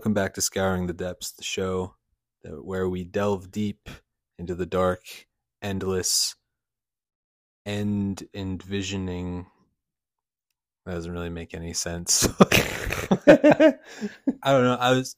Welcome 0.00 0.14
back 0.14 0.32
to 0.32 0.40
Scouring 0.40 0.86
the 0.86 0.94
Depths, 0.94 1.32
the 1.32 1.44
show 1.44 1.94
that, 2.42 2.64
where 2.64 2.88
we 2.88 3.04
delve 3.04 3.50
deep 3.52 3.90
into 4.38 4.54
the 4.54 4.64
dark, 4.64 5.02
endless, 5.60 6.36
end 7.66 8.26
envisioning. 8.32 9.44
That 10.86 10.94
doesn't 10.94 11.12
really 11.12 11.28
make 11.28 11.52
any 11.52 11.74
sense. 11.74 12.26
I 12.40 13.74
don't 14.46 14.64
know. 14.64 14.78
I 14.80 14.92
was 14.92 15.16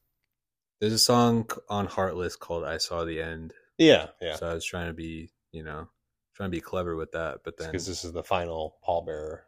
there's 0.80 0.94
a 0.94 0.98
song 0.98 1.48
on 1.69 1.86
Heartless 1.86 2.34
called 2.34 2.64
"I 2.64 2.78
Saw 2.78 3.05
the 3.05 3.22
End." 3.22 3.55
yeah, 3.78 4.08
yeah. 4.20 4.34
So 4.34 4.50
I 4.50 4.55
was 4.55 4.64
trying 4.64 4.88
to 4.88 4.94
be, 4.94 5.30
you 5.52 5.62
know, 5.62 5.86
trying 6.34 6.50
to 6.50 6.56
be 6.56 6.60
clever 6.60 6.96
with 6.96 7.12
that, 7.12 7.42
but 7.44 7.56
then 7.56 7.69
Because 7.69 7.86
this 7.86 8.05
is 8.05 8.10
the 8.10 8.24
final 8.24 8.78
pallbearer. 8.84 9.42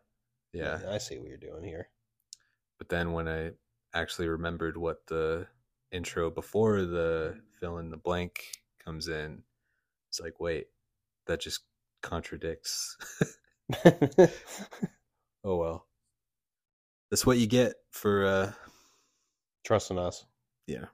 yeah, 0.52 0.78
I 0.88 0.98
see 0.98 1.18
what 1.18 1.26
you're 1.26 1.38
doing 1.38 1.64
here. 1.64 1.88
but 2.78 2.88
then 2.88 3.10
when 3.10 3.26
I 3.26 3.50
actually 3.94 4.28
remembered 4.28 4.76
what 4.76 5.06
the 5.06 5.46
intro 5.92 6.30
before 6.30 6.82
the 6.82 7.40
fill 7.60 7.78
in 7.78 7.90
the 7.90 7.96
blank 7.96 8.40
comes 8.84 9.08
in, 9.08 9.42
it's 10.10 10.20
like, 10.20 10.40
wait, 10.40 10.66
that 11.26 11.40
just 11.40 11.60
contradicts. 12.02 12.96
oh 15.44 15.56
well. 15.56 15.86
That's 17.10 17.24
what 17.24 17.38
you 17.38 17.46
get 17.46 17.74
for 17.92 18.26
uh 18.26 18.52
Trusting 19.64 19.98
us. 19.98 20.24
yeah. 20.66 20.86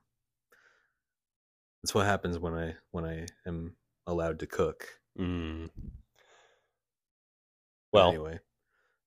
That's 1.82 1.94
what 1.94 2.06
happens 2.06 2.38
when 2.38 2.54
I 2.54 2.74
when 2.90 3.04
I 3.04 3.26
am 3.46 3.74
allowed 4.06 4.40
to 4.40 4.46
cook. 4.46 4.86
Mm. 5.18 5.70
Well, 7.92 8.10
anyway, 8.10 8.38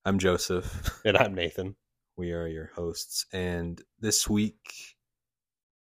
I'm 0.04 0.18
Joseph. 0.18 1.00
and 1.04 1.16
I'm 1.16 1.34
Nathan. 1.34 1.76
We 2.16 2.32
are 2.32 2.46
your 2.46 2.70
hosts, 2.76 3.26
and 3.32 3.80
this 3.98 4.28
week 4.28 4.96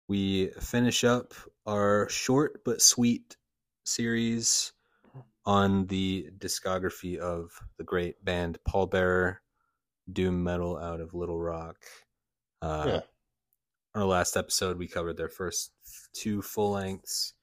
we 0.09 0.49
finish 0.59 1.05
up 1.05 1.35
our 1.67 2.09
short 2.09 2.63
but 2.65 2.81
sweet 2.81 3.37
series 3.85 4.73
on 5.45 5.87
the 5.87 6.31
discography 6.39 7.19
of 7.19 7.53
the 7.77 7.85
great 7.85 8.25
band 8.25 8.59
Pallbearer, 8.67 9.37
doom 10.11 10.43
metal 10.43 10.79
out 10.79 11.01
of 11.01 11.13
Little 11.13 11.39
Rock. 11.41 11.77
Uh, 12.63 12.85
Yeah. 12.87 13.01
Our 13.95 14.05
last 14.07 14.37
episode, 14.37 14.79
we 14.79 14.89
covered 14.89 15.17
their 15.17 15.29
first 15.29 15.71
two 16.15 16.43
full 16.43 16.73
lengths, 16.73 17.35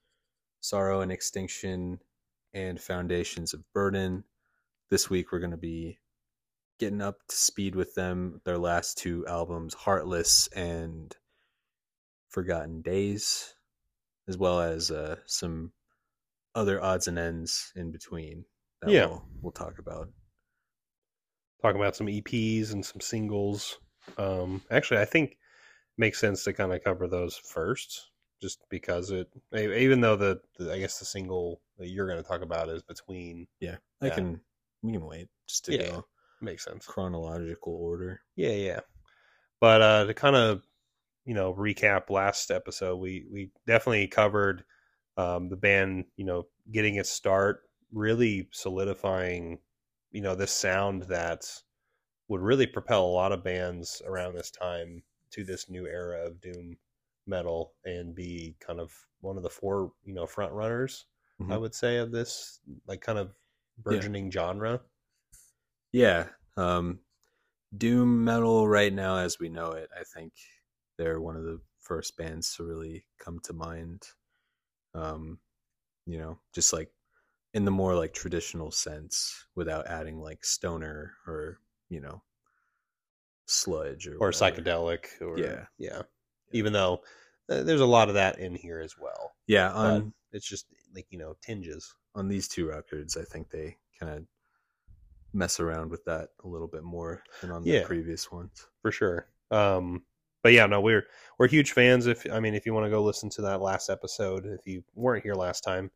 Sorrow 0.60 1.00
and 1.00 1.10
Extinction, 1.10 2.00
and 2.52 2.78
Foundations 2.80 3.54
of 3.54 3.62
Burden. 3.72 4.24
This 4.90 5.08
week, 5.08 5.32
we're 5.32 5.38
going 5.38 5.52
to 5.52 5.56
be 5.56 5.98
getting 6.82 7.00
up 7.00 7.24
to 7.28 7.36
speed 7.36 7.76
with 7.76 7.94
them. 7.94 8.40
Their 8.44 8.58
last 8.58 8.98
two 8.98 9.24
albums, 9.28 9.72
Heartless 9.72 10.48
and 10.48 11.14
Forgotten 12.28 12.82
Days, 12.82 13.54
as 14.26 14.36
well 14.36 14.60
as 14.60 14.90
uh, 14.90 15.14
some 15.24 15.70
other 16.56 16.82
odds 16.82 17.06
and 17.06 17.20
ends 17.20 17.72
in 17.76 17.92
between 17.92 18.44
that 18.80 18.90
Yeah. 18.90 19.06
we'll, 19.06 19.24
we'll 19.42 19.52
talk 19.52 19.78
about. 19.78 20.08
Talking 21.62 21.80
about 21.80 21.94
some 21.94 22.08
EPs 22.08 22.72
and 22.72 22.84
some 22.84 23.00
singles. 23.00 23.78
Um, 24.18 24.60
actually, 24.68 24.98
I 24.98 25.04
think 25.04 25.30
it 25.30 25.38
makes 25.96 26.18
sense 26.18 26.42
to 26.42 26.52
kind 26.52 26.72
of 26.72 26.82
cover 26.82 27.06
those 27.06 27.36
first, 27.36 28.10
just 28.40 28.58
because 28.70 29.12
it, 29.12 29.28
even 29.54 30.00
though 30.00 30.16
the, 30.16 30.40
the 30.58 30.72
I 30.72 30.80
guess 30.80 30.98
the 30.98 31.04
single 31.04 31.60
that 31.78 31.90
you're 31.90 32.08
going 32.08 32.20
to 32.20 32.28
talk 32.28 32.42
about 32.42 32.68
is 32.70 32.82
between, 32.82 33.46
Yeah, 33.60 33.76
I 34.00 34.08
Yeah. 34.08 34.14
can. 34.16 34.40
We 34.82 34.90
can 34.90 35.06
wait 35.06 35.28
just 35.46 35.66
to 35.66 35.74
Yeah. 35.74 35.86
go 35.86 36.06
makes 36.42 36.64
sense. 36.64 36.86
chronological 36.86 37.74
order. 37.74 38.22
Yeah, 38.36 38.50
yeah. 38.52 38.80
But 39.60 39.82
uh, 39.82 40.04
to 40.06 40.14
kind 40.14 40.36
of 40.36 40.66
you 41.26 41.34
know 41.34 41.54
recap 41.54 42.10
last 42.10 42.50
episode, 42.50 42.98
we 42.98 43.26
we 43.30 43.52
definitely 43.66 44.08
covered 44.08 44.64
um, 45.16 45.48
the 45.50 45.56
band, 45.56 46.06
you 46.16 46.24
know, 46.24 46.48
getting 46.72 46.96
its 46.96 47.10
start, 47.10 47.62
really 47.92 48.48
solidifying, 48.52 49.60
you 50.12 50.22
know, 50.22 50.34
this 50.36 50.52
sound 50.52 51.04
that 51.04 51.62
would 52.28 52.40
really 52.40 52.66
propel 52.66 53.04
a 53.06 53.08
lot 53.12 53.32
of 53.32 53.44
bands 53.44 54.02
around 54.06 54.34
this 54.34 54.50
time 54.50 55.04
to 55.30 55.44
this 55.44 55.68
new 55.70 55.86
era 55.86 56.26
of 56.26 56.40
doom 56.40 56.78
metal 57.26 57.74
and 57.84 58.14
be 58.14 58.56
kind 58.60 58.80
of 58.80 58.94
one 59.20 59.36
of 59.36 59.42
the 59.42 59.50
four, 59.50 59.92
you 60.04 60.14
know, 60.14 60.26
front 60.26 60.52
runners, 60.52 61.06
I 61.48 61.56
Mhm. 61.56 61.58
would 61.58 61.74
say, 61.74 61.98
of 61.98 62.12
this 62.12 62.60
like 62.86 63.00
kind 63.02 63.18
of 63.18 63.34
burgeoning 63.78 64.30
genre. 64.30 64.82
Yeah, 65.92 66.28
um, 66.56 67.00
doom 67.76 68.24
metal 68.24 68.68
right 68.68 68.92
now, 68.92 69.18
as 69.18 69.38
we 69.40 69.48
know 69.50 69.72
it, 69.72 69.90
I 69.98 70.04
think 70.04 70.34
they're 70.98 71.20
one 71.20 71.36
of 71.36 71.44
the 71.44 71.60
first 71.80 72.16
bands 72.16 72.56
to 72.56 72.64
really 72.64 73.06
come 73.18 73.40
to 73.40 73.52
mind. 73.54 74.04
Um, 74.94 75.40
you 76.06 76.18
know, 76.18 76.40
just 76.54 76.72
like 76.72 76.92
in 77.54 77.64
the 77.66 77.72
more 77.72 77.94
like 77.96 78.14
traditional 78.14 78.70
sense, 78.72 79.46
without 79.56 79.88
adding 79.88 80.20
like 80.20 80.44
stoner 80.44 81.14
or 81.26 81.60
you 81.90 82.00
know 82.00 82.22
sludge 83.46 84.06
or 84.08 84.20
or 84.20 84.30
psychedelic 84.30 85.20
or 85.20 85.36
Yeah. 85.36 85.66
yeah 85.78 86.02
even 86.52 86.72
though 86.72 87.02
uh, 87.48 87.62
there's 87.62 87.80
a 87.80 87.86
lot 87.86 88.08
of 88.08 88.14
that 88.14 88.38
in 88.38 88.54
here 88.54 88.80
as 88.80 88.96
well 88.98 89.34
Yeah, 89.46 89.72
on 89.72 90.12
it's 90.32 90.48
just 90.48 90.66
like 90.94 91.06
you 91.10 91.18
know 91.18 91.34
tinges 91.42 91.94
on 92.14 92.28
these 92.28 92.48
two 92.48 92.66
records, 92.68 93.16
I 93.16 93.24
think 93.24 93.50
they 93.50 93.78
kind 93.98 94.12
of 94.12 94.26
mess 95.32 95.60
around 95.60 95.90
with 95.90 96.04
that 96.04 96.30
a 96.44 96.48
little 96.48 96.68
bit 96.68 96.82
more 96.84 97.22
than 97.40 97.50
on 97.50 97.62
the 97.62 97.70
Yeah. 97.70 97.86
previous 97.86 98.30
ones. 98.30 98.66
for 98.82 98.90
sure 98.92 99.28
um 99.50 100.02
but 100.42 100.52
yeah 100.52 100.66
no 100.66 100.80
we're 100.80 101.06
we're 101.38 101.46
huge 101.48 101.72
fans 101.72 102.06
if 102.06 102.26
i 102.32 102.40
mean 102.40 102.54
if 102.54 102.64
you 102.66 102.74
want 102.74 102.84
to 102.86 102.90
go 102.90 103.02
listen 103.02 103.28
to 103.30 103.42
that 103.42 103.60
last 103.60 103.88
episode 103.90 104.44
if 104.46 104.66
you 104.66 104.82
weren't 104.94 105.22
here 105.22 105.34
last 105.34 105.62
time 105.62 105.90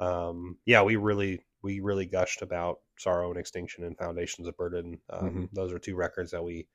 um 0.00 0.56
yeah 0.66 0.82
we 0.82 0.96
really 0.96 1.44
we 1.62 1.80
really 1.80 2.06
gushed 2.06 2.42
about 2.42 2.78
sorrow 2.98 3.30
and 3.30 3.38
extinction 3.40 3.84
and 3.84 3.96
foundations 3.98 4.46
of 4.46 4.56
burden 4.56 5.00
um, 5.10 5.30
Mhm. 5.30 5.48
those 5.52 5.72
are 5.72 5.78
two 5.78 5.96
records 5.96 6.30
that 6.30 6.44
we 6.44 6.68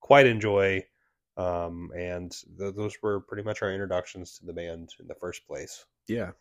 quite 0.00 0.26
enjoy 0.26 0.82
um 1.36 1.90
and 1.96 2.32
th- 2.58 2.74
those 2.74 2.96
were 3.02 3.20
pretty 3.20 3.42
much 3.42 3.60
our 3.62 3.70
introductions 3.72 4.38
to 4.38 4.46
the 4.46 4.52
band 4.52 4.90
in 5.00 5.06
the 5.06 5.14
first 5.16 5.46
place 5.46 5.84
Yeah. 6.08 6.32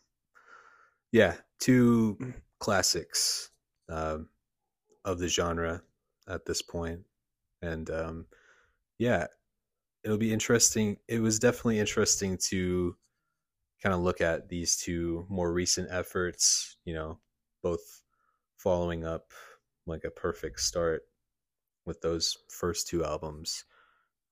Yeah. 1.12 1.36
Two 1.60 2.18
classics 2.60 3.50
um, 3.90 4.30
of 5.06 5.20
the 5.20 5.28
genre 5.28 5.82
at 6.28 6.46
this 6.46 6.62
point. 6.62 7.02
And 7.62 7.90
um, 7.90 8.26
yeah, 8.98 9.28
it'll 10.04 10.18
be 10.18 10.34
interesting. 10.34 10.98
It 11.08 11.20
was 11.22 11.40
definitely 11.40 11.80
interesting 11.80 12.38
to 12.50 12.96
kind 13.82 13.96
of 13.96 14.02
look 14.02 14.22
at 14.22 14.50
these 14.50 14.78
two 14.78 15.26
more 15.30 15.52
recent 15.52 15.90
efforts, 15.92 16.78
you 16.86 16.94
know, 16.94 17.20
both 17.64 18.04
following 18.58 19.06
up 19.06 19.32
like 19.88 20.04
a 20.04 20.12
perfect 20.12 20.60
start 20.60 21.04
with 21.86 22.02
those 22.02 22.38
first 22.50 22.88
two 22.88 23.04
albums. 23.04 23.66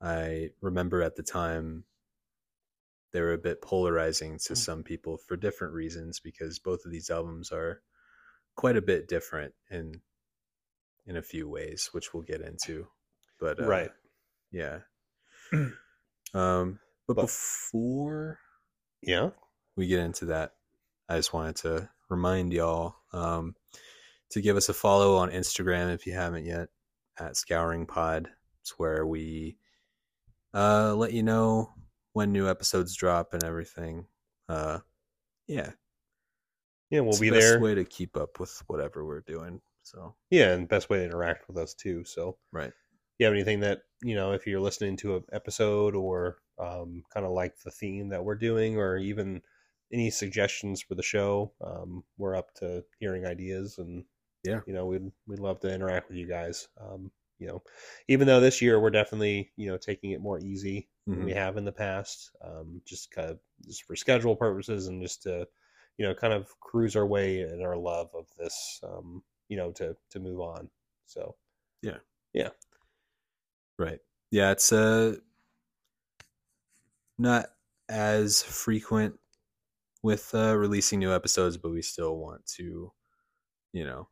I 0.02 0.50
remember 0.62 1.02
at 1.02 1.16
the 1.16 1.24
time 1.24 1.84
they 3.12 3.22
were 3.22 3.34
a 3.34 3.40
bit 3.40 3.62
polarizing 3.62 4.38
to 4.46 4.56
some 4.56 4.84
people 4.84 5.18
for 5.18 5.36
different 5.36 5.74
reasons 5.74 6.20
because 6.20 6.60
both 6.60 6.86
of 6.86 6.92
these 6.92 7.10
albums 7.10 7.52
are 7.52 7.82
quite 8.56 8.78
a 8.78 8.82
bit 8.82 9.08
different 9.08 9.54
in 9.72 9.94
in 11.10 11.18
a 11.18 11.22
few 11.22 11.50
ways 11.50 11.90
which 11.92 12.14
we'll 12.14 12.24
get 12.24 12.40
into 12.42 12.88
but 13.40 13.60
uh, 13.62 13.66
Right. 13.68 13.92
yeah. 14.52 14.80
Um 16.34 16.80
but, 17.08 17.16
But- 17.16 17.22
before 17.24 18.40
yeah? 19.02 19.32
we 19.76 19.88
get 19.88 20.00
into 20.00 20.26
that 20.26 20.54
i 21.08 21.16
just 21.16 21.34
wanted 21.34 21.56
to 21.58 21.90
remind 22.10 22.54
y'all 22.54 22.96
um 23.14 23.56
to 24.30 24.42
give 24.42 24.56
us 24.58 24.70
a 24.70 24.74
follow 24.74 25.16
on 25.18 25.32
instagram 25.32 25.92
if 25.94 26.06
you 26.06 26.14
haven't 26.14 26.46
yet 26.46 26.70
at 27.18 27.36
scouring 27.36 27.86
pod. 27.88 28.30
It's 28.62 28.78
where 28.78 29.06
we 29.08 29.58
uh 30.54 30.94
let 30.96 31.12
you 31.14 31.24
know 31.24 31.74
when 32.14 32.32
new 32.32 32.48
episodes 32.48 32.96
drop 32.96 33.34
and 33.34 33.44
everything. 33.44 34.06
Uh 34.48 34.80
yeah. 35.48 35.72
Yeah 36.92 37.00
we'll 37.02 37.10
it's 37.12 37.20
be 37.20 37.30
the 37.30 37.38
best 37.38 37.48
there. 37.48 37.60
way 37.60 37.74
to 37.76 37.84
keep 37.86 38.16
up 38.18 38.40
with 38.40 38.62
whatever 38.68 39.04
we're 39.06 39.22
doing 39.22 39.62
so 39.92 40.16
Yeah, 40.30 40.54
and 40.54 40.68
best 40.68 40.90
way 40.90 41.00
to 41.00 41.06
interact 41.06 41.48
with 41.48 41.58
us 41.58 41.74
too. 41.74 42.04
So, 42.06 42.38
right 42.52 42.74
you 43.20 43.26
have 43.26 43.34
anything 43.36 43.62
that 43.62 43.84
you 44.04 44.16
know, 44.16 44.34
if 44.34 44.48
you're 44.48 44.62
listening 44.62 44.98
to 44.98 45.18
an 45.18 45.26
episode 45.34 45.96
or 45.96 46.40
um, 46.60 47.04
kind 47.14 47.26
of 47.26 47.34
like 47.34 47.60
the 47.60 47.72
theme 47.72 48.10
that 48.10 48.24
we're 48.26 48.36
doing, 48.36 48.78
or 48.78 48.98
even 48.98 49.42
any 49.94 50.10
suggestions 50.12 50.82
for 50.82 50.96
the 50.96 51.04
show, 51.04 51.54
um, 51.62 52.04
we're 52.18 52.36
up 52.36 52.54
to 52.56 52.86
hearing 53.00 53.26
ideas, 53.26 53.78
and 53.80 54.06
Yeah. 54.44 54.62
you 54.66 54.74
know, 54.74 54.86
we'd 54.88 55.12
we'd 55.28 55.40
love 55.40 55.60
to 55.62 55.74
interact 55.74 56.10
with 56.10 56.18
you 56.18 56.28
guys. 56.28 56.68
Um, 56.80 57.12
you 57.40 57.48
know, 57.48 57.64
even 58.10 58.28
though 58.28 58.40
this 58.42 58.62
year 58.62 58.80
we're 58.80 58.90
definitely 58.92 59.52
you 59.58 59.68
know 59.70 59.78
taking 59.78 60.12
it 60.12 60.22
more 60.22 60.40
easy 60.40 60.90
than 61.12 61.22
Mhm. 61.22 61.26
we 61.26 61.34
have 61.34 61.58
in 61.58 61.66
the 61.66 61.72
past, 61.74 62.32
um, 62.42 62.82
just 62.86 63.12
kind 63.12 63.30
of 63.32 63.40
just 63.68 63.84
for 63.86 63.96
schedule 63.96 64.36
purposes 64.36 64.88
and 64.88 65.02
just 65.02 65.24
to 65.24 65.48
you 65.98 66.06
know 66.08 66.16
kind 66.16 66.34
of 66.34 66.60
cruise 66.62 66.96
our 66.96 67.08
way 67.08 67.42
in 67.42 67.62
our 67.64 67.78
love 67.78 68.10
of 68.16 68.28
this, 68.38 68.80
um, 68.84 69.24
you 69.50 69.58
know, 69.58 69.72
to 69.74 69.98
to 70.12 70.20
move 70.20 70.40
on. 70.42 70.72
So 71.06 71.38
Yeah. 71.82 72.00
Yeah. 72.34 72.52
right 73.78 74.00
yeah 74.32 74.52
it's 74.52 74.72
uh 74.72 75.16
not 77.18 77.48
as 77.88 78.42
frequent 78.44 79.20
with 80.04 80.34
uh, 80.36 80.56
releasing 80.58 81.00
new 81.00 81.14
episodes, 81.14 81.58
but 81.58 81.72
we 81.72 81.82
still 81.82 82.18
want 82.18 82.46
to, 82.46 82.94
you 83.74 83.86
know, 83.86 84.10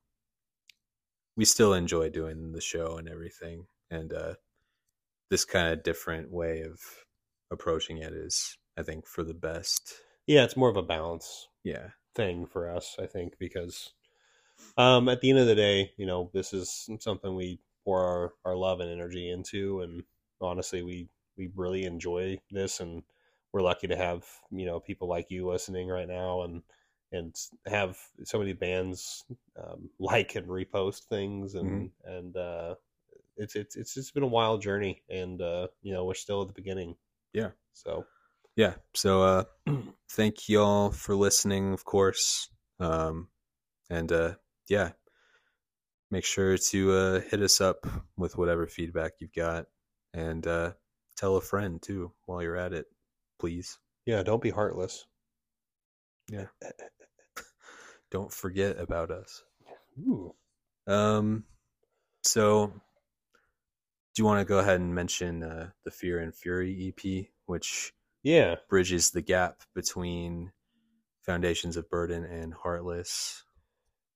we 1.35 1.45
still 1.45 1.73
enjoy 1.73 2.09
doing 2.09 2.51
the 2.51 2.61
show 2.61 2.97
and 2.97 3.07
everything. 3.07 3.67
And 3.89 4.11
uh, 4.13 4.35
this 5.29 5.45
kind 5.45 5.73
of 5.73 5.83
different 5.83 6.31
way 6.31 6.61
of 6.61 6.79
approaching 7.51 7.99
it 7.99 8.13
is, 8.13 8.57
I 8.77 8.83
think, 8.83 9.07
for 9.07 9.23
the 9.23 9.35
best. 9.35 9.95
Yeah, 10.27 10.43
it's 10.43 10.55
more 10.57 10.69
of 10.69 10.77
a 10.77 10.83
balance 10.83 11.47
Yeah. 11.63 11.91
thing 12.15 12.45
for 12.45 12.69
us, 12.69 12.97
I 12.99 13.07
think, 13.07 13.37
because 13.39 13.93
um, 14.77 15.09
at 15.09 15.21
the 15.21 15.29
end 15.29 15.39
of 15.39 15.47
the 15.47 15.55
day, 15.55 15.91
you 15.97 16.05
know, 16.05 16.29
this 16.33 16.53
is 16.53 16.89
something 16.99 17.35
we 17.35 17.59
pour 17.83 18.03
our, 18.03 18.33
our 18.45 18.55
love 18.55 18.79
and 18.79 18.91
energy 18.91 19.29
into, 19.29 19.81
and 19.81 20.03
honestly, 20.41 20.81
we 20.81 21.09
we 21.37 21.49
really 21.55 21.85
enjoy 21.85 22.39
this, 22.51 22.79
and 22.79 23.03
we're 23.53 23.61
lucky 23.61 23.87
to 23.87 23.95
have 23.95 24.25
you 24.51 24.65
know 24.65 24.79
people 24.79 25.07
like 25.07 25.29
you 25.29 25.47
listening 25.47 25.87
right 25.87 26.07
now, 26.07 26.43
and 26.43 26.61
and 27.11 27.35
have 27.65 27.97
so 28.23 28.37
many 28.39 28.53
bands 28.53 29.23
um, 29.61 29.89
like 29.99 30.35
and 30.35 30.47
repost 30.47 31.05
things, 31.05 31.55
and 31.55 31.91
and 32.05 32.35
uh, 32.35 32.75
it's 33.37 33.55
it's 33.55 33.75
it's 33.75 33.93
just 33.93 34.13
been 34.13 34.23
a 34.23 34.27
wild 34.27 34.61
journey, 34.61 35.01
and 35.09 35.41
uh, 35.41 35.67
you 35.81 35.93
know, 35.93 36.05
we're 36.05 36.13
still 36.13 36.41
at 36.41 36.47
the 36.47 36.53
beginning. 36.53 36.95
Yeah. 37.33 37.51
So 37.73 38.05
Yeah. 38.55 38.73
So 38.93 39.21
uh 39.21 39.43
thank 40.09 40.49
y'all 40.49 40.91
for 40.91 41.15
listening, 41.15 41.73
of 41.73 41.85
course. 41.85 42.49
Um 42.79 43.29
and 43.89 44.11
uh 44.11 44.33
yeah. 44.69 44.91
Make 46.09 46.23
sure 46.25 46.57
to 46.57 46.91
uh 46.93 47.19
hit 47.21 47.41
us 47.41 47.59
up 47.61 47.85
with 48.17 48.37
whatever 48.37 48.65
feedback 48.67 49.13
you've 49.19 49.33
got 49.33 49.65
and 50.13 50.45
uh 50.47 50.71
tell 51.17 51.35
a 51.35 51.41
friend 51.41 51.81
too 51.81 52.11
while 52.25 52.41
you're 52.41 52.55
at 52.57 52.73
it, 52.73 52.85
please. 53.39 53.77
yeah, 54.05 54.23
don't 54.23 54.41
be 54.41 54.49
heartless. 54.51 55.05
Yeah. 56.29 56.45
don't 58.11 58.31
forget 58.31 58.79
about 58.79 59.11
us. 59.11 59.43
Ooh. 59.99 60.33
Um 60.87 61.43
so 62.23 62.67
do 64.15 64.21
you 64.21 64.25
want 64.25 64.39
to 64.39 64.45
go 64.45 64.59
ahead 64.59 64.79
and 64.79 64.95
mention 64.95 65.43
uh 65.43 65.69
the 65.83 65.91
Fear 65.91 66.19
and 66.19 66.33
Fury 66.33 66.93
EP 66.97 67.25
which 67.47 67.93
Yeah. 68.23 68.55
bridges 68.69 69.11
the 69.11 69.21
gap 69.21 69.61
between 69.75 70.51
Foundations 71.23 71.75
of 71.75 71.89
Burden 71.89 72.23
and 72.23 72.53
Heartless. 72.53 73.43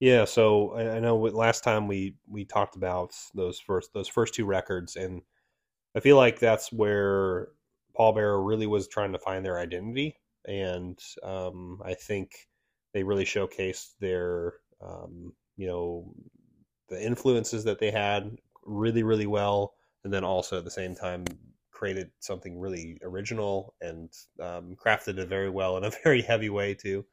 Yeah, 0.02 0.26
so 0.26 0.76
I, 0.76 1.00
know 1.00 1.16
last 1.18 1.64
time 1.64 1.88
we 1.88 2.16
we 2.28 2.44
talked 2.44 2.76
about 2.76 3.14
those 3.36 3.60
first 3.60 3.94
those 3.94 4.08
first 4.10 4.34
two 4.34 4.46
records, 4.46 4.96
and 4.98 5.22
I 5.96 6.02
feel 6.02 6.18
like 6.18 6.40
that's 6.40 6.72
where 6.74 7.50
Pallbearer 7.98 8.46
really 8.46 8.68
was 8.68 8.88
trying 8.88 9.14
to 9.14 9.20
find 9.20 9.46
their 9.46 9.60
identity, 9.60 10.18
and 10.48 11.00
um, 11.24 11.82
I 11.86 11.96
think 11.96 12.32
they 12.94 13.04
really 13.04 13.26
showcased 13.26 13.92
their 14.00 14.56
um, 14.82 15.34
you 15.58 15.68
know 15.68 16.14
the 16.90 17.04
influences 17.06 17.64
that 17.66 17.80
they 17.80 17.92
had 17.92 18.38
really 18.66 19.04
really 19.04 19.28
well, 19.28 19.76
and 20.04 20.14
then 20.14 20.24
also 20.24 20.58
at 20.60 20.66
the 20.66 20.72
same 20.72 20.96
time 20.96 21.26
created 21.72 22.12
something 22.20 22.60
really 22.60 22.98
original 23.04 23.76
and 23.82 24.12
um, 24.42 24.76
crafted 24.84 25.20
it 25.20 25.30
very 25.30 25.50
well 25.50 25.78
in 25.78 25.84
a 25.86 25.92
very 26.04 26.22
heavy 26.24 26.50
way 26.50 26.74
too. 26.74 27.06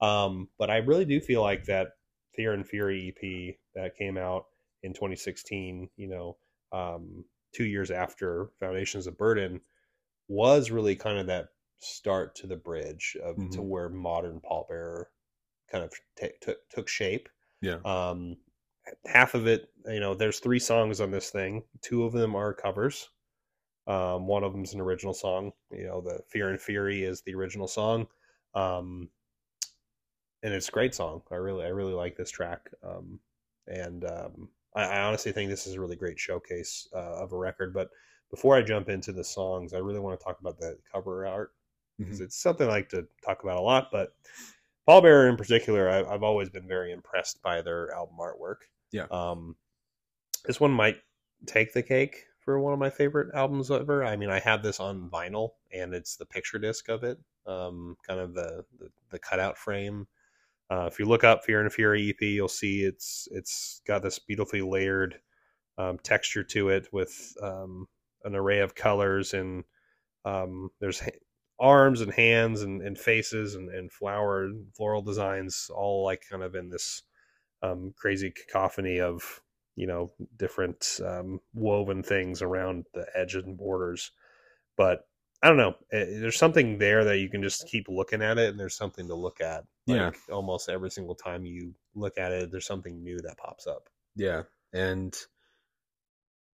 Um, 0.00 0.48
but 0.58 0.70
I 0.70 0.78
really 0.78 1.04
do 1.04 1.20
feel 1.20 1.42
like 1.42 1.64
that 1.66 1.88
Fear 2.36 2.52
and 2.54 2.66
Fury 2.66 3.08
EP 3.16 3.56
that 3.74 3.96
came 3.96 4.16
out 4.18 4.46
in 4.82 4.92
2016, 4.92 5.88
you 5.96 6.08
know, 6.08 6.36
um, 6.72 7.24
two 7.54 7.64
years 7.64 7.90
after 7.90 8.50
Foundations 8.60 9.06
of 9.06 9.16
Burden, 9.16 9.60
was 10.28 10.70
really 10.70 10.96
kind 10.96 11.18
of 11.18 11.26
that 11.26 11.48
start 11.78 12.34
to 12.36 12.46
the 12.46 12.56
bridge 12.56 13.16
of 13.22 13.36
to 13.36 13.58
Mhm. 13.58 13.68
where 13.68 13.88
modern 13.88 14.40
Pallbearer 14.40 15.06
kind 15.70 15.84
of 15.84 15.92
ta 16.18 16.28
took 16.40 16.68
took 16.70 16.88
shape. 16.88 17.28
Yeah. 17.60 17.80
Um, 17.84 18.36
half 19.06 19.34
of 19.34 19.46
it, 19.46 19.70
you 19.86 20.00
know, 20.00 20.14
there's 20.14 20.40
three 20.40 20.58
songs 20.58 21.00
on 21.00 21.10
this 21.10 21.30
thing. 21.30 21.64
Two 21.82 22.04
of 22.04 22.12
them 22.12 22.34
are 22.34 22.52
covers. 22.54 23.08
Um, 23.86 24.26
one 24.26 24.44
of 24.44 24.52
them's 24.52 24.72
an 24.74 24.80
original 24.80 25.14
song. 25.14 25.52
You 25.70 25.84
know, 25.86 26.00
the 26.00 26.22
Fear 26.28 26.50
and 26.50 26.60
Fury 26.60 27.02
is 27.04 27.22
the 27.22 27.34
original 27.34 27.68
song. 27.68 28.08
Um, 28.54 29.10
and 30.44 30.52
it's 30.52 30.68
a 30.68 30.72
great 30.72 30.94
song. 30.94 31.22
I 31.32 31.36
really, 31.36 31.64
I 31.64 31.68
really 31.68 31.94
like 31.94 32.16
this 32.16 32.30
track. 32.30 32.70
Um, 32.86 33.18
and 33.66 34.04
um, 34.04 34.48
I, 34.76 34.84
I 34.84 35.00
honestly 35.00 35.32
think 35.32 35.50
this 35.50 35.66
is 35.66 35.74
a 35.74 35.80
really 35.80 35.96
great 35.96 36.20
showcase 36.20 36.86
uh, 36.94 37.22
of 37.22 37.32
a 37.32 37.36
record. 37.36 37.72
But 37.72 37.88
before 38.30 38.54
I 38.54 38.62
jump 38.62 38.90
into 38.90 39.10
the 39.10 39.24
songs, 39.24 39.72
I 39.72 39.78
really 39.78 40.00
want 40.00 40.20
to 40.20 40.22
talk 40.22 40.38
about 40.40 40.60
the 40.60 40.78
cover 40.92 41.26
art 41.26 41.52
because 41.98 42.20
it's 42.20 42.36
something 42.36 42.66
I 42.66 42.70
like 42.70 42.88
to 42.90 43.06
talk 43.24 43.42
about 43.42 43.56
a 43.56 43.62
lot. 43.62 43.88
But 43.90 44.14
Pallbearer 44.86 45.30
in 45.30 45.36
particular, 45.36 45.88
I, 45.88 46.04
I've 46.04 46.22
always 46.22 46.50
been 46.50 46.68
very 46.68 46.92
impressed 46.92 47.42
by 47.42 47.62
their 47.62 47.90
album 47.94 48.16
artwork. 48.20 48.56
Yeah. 48.92 49.06
Um, 49.10 49.56
this 50.44 50.60
one 50.60 50.72
might 50.72 50.98
take 51.46 51.72
the 51.72 51.82
cake 51.82 52.24
for 52.40 52.60
one 52.60 52.74
of 52.74 52.78
my 52.78 52.90
favorite 52.90 53.34
albums 53.34 53.70
ever. 53.70 54.04
I 54.04 54.16
mean, 54.16 54.28
I 54.28 54.40
have 54.40 54.62
this 54.62 54.78
on 54.78 55.08
vinyl, 55.08 55.50
and 55.72 55.94
it's 55.94 56.16
the 56.16 56.26
picture 56.26 56.58
disc 56.58 56.90
of 56.90 57.02
it, 57.02 57.18
um, 57.46 57.96
kind 58.06 58.20
of 58.20 58.34
the, 58.34 58.64
the 58.78 58.90
the 59.10 59.18
cutout 59.18 59.56
frame. 59.56 60.06
Uh, 60.74 60.86
if 60.86 60.98
you 60.98 61.04
look 61.04 61.22
up 61.22 61.44
Fear 61.44 61.60
and 61.60 61.72
Fury 61.72 62.10
EP, 62.10 62.20
you'll 62.20 62.48
see 62.48 62.82
it's 62.82 63.28
it's 63.30 63.80
got 63.86 64.02
this 64.02 64.18
beautifully 64.18 64.60
layered 64.60 65.20
um, 65.78 65.98
texture 65.98 66.42
to 66.42 66.70
it 66.70 66.88
with 66.92 67.32
um, 67.40 67.86
an 68.24 68.34
array 68.34 68.58
of 68.58 68.74
colors 68.74 69.34
and 69.34 69.62
um, 70.24 70.70
there's 70.80 70.98
ha- 70.98 71.20
arms 71.60 72.00
and 72.00 72.12
hands 72.12 72.62
and, 72.62 72.82
and 72.82 72.98
faces 72.98 73.54
and, 73.54 73.68
and 73.70 73.92
flower 73.92 74.46
and 74.46 74.66
floral 74.74 75.02
designs 75.02 75.70
all 75.72 76.04
like 76.04 76.24
kind 76.28 76.42
of 76.42 76.56
in 76.56 76.70
this 76.70 77.02
um, 77.62 77.94
crazy 77.96 78.32
cacophony 78.32 79.00
of 79.00 79.42
you 79.76 79.86
know 79.86 80.10
different 80.36 80.98
um, 81.06 81.38
woven 81.52 82.02
things 82.02 82.42
around 82.42 82.84
the 82.94 83.06
edge 83.14 83.36
and 83.36 83.56
borders. 83.56 84.10
But 84.76 85.06
i 85.44 85.48
don't 85.48 85.56
know 85.58 85.76
eh, 85.92 86.06
there's 86.20 86.36
something 86.38 86.78
there 86.78 87.04
that 87.04 87.18
you 87.18 87.28
can 87.28 87.42
just 87.42 87.68
keep 87.68 87.86
looking 87.88 88.22
at 88.22 88.38
it 88.38 88.48
and 88.50 88.58
there's 88.58 88.74
something 88.76 89.06
to 89.06 89.14
look 89.14 89.40
at 89.40 89.64
like 89.86 89.98
Yeah. 90.00 90.10
almost 90.32 90.68
every 90.68 90.90
single 90.90 91.14
time 91.14 91.44
you 91.46 91.72
look 91.94 92.18
at 92.18 92.32
it 92.32 92.50
there's 92.50 92.66
something 92.66 93.02
new 93.02 93.18
that 93.20 93.36
pops 93.38 93.66
up 93.66 93.88
Yeah. 94.16 94.42
And 94.72 95.14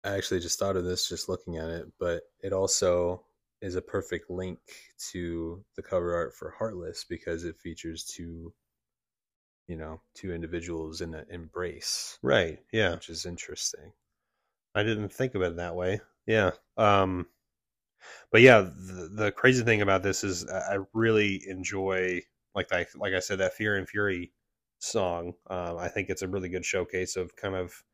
I 0.04 0.10
actually 0.16 0.40
just 0.40 0.58
thought 0.58 0.76
of 0.76 0.84
this 0.84 1.08
just 1.08 1.28
looking 1.28 1.56
at 1.56 1.68
it, 1.68 1.86
but 1.98 2.22
it 2.40 2.52
also 2.52 3.26
is 3.60 3.74
a 3.74 3.82
perfect 3.82 4.30
link 4.30 4.58
to 5.10 5.64
the 5.74 5.82
cover 5.82 6.14
art 6.14 6.34
for 6.34 6.50
Heartless 6.50 7.04
because 7.04 7.44
it 7.44 7.58
features 7.58 8.04
two, 8.04 8.54
you 9.66 9.76
know, 9.76 10.00
two 10.14 10.32
individuals 10.32 11.00
in 11.00 11.14
an 11.14 11.26
embrace, 11.30 12.18
right 12.22 12.60
yeah 12.72 12.94
which 12.94 13.08
is 13.08 13.26
interesting. 13.26 13.92
I 14.74 14.82
didn't 14.82 15.08
think 15.12 15.34
of 15.34 15.42
it 15.42 15.56
that 15.56 15.74
way. 15.74 16.00
Yeah. 16.26 16.52
Um, 16.76 17.26
but 18.30 18.40
yeah, 18.40 18.60
the, 18.60 19.10
the 19.12 19.32
crazy 19.32 19.64
thing 19.64 19.82
about 19.82 20.02
this 20.02 20.24
is 20.24 20.46
I 20.48 20.78
really 20.92 21.42
enjoy, 21.48 22.22
like 22.54 22.72
I 22.72 22.86
like 22.96 23.14
I 23.14 23.20
said, 23.20 23.38
that 23.38 23.54
Fear 23.54 23.76
and 23.76 23.88
Fury 23.88 24.32
song. 24.78 25.34
Um, 25.48 25.78
I 25.78 25.88
think 25.88 26.08
it's 26.10 26.22
a 26.22 26.28
really 26.28 26.48
good 26.48 26.64
showcase 26.64 27.16
of 27.16 27.36
kind 27.36 27.54
of, 27.54 27.84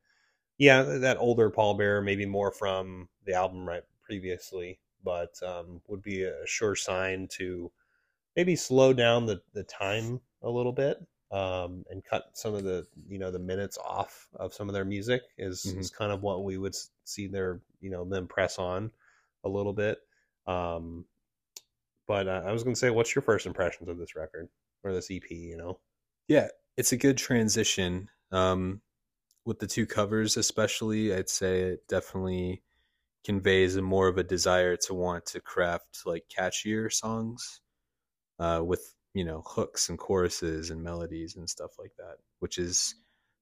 yeah, 0.59 0.83
that 0.83 1.19
older 1.19 1.51
Pallbearer, 1.51 2.05
maybe 2.05 2.27
more 2.27 2.53
from 2.53 3.09
the 3.25 3.35
album 3.35 3.69
right 3.69 3.85
previously, 4.03 4.81
but 5.05 5.35
um, 5.43 5.83
would 5.89 6.03
be 6.03 6.25
a 6.25 6.47
sure 6.47 6.77
sign 6.77 7.29
to 7.33 7.73
maybe 8.37 8.57
slow 8.57 8.93
down 8.93 9.27
the 9.27 9.43
the 9.53 9.65
time 9.65 10.21
a 10.43 10.51
little 10.51 10.73
bit 10.73 10.99
um, 11.31 11.85
and 11.91 12.05
cut 12.05 12.31
some 12.37 12.55
of 12.55 12.65
the 12.65 12.87
you 13.09 13.19
know 13.19 13.31
the 13.31 13.39
minutes 13.39 13.79
off 13.79 14.29
of 14.35 14.55
some 14.55 14.69
of 14.69 14.75
their 14.75 14.85
music 14.85 15.23
is 15.39 15.73
Mhm. 15.73 15.79
is 15.79 15.91
kind 15.91 16.13
of 16.13 16.23
what 16.23 16.45
we 16.45 16.59
would 16.59 16.75
see 17.05 17.27
their 17.27 17.61
you 17.81 17.91
know 17.91 18.05
them 18.05 18.27
press 18.27 18.59
on 18.59 18.91
a 19.45 19.49
little 19.49 19.73
bit. 19.73 19.99
Um, 20.47 21.05
but 22.07 22.29
uh, 22.29 22.43
I 22.45 22.53
was 22.53 22.65
going 22.65 22.75
to 22.75 22.79
say, 22.79 22.91
what's 22.91 23.15
your 23.15 23.23
first 23.23 23.47
impressions 23.47 23.89
of 23.89 23.99
this 23.99 24.17
record 24.17 24.49
or 24.83 24.93
this 24.93 25.11
EP? 25.11 25.31
You 25.31 25.57
know, 25.57 25.79
Yeah, 26.29 26.49
it's 26.77 26.93
a 26.93 26.97
good 26.97 27.17
transition. 27.17 28.09
Um, 28.31 28.81
with 29.45 29.59
the 29.59 29.67
two 29.67 29.87
covers, 29.87 30.37
especially, 30.37 31.15
I'd 31.15 31.29
say 31.29 31.63
it 31.63 31.89
definitely 31.89 32.63
conveys 33.25 33.77
a 33.77 33.83
more 33.83 34.09
of 34.09 34.19
a 34.19 34.25
desire 34.25 34.77
to 34.77 34.95
want 34.95 35.27
to 35.27 35.41
craft 35.41 36.03
like 36.07 36.25
catchier 36.37 36.93
songs, 36.93 37.61
uh, 38.39 38.63
with 38.65 38.95
you 39.15 39.25
know 39.25 39.43
hooks 39.45 39.89
and 39.89 39.99
choruses 39.99 40.71
and 40.71 40.83
melodies 40.83 41.37
and 41.37 41.49
stuff 41.49 41.73
like 41.79 41.93
that, 41.99 42.17
which 42.39 42.59
is 42.59 42.95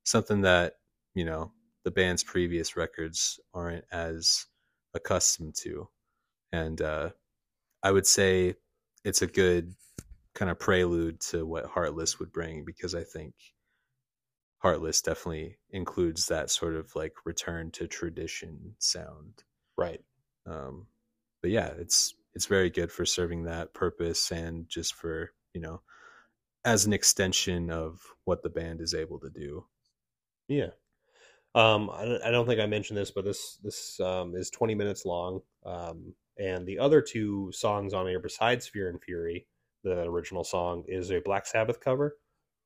something 0.05 0.43
that 0.43 0.75
you 1.15 1.25
know 1.25 1.53
the 1.85 1.91
band's 1.91 2.25
previous 2.25 2.77
records 2.77 3.41
aren't 3.55 3.85
as 3.93 4.47
accustomed 4.95 5.55
to, 5.63 5.89
and 6.53 6.81
uh, 6.81 7.11
I 7.83 7.93
would 7.93 8.07
say 8.07 8.55
it's 9.05 9.23
a 9.23 9.27
good 9.27 9.75
kind 10.35 10.51
of 10.51 10.59
prelude 10.59 11.21
to 11.21 11.45
what 11.45 11.67
Heartless 11.67 12.19
would 12.19 12.33
bring 12.33 12.65
because 12.65 12.95
I 12.95 13.05
think 13.05 13.35
Heartless 14.59 15.01
definitely 15.03 15.57
includes 15.71 16.27
that 16.27 16.51
sort 16.51 16.77
of 16.77 16.95
like 16.95 17.15
return 17.25 17.71
to 17.73 17.87
tradition 17.87 18.75
sound. 18.79 19.43
right? 19.77 20.01
Um, 20.47 20.87
but 21.43 21.51
yeah, 21.51 21.69
it's 21.79 22.15
it's 22.35 22.47
very 22.47 22.71
good 22.71 22.93
for 22.93 23.05
serving 23.05 23.45
that 23.45 23.75
purpose 23.75 24.31
and 24.31 24.69
just 24.69 24.95
for 24.95 25.33
you 25.55 25.61
know 25.61 25.81
as 26.65 26.85
an 26.85 26.93
extension 26.93 27.71
of 27.71 28.01
what 28.25 28.43
the 28.43 28.51
band 28.51 28.81
is 28.81 28.95
able 28.95 29.19
to 29.21 29.31
do. 29.31 29.65
Yeah. 30.49 30.71
Um, 31.55 31.91
I, 31.91 32.19
I 32.25 32.31
don't 32.31 32.47
think 32.47 32.61
I 32.61 32.67
mentioned 32.67 32.97
this, 32.97 33.11
but 33.11 33.25
this 33.25 33.59
this 33.63 33.99
um, 34.01 34.35
is 34.37 34.51
20 34.51 34.75
minutes 34.75 35.05
long. 35.05 35.41
Um, 35.65 36.15
and 36.39 36.67
the 36.67 36.79
other 36.79 37.03
two 37.03 37.51
songs 37.53 37.93
on 37.93 38.07
here, 38.07 38.21
besides 38.21 38.67
Fear 38.69 38.89
and 38.89 39.03
Fury, 39.03 39.47
the 39.85 40.03
original 40.03 40.45
song 40.45 40.85
is 40.87 41.11
a 41.11 41.21
Black 41.21 41.47
Sabbath 41.47 41.81
cover, 41.81 42.17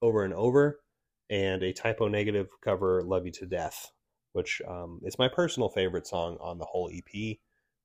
Over 0.02 0.24
and 0.24 0.34
Over, 0.34 0.80
and 1.30 1.62
a 1.62 1.72
Type 1.72 2.00
O 2.00 2.08
Negative 2.08 2.48
cover, 2.62 3.02
Love 3.02 3.26
You 3.26 3.32
to 3.32 3.46
Death, 3.46 3.90
which 4.32 4.60
um, 4.68 5.00
is 5.04 5.18
my 5.18 5.28
personal 5.28 5.68
favorite 5.68 6.06
song 6.06 6.36
on 6.40 6.58
the 6.58 6.66
whole 6.66 6.90
EP. 6.92 7.36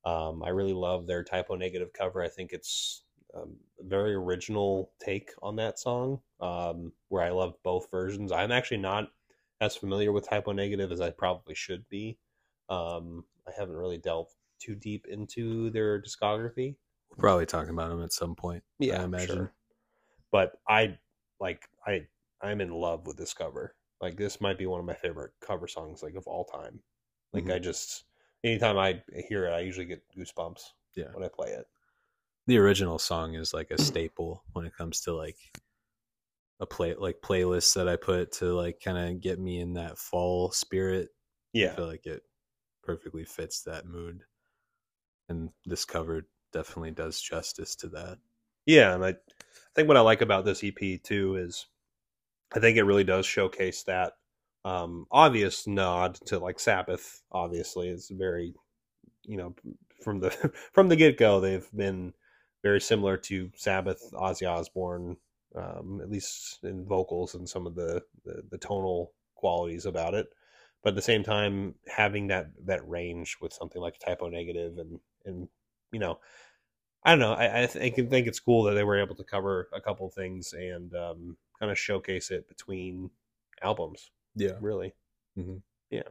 Um, 0.05 0.43
I 0.43 0.49
really 0.49 0.73
love 0.73 1.07
their 1.07 1.23
Type 1.23 1.47
O 1.49 1.55
Negative 1.55 1.91
cover. 1.93 2.21
I 2.21 2.29
think 2.29 2.51
it's 2.51 3.03
um, 3.35 3.55
a 3.79 3.87
very 3.87 4.13
original 4.13 4.91
take 5.03 5.31
on 5.41 5.55
that 5.57 5.79
song, 5.79 6.19
um, 6.41 6.91
where 7.07 7.23
I 7.23 7.29
love 7.29 7.53
both 7.63 7.89
versions. 7.89 8.31
I'm 8.31 8.51
actually 8.51 8.77
not 8.77 9.09
as 9.61 9.75
familiar 9.75 10.11
with 10.11 10.27
Type 10.27 10.47
O 10.47 10.51
Negative 10.51 10.91
as 10.91 11.01
I 11.01 11.09
probably 11.09 11.55
should 11.55 11.87
be. 11.89 12.17
Um, 12.69 13.25
I 13.47 13.51
haven't 13.57 13.75
really 13.75 13.97
delved 13.97 14.33
too 14.59 14.75
deep 14.75 15.07
into 15.07 15.69
their 15.71 16.01
discography. 16.01 16.75
We're 17.09 17.17
probably 17.17 17.45
talking 17.45 17.71
about 17.73 17.89
them 17.89 18.03
at 18.03 18.13
some 18.13 18.35
point. 18.35 18.63
Yeah, 18.77 18.99
I'm 18.99 19.13
imagine. 19.13 19.49
But 20.31 20.53
I 20.67 20.97
like 21.39 21.67
I 21.87 22.07
I'm 22.41 22.61
in 22.61 22.71
love 22.71 23.07
with 23.07 23.17
this 23.17 23.33
cover. 23.33 23.75
Like 24.01 24.15
this 24.15 24.39
might 24.39 24.57
be 24.57 24.65
one 24.67 24.79
of 24.79 24.85
my 24.85 24.93
favorite 24.93 25.31
cover 25.41 25.67
songs 25.67 26.03
like 26.03 26.15
of 26.15 26.27
all 26.27 26.45
time. 26.45 26.81
Like 27.33 27.45
Mhm. 27.45 27.53
I 27.55 27.59
just 27.59 28.05
anytime 28.43 28.77
I 28.77 29.03
hear 29.27 29.47
it, 29.47 29.51
I 29.53 29.59
usually 29.61 29.85
get 29.87 30.03
goosebumps 30.15 30.61
Yeah. 30.95 31.11
when 31.13 31.23
I 31.23 31.29
play 31.29 31.49
it. 31.51 31.67
The 32.47 32.57
original 32.57 32.99
song 32.99 33.35
is 33.35 33.53
like 33.53 33.71
a 33.71 33.77
staple 33.81 34.43
when 34.53 34.65
it 34.65 34.73
comes 34.75 35.01
to 35.01 35.13
like 35.13 35.37
a 36.59 36.65
play 36.65 36.93
like 36.95 37.21
playlist 37.21 37.73
that 37.75 37.87
I 37.87 37.95
put 37.95 38.33
to 38.33 38.53
like 38.53 38.81
kind 38.83 38.97
of 38.97 39.21
get 39.21 39.39
me 39.39 39.59
in 39.59 39.73
that 39.73 39.97
fall 39.97 40.51
spirit. 40.51 41.09
Yeah, 41.53 41.71
I 41.71 41.75
feel 41.75 41.87
like 41.87 42.05
it 42.05 42.21
perfectly 42.83 43.25
fits 43.25 43.63
that 43.63 43.85
mood. 43.85 44.23
And 45.29 45.49
this 45.65 45.85
cover 45.85 46.27
definitely 46.51 46.91
does 46.91 47.21
justice 47.21 47.75
to 47.77 47.87
that. 47.89 48.17
Yeah, 48.65 48.93
and 48.93 49.05
I, 49.05 49.09
I 49.09 49.15
think 49.75 49.87
what 49.87 49.97
I 49.97 50.01
like 50.01 50.21
about 50.21 50.45
this 50.45 50.63
EP 50.63 51.01
too 51.03 51.35
is 51.35 51.67
I 52.53 52.59
think 52.59 52.77
it 52.77 52.83
really 52.83 53.03
does 53.03 53.25
showcase 53.25 53.83
that 53.83 54.13
um, 54.65 55.05
obvious 55.11 55.67
nod 55.67 56.15
to 56.25 56.39
like 56.39 56.59
Sabbath. 56.59 57.21
Obviously, 57.31 57.89
it's 57.89 58.09
very, 58.09 58.53
you 59.23 59.37
know, 59.37 59.55
from 60.03 60.19
the 60.19 60.29
from 60.73 60.89
the 60.89 60.95
get 60.95 61.17
go, 61.17 61.39
they've 61.39 61.69
been 61.75 62.13
very 62.63 62.81
similar 62.81 63.17
to 63.17 63.51
Sabbath, 63.55 64.01
Ozzy 64.13 64.49
Osbourne, 64.49 65.17
um, 65.55 65.99
at 66.01 66.09
least 66.09 66.59
in 66.63 66.85
vocals 66.85 67.35
and 67.35 67.47
some 67.47 67.65
of 67.67 67.75
the, 67.75 68.01
the 68.25 68.43
the 68.51 68.57
tonal 68.57 69.13
qualities 69.35 69.85
about 69.85 70.13
it. 70.13 70.27
But 70.83 70.89
at 70.91 70.95
the 70.95 71.01
same 71.01 71.23
time, 71.23 71.75
having 71.87 72.27
that 72.27 72.51
that 72.65 72.87
range 72.87 73.37
with 73.41 73.53
something 73.53 73.81
like 73.81 73.99
Type 73.99 74.21
O 74.21 74.29
Negative 74.29 74.77
and 74.77 74.99
and 75.25 75.47
you 75.91 75.99
know, 75.99 76.19
I 77.03 77.11
don't 77.11 77.19
know. 77.19 77.33
I, 77.33 77.63
I 77.63 77.67
think, 77.67 77.97
I 77.97 78.03
think 78.03 78.27
it's 78.27 78.39
cool 78.39 78.63
that 78.63 78.73
they 78.73 78.83
were 78.83 78.99
able 79.01 79.15
to 79.15 79.23
cover 79.23 79.69
a 79.73 79.81
couple 79.81 80.09
things 80.09 80.53
and 80.53 80.93
um, 80.95 81.37
kind 81.59 81.71
of 81.71 81.79
showcase 81.79 82.31
it 82.31 82.47
between 82.47 83.09
albums. 83.61 84.11
Yeah. 84.35 84.53
Really. 84.61 84.93
Mm-hmm. 85.37 85.57
Yeah. 85.89 86.03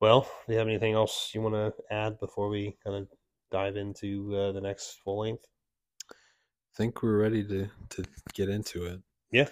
Well, 0.00 0.28
do 0.46 0.52
you 0.52 0.58
have 0.58 0.68
anything 0.68 0.92
else 0.92 1.30
you 1.34 1.40
want 1.40 1.54
to 1.54 1.72
add 1.90 2.20
before 2.20 2.48
we 2.48 2.76
kind 2.84 2.96
of 2.96 3.08
dive 3.50 3.76
into 3.76 4.36
uh, 4.36 4.52
the 4.52 4.60
next 4.60 5.00
full 5.02 5.20
length? 5.20 5.46
Think 6.76 7.02
we're 7.02 7.16
ready 7.16 7.42
to 7.44 7.70
to 7.90 8.04
get 8.34 8.50
into 8.50 8.84
it. 8.84 9.00
Yeah. 9.30 9.48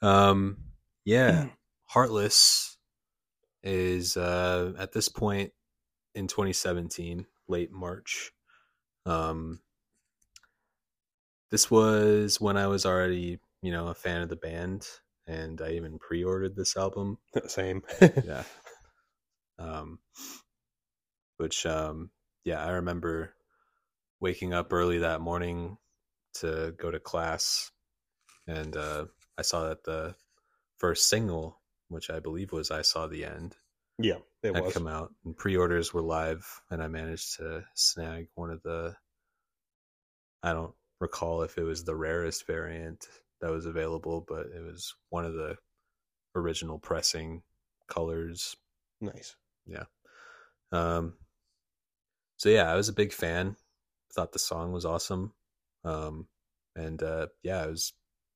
Um 0.00 0.56
yeah, 1.04 1.48
Heartless 1.84 2.78
is 3.62 4.16
uh 4.16 4.72
at 4.78 4.92
this 4.92 5.10
point 5.10 5.52
in 6.14 6.28
2017, 6.28 7.26
late 7.46 7.70
March. 7.72 8.32
Um 9.04 9.60
this 11.50 11.70
was 11.70 12.40
when 12.40 12.56
I 12.56 12.68
was 12.68 12.86
already, 12.86 13.38
you 13.60 13.70
know, 13.70 13.88
a 13.88 13.94
fan 13.94 14.22
of 14.22 14.30
the 14.30 14.36
band 14.36 14.86
and 15.26 15.60
I 15.60 15.72
even 15.72 15.98
pre-ordered 15.98 16.56
this 16.56 16.74
album. 16.76 17.18
Same. 17.48 17.82
Yeah. 18.24 18.44
Um 19.58 19.98
which 21.36 21.66
um 21.66 22.10
yeah, 22.44 22.64
I 22.64 22.70
remember 22.70 23.34
waking 24.20 24.54
up 24.54 24.72
early 24.72 24.98
that 24.98 25.20
morning 25.20 25.76
to 26.34 26.74
go 26.78 26.90
to 26.90 27.00
class 27.00 27.70
and 28.46 28.76
uh 28.76 29.06
I 29.38 29.42
saw 29.42 29.68
that 29.68 29.84
the 29.84 30.14
first 30.78 31.08
single, 31.08 31.60
which 31.88 32.10
I 32.10 32.20
believe 32.20 32.52
was 32.52 32.70
I 32.70 32.82
Saw 32.82 33.06
the 33.06 33.24
End, 33.24 33.56
yeah, 33.98 34.18
it 34.42 34.54
had 34.54 34.64
was. 34.64 34.74
come 34.74 34.86
out 34.86 35.12
and 35.24 35.36
pre-orders 35.36 35.94
were 35.94 36.02
live 36.02 36.46
and 36.70 36.82
I 36.82 36.88
managed 36.88 37.36
to 37.36 37.64
snag 37.74 38.28
one 38.34 38.50
of 38.50 38.62
the 38.62 38.94
I 40.42 40.52
don't 40.52 40.74
recall 41.00 41.42
if 41.42 41.56
it 41.56 41.62
was 41.62 41.84
the 41.84 41.96
rarest 41.96 42.46
variant 42.46 43.06
that 43.40 43.50
was 43.50 43.66
available, 43.66 44.24
but 44.26 44.46
it 44.46 44.62
was 44.62 44.94
one 45.10 45.24
of 45.24 45.34
the 45.34 45.56
original 46.34 46.78
pressing 46.78 47.42
colors 47.88 48.56
Nice. 49.02 49.34
Yeah. 49.66 49.84
Um, 50.70 51.14
so 52.36 52.48
yeah, 52.48 52.70
I 52.72 52.76
was 52.76 52.88
a 52.88 52.94
big 52.94 53.12
fan. 53.12 53.56
Thought 54.14 54.32
the 54.32 54.38
song 54.38 54.72
was 54.72 54.86
awesome. 54.86 55.32
Um, 55.84 56.26
and 56.76 57.02
uh, 57.02 57.28
yeah, 57.42 57.62
I 57.62 57.66
was 57.66 57.92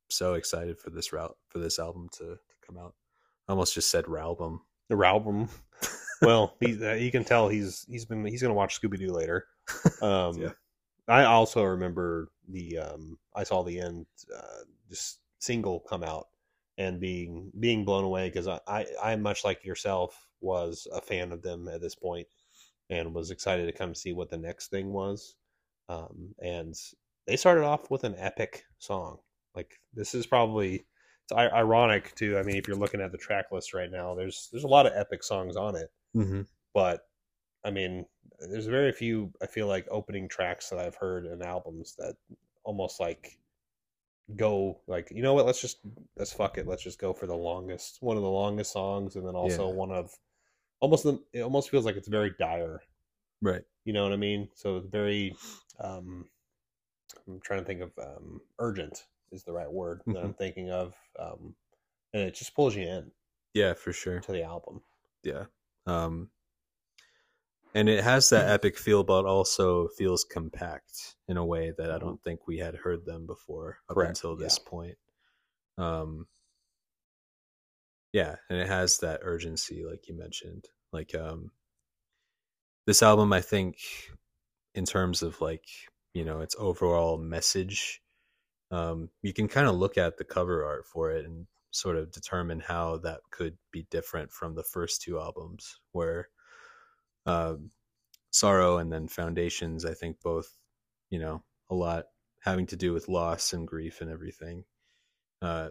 so 0.09 0.35
excited 0.35 0.79
for 0.79 0.91
this 0.91 1.12
route 1.12 1.37
for 1.49 1.59
this 1.59 1.79
album 1.79 2.09
to, 2.12 2.25
to 2.25 2.55
come 2.67 2.79
out. 2.79 2.95
I 3.49 3.53
almost 3.53 3.75
just 3.75 3.91
said 3.91 4.05
album. 4.07 4.61
The 4.88 4.97
album. 4.97 5.49
well, 6.23 6.55
he 6.61 6.85
uh, 6.85 6.95
you 6.95 7.11
can 7.11 7.25
tell 7.25 7.49
he's 7.49 7.87
he's 7.88 8.05
been 8.05 8.25
he's 8.25 8.43
gonna 8.43 8.55
watch 8.55 8.81
Scooby 8.81 8.99
Doo 8.99 9.12
later. 9.12 9.47
Um, 10.03 10.37
Yeah. 10.41 10.53
I 11.09 11.25
also 11.25 11.62
remember 11.62 12.29
the 12.49 12.79
um, 12.79 13.19
I 13.35 13.45
saw 13.45 13.62
the 13.62 13.81
end 13.81 14.07
uh, 14.37 14.65
just 14.88 15.21
single 15.38 15.81
come 15.81 16.03
out 16.03 16.29
and 16.79 17.00
being 17.00 17.53
being 17.59 17.85
blown 17.85 18.05
away 18.05 18.29
because 18.29 18.49
I, 18.49 18.61
I 18.67 18.87
I 19.03 19.17
much 19.17 19.45
like 19.45 19.65
yourself 19.65 20.29
was 20.41 20.87
a 20.93 21.00
fan 21.00 21.33
of 21.33 21.43
them 21.43 21.69
at 21.69 21.81
this 21.81 21.95
point 21.95 22.26
and 22.91 23.15
was 23.15 23.31
excited 23.31 23.67
to 23.67 23.73
come 23.73 23.95
see 23.95 24.12
what 24.12 24.31
the 24.31 24.38
next 24.38 24.71
thing 24.71 24.93
was. 24.93 25.37
Um, 25.88 26.35
and 26.41 26.75
they 27.26 27.37
started 27.37 27.64
off 27.64 27.90
with 27.90 28.04
an 28.04 28.14
epic 28.18 28.64
song. 28.78 29.18
Like 29.54 29.80
this 29.95 30.14
is 30.14 30.26
probably 30.26 30.87
it's 31.25 31.33
ironic 31.33 32.14
too. 32.14 32.38
I 32.38 32.42
mean, 32.42 32.56
if 32.56 32.68
you're 32.68 32.76
looking 32.76 33.00
at 33.00 33.11
the 33.12 33.18
track 33.18 33.47
list 33.50 33.75
right 33.75 33.90
now, 33.90 34.14
there's 34.14 34.49
there's 34.52 34.64
a 34.64 34.68
lot 34.68 34.87
of 34.87 34.92
epic 34.95 35.23
songs 35.23 35.56
on 35.56 35.76
it 35.76 35.90
Mm-hmm. 36.16 36.42
but 36.73 37.00
I 37.64 37.71
mean, 37.71 38.06
there's 38.38 38.66
very 38.66 38.92
few. 38.92 39.33
I 39.42 39.47
feel 39.47 39.66
like 39.66 39.87
opening 39.90 40.28
tracks 40.28 40.71
that 40.71 40.78
I've 40.78 40.95
heard 40.95 41.26
in 41.26 41.42
albums 41.42 41.95
that 41.99 42.14
almost 42.64 43.00
like 43.00 43.38
go 44.37 44.80
like 44.87 45.11
you 45.11 45.23
know 45.23 45.35
what? 45.35 45.47
Let's 45.47 45.61
just 45.61 45.78
let's 46.16 46.33
fuck 46.33 46.59
it. 46.59 46.66
Let's 46.66 46.83
just 46.83 46.99
go 46.99 47.12
for 47.12 47.26
the 47.26 47.37
longest 47.37 47.99
one 48.00 48.16
of 48.16 48.23
the 48.23 48.28
longest 48.30 48.73
songs, 48.73 49.16
and 49.16 49.26
then 49.26 49.35
also 49.35 49.68
Yeah. 49.68 49.75
one 49.75 49.90
of 49.90 50.12
almost 50.80 51.04
the, 51.04 51.21
it 51.33 51.42
almost 51.42 51.71
feels 51.71 51.85
like 51.85 51.97
it's 51.97 52.09
very 52.09 52.33
dire. 52.38 52.80
Right. 53.42 53.62
You 53.85 53.92
know 53.92 54.04
what 54.04 54.12
I 54.12 54.16
mean? 54.16 54.49
So 54.54 54.76
it's 54.76 54.87
very. 54.88 55.35
um 55.80 56.26
I'm 57.26 57.40
trying 57.40 57.61
to 57.61 57.66
think 57.66 57.80
of 57.82 57.92
um 57.99 58.40
urgent 58.58 59.06
is 59.32 59.42
the 59.44 59.52
right 59.52 59.70
word 59.70 60.02
that 60.06 60.23
I'm 60.23 60.35
thinking 60.35 60.70
of, 60.70 60.94
um 61.18 61.54
and 62.12 62.23
it 62.23 62.35
just 62.35 62.54
pulls 62.54 62.75
you 62.75 62.82
in 62.85 63.11
Yeah, 63.54 63.75
for 63.75 63.92
sure. 63.92 64.20
to 64.20 64.32
the 64.32 64.42
album. 64.42 64.82
Yeah. 65.23 65.44
Um, 65.87 66.30
and 67.75 67.88
it 67.88 68.02
has 68.02 68.30
that 68.30 68.49
epic 68.50 68.78
feel, 68.78 69.02
but 69.04 69.26
also 69.26 69.88
feels 69.88 70.25
compact 70.25 71.16
in 71.28 71.37
a 71.37 71.44
way 71.44 71.73
that 71.76 71.90
I 71.90 71.99
don't 71.99 72.23
think 72.23 72.46
we 72.46 72.58
had 72.58 72.75
heard 72.75 73.04
them 73.04 73.26
before 73.26 73.78
up 73.90 73.96
Correct, 73.96 74.11
until 74.11 74.37
this 74.37 74.58
yeah. 74.62 74.70
point. 74.70 74.99
Um, 75.78 76.26
yeah, 78.12 78.37
and 78.49 78.58
it 78.58 78.68
has 78.68 78.99
that 78.99 79.20
urgency, 79.23 79.85
like 79.85 80.08
you 80.08 80.16
mentioned. 80.16 80.64
Like, 80.92 81.14
um, 81.14 81.50
this 82.87 83.02
album, 83.02 83.32
I 83.32 83.40
think, 83.42 83.76
in 84.75 84.85
terms 84.87 85.23
of 85.23 85.40
like 85.40 85.66
you 86.16 86.25
know 86.25 86.40
its 86.40 86.56
overall 86.58 87.18
message, 87.18 88.00
um, 88.70 89.11
you 89.20 89.35
can 89.35 89.49
kind 89.49 89.68
of 89.68 89.75
look 89.76 89.99
at 89.99 90.16
the 90.16 90.25
cover 90.25 90.64
art 90.64 90.87
for 90.87 91.11
it 91.11 91.26
and 91.26 91.46
sort 91.73 91.96
of 91.96 92.11
determine 92.11 92.58
how 92.58 92.96
that 92.96 93.20
could 93.30 93.58
be 93.70 93.87
different 93.90 94.32
from 94.32 94.54
the 94.54 94.64
first 94.64 95.02
two 95.02 95.20
albums, 95.20 95.78
where 95.92 96.28
um, 97.26 97.70
Sorrow 98.30 98.78
and 98.78 98.90
then 98.90 99.08
Foundations, 99.08 99.85
I 99.85 99.92
think 99.92 100.23
both, 100.23 100.56
you 101.11 101.18
know, 101.18 101.42
a 101.68 101.75
lot 101.75 102.06
having 102.40 102.66
to 102.68 102.76
do 102.76 102.94
with 102.94 103.08
loss 103.08 103.52
and 103.52 103.68
grief 103.68 104.00
and 104.00 104.11
everything. 104.11 104.64
Uh, 105.42 105.68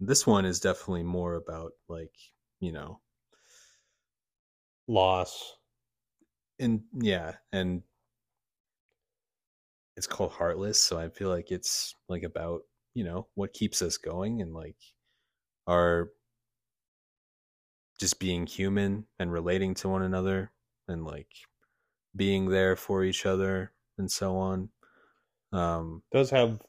this 0.00 0.26
one 0.26 0.44
is 0.44 0.60
definitely 0.60 1.04
more 1.04 1.36
about 1.36 1.72
like, 1.88 2.14
you 2.60 2.72
know, 2.72 3.00
Loss. 4.86 5.56
and 6.58 6.82
yeah, 6.92 7.36
and 7.52 7.82
it's 9.96 10.06
called 10.06 10.32
Heartless, 10.32 10.78
so 10.80 10.98
I 10.98 11.08
feel 11.08 11.28
like 11.28 11.50
it's 11.50 11.94
like 12.08 12.22
about 12.22 12.62
you 12.94 13.04
know 13.04 13.28
what 13.34 13.52
keeps 13.52 13.82
us 13.82 13.96
going 13.96 14.42
and 14.42 14.54
like 14.54 14.76
our 15.66 16.10
just 17.98 18.18
being 18.18 18.46
human 18.46 19.06
and 19.18 19.32
relating 19.32 19.74
to 19.74 19.88
one 19.88 20.02
another 20.02 20.50
and 20.88 21.04
like 21.04 21.28
being 22.16 22.48
there 22.48 22.76
for 22.76 23.04
each 23.04 23.26
other 23.26 23.72
and 23.98 24.10
so 24.10 24.36
on. 24.36 24.70
Um, 25.52 26.02
does 26.12 26.30
have 26.30 26.62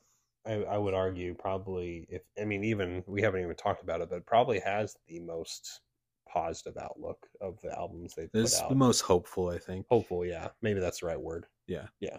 I, 0.46 0.56
I 0.64 0.78
would 0.78 0.94
argue 0.94 1.34
probably 1.34 2.06
if 2.10 2.22
I 2.40 2.46
mean 2.46 2.64
even 2.64 3.04
we 3.08 3.22
haven't 3.22 3.42
even 3.42 3.56
talked 3.56 3.84
about 3.84 4.02
it, 4.02 4.10
but 4.10 4.18
it 4.18 4.26
probably 4.26 4.60
has 4.60 4.96
the 5.08 5.20
most 5.22 5.82
positive 6.28 6.78
outlook 6.78 7.28
of 7.42 7.60
the 7.62 7.72
albums 7.78 8.16
they've 8.16 8.32
put 8.32 8.42
it's 8.42 8.62
the 8.62 8.76
most 8.76 9.02
hopeful, 9.02 9.50
I 9.50 9.58
think. 9.58 9.86
Hopeful, 9.90 10.26
yeah, 10.26 10.50
maybe 10.62 10.80
that's 10.80 11.00
the 11.00 11.08
right 11.08 11.20
word. 11.20 11.46
Yeah. 11.68 11.88
Yeah. 12.00 12.18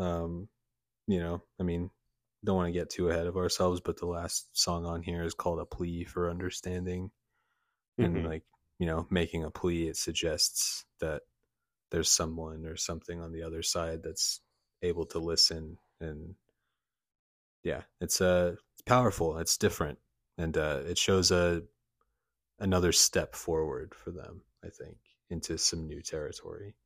Um, 0.00 0.50
you 1.08 1.20
know, 1.20 1.42
I 1.60 1.64
mean, 1.64 1.90
don't 2.44 2.56
want 2.56 2.68
to 2.68 2.72
get 2.78 2.90
too 2.90 3.10
ahead 3.10 3.26
of 3.28 3.36
ourselves, 3.38 3.80
but 3.80 3.98
the 3.98 4.06
last 4.06 4.56
song 4.58 4.86
on 4.86 5.02
here 5.02 5.24
is 5.24 5.34
called 5.34 5.60
"A 5.60 5.66
Plea 5.66 6.04
for 6.04 6.30
Understanding," 6.30 7.12
and 8.00 8.22
Mhm. 8.22 8.24
like 8.24 8.44
you 8.78 8.86
know, 8.86 9.06
making 9.10 9.44
a 9.44 9.50
plea, 9.50 9.88
it 9.88 9.96
suggests 9.98 10.86
that 11.00 11.22
there's 11.92 12.10
someone 12.10 12.66
or 12.66 12.76
something 12.76 13.20
on 13.20 13.32
the 13.32 13.42
other 13.44 13.62
side 13.62 14.02
that's 14.02 14.40
able 14.82 15.06
to 15.06 15.18
listen 15.20 15.78
and 16.00 16.36
yeah 17.62 17.82
it's 18.00 18.20
uh 18.20 18.54
it's 18.72 18.82
powerful 18.82 19.38
it's 19.38 19.56
different 19.56 19.98
and 20.38 20.56
uh 20.56 20.80
it 20.86 20.98
shows 20.98 21.30
a 21.30 21.62
another 22.60 22.92
step 22.92 23.34
forward 23.34 23.94
for 23.94 24.10
them 24.12 24.42
i 24.64 24.68
think 24.70 24.98
into 25.30 25.58
some 25.58 25.86
new 25.86 26.02
territory 26.02 26.76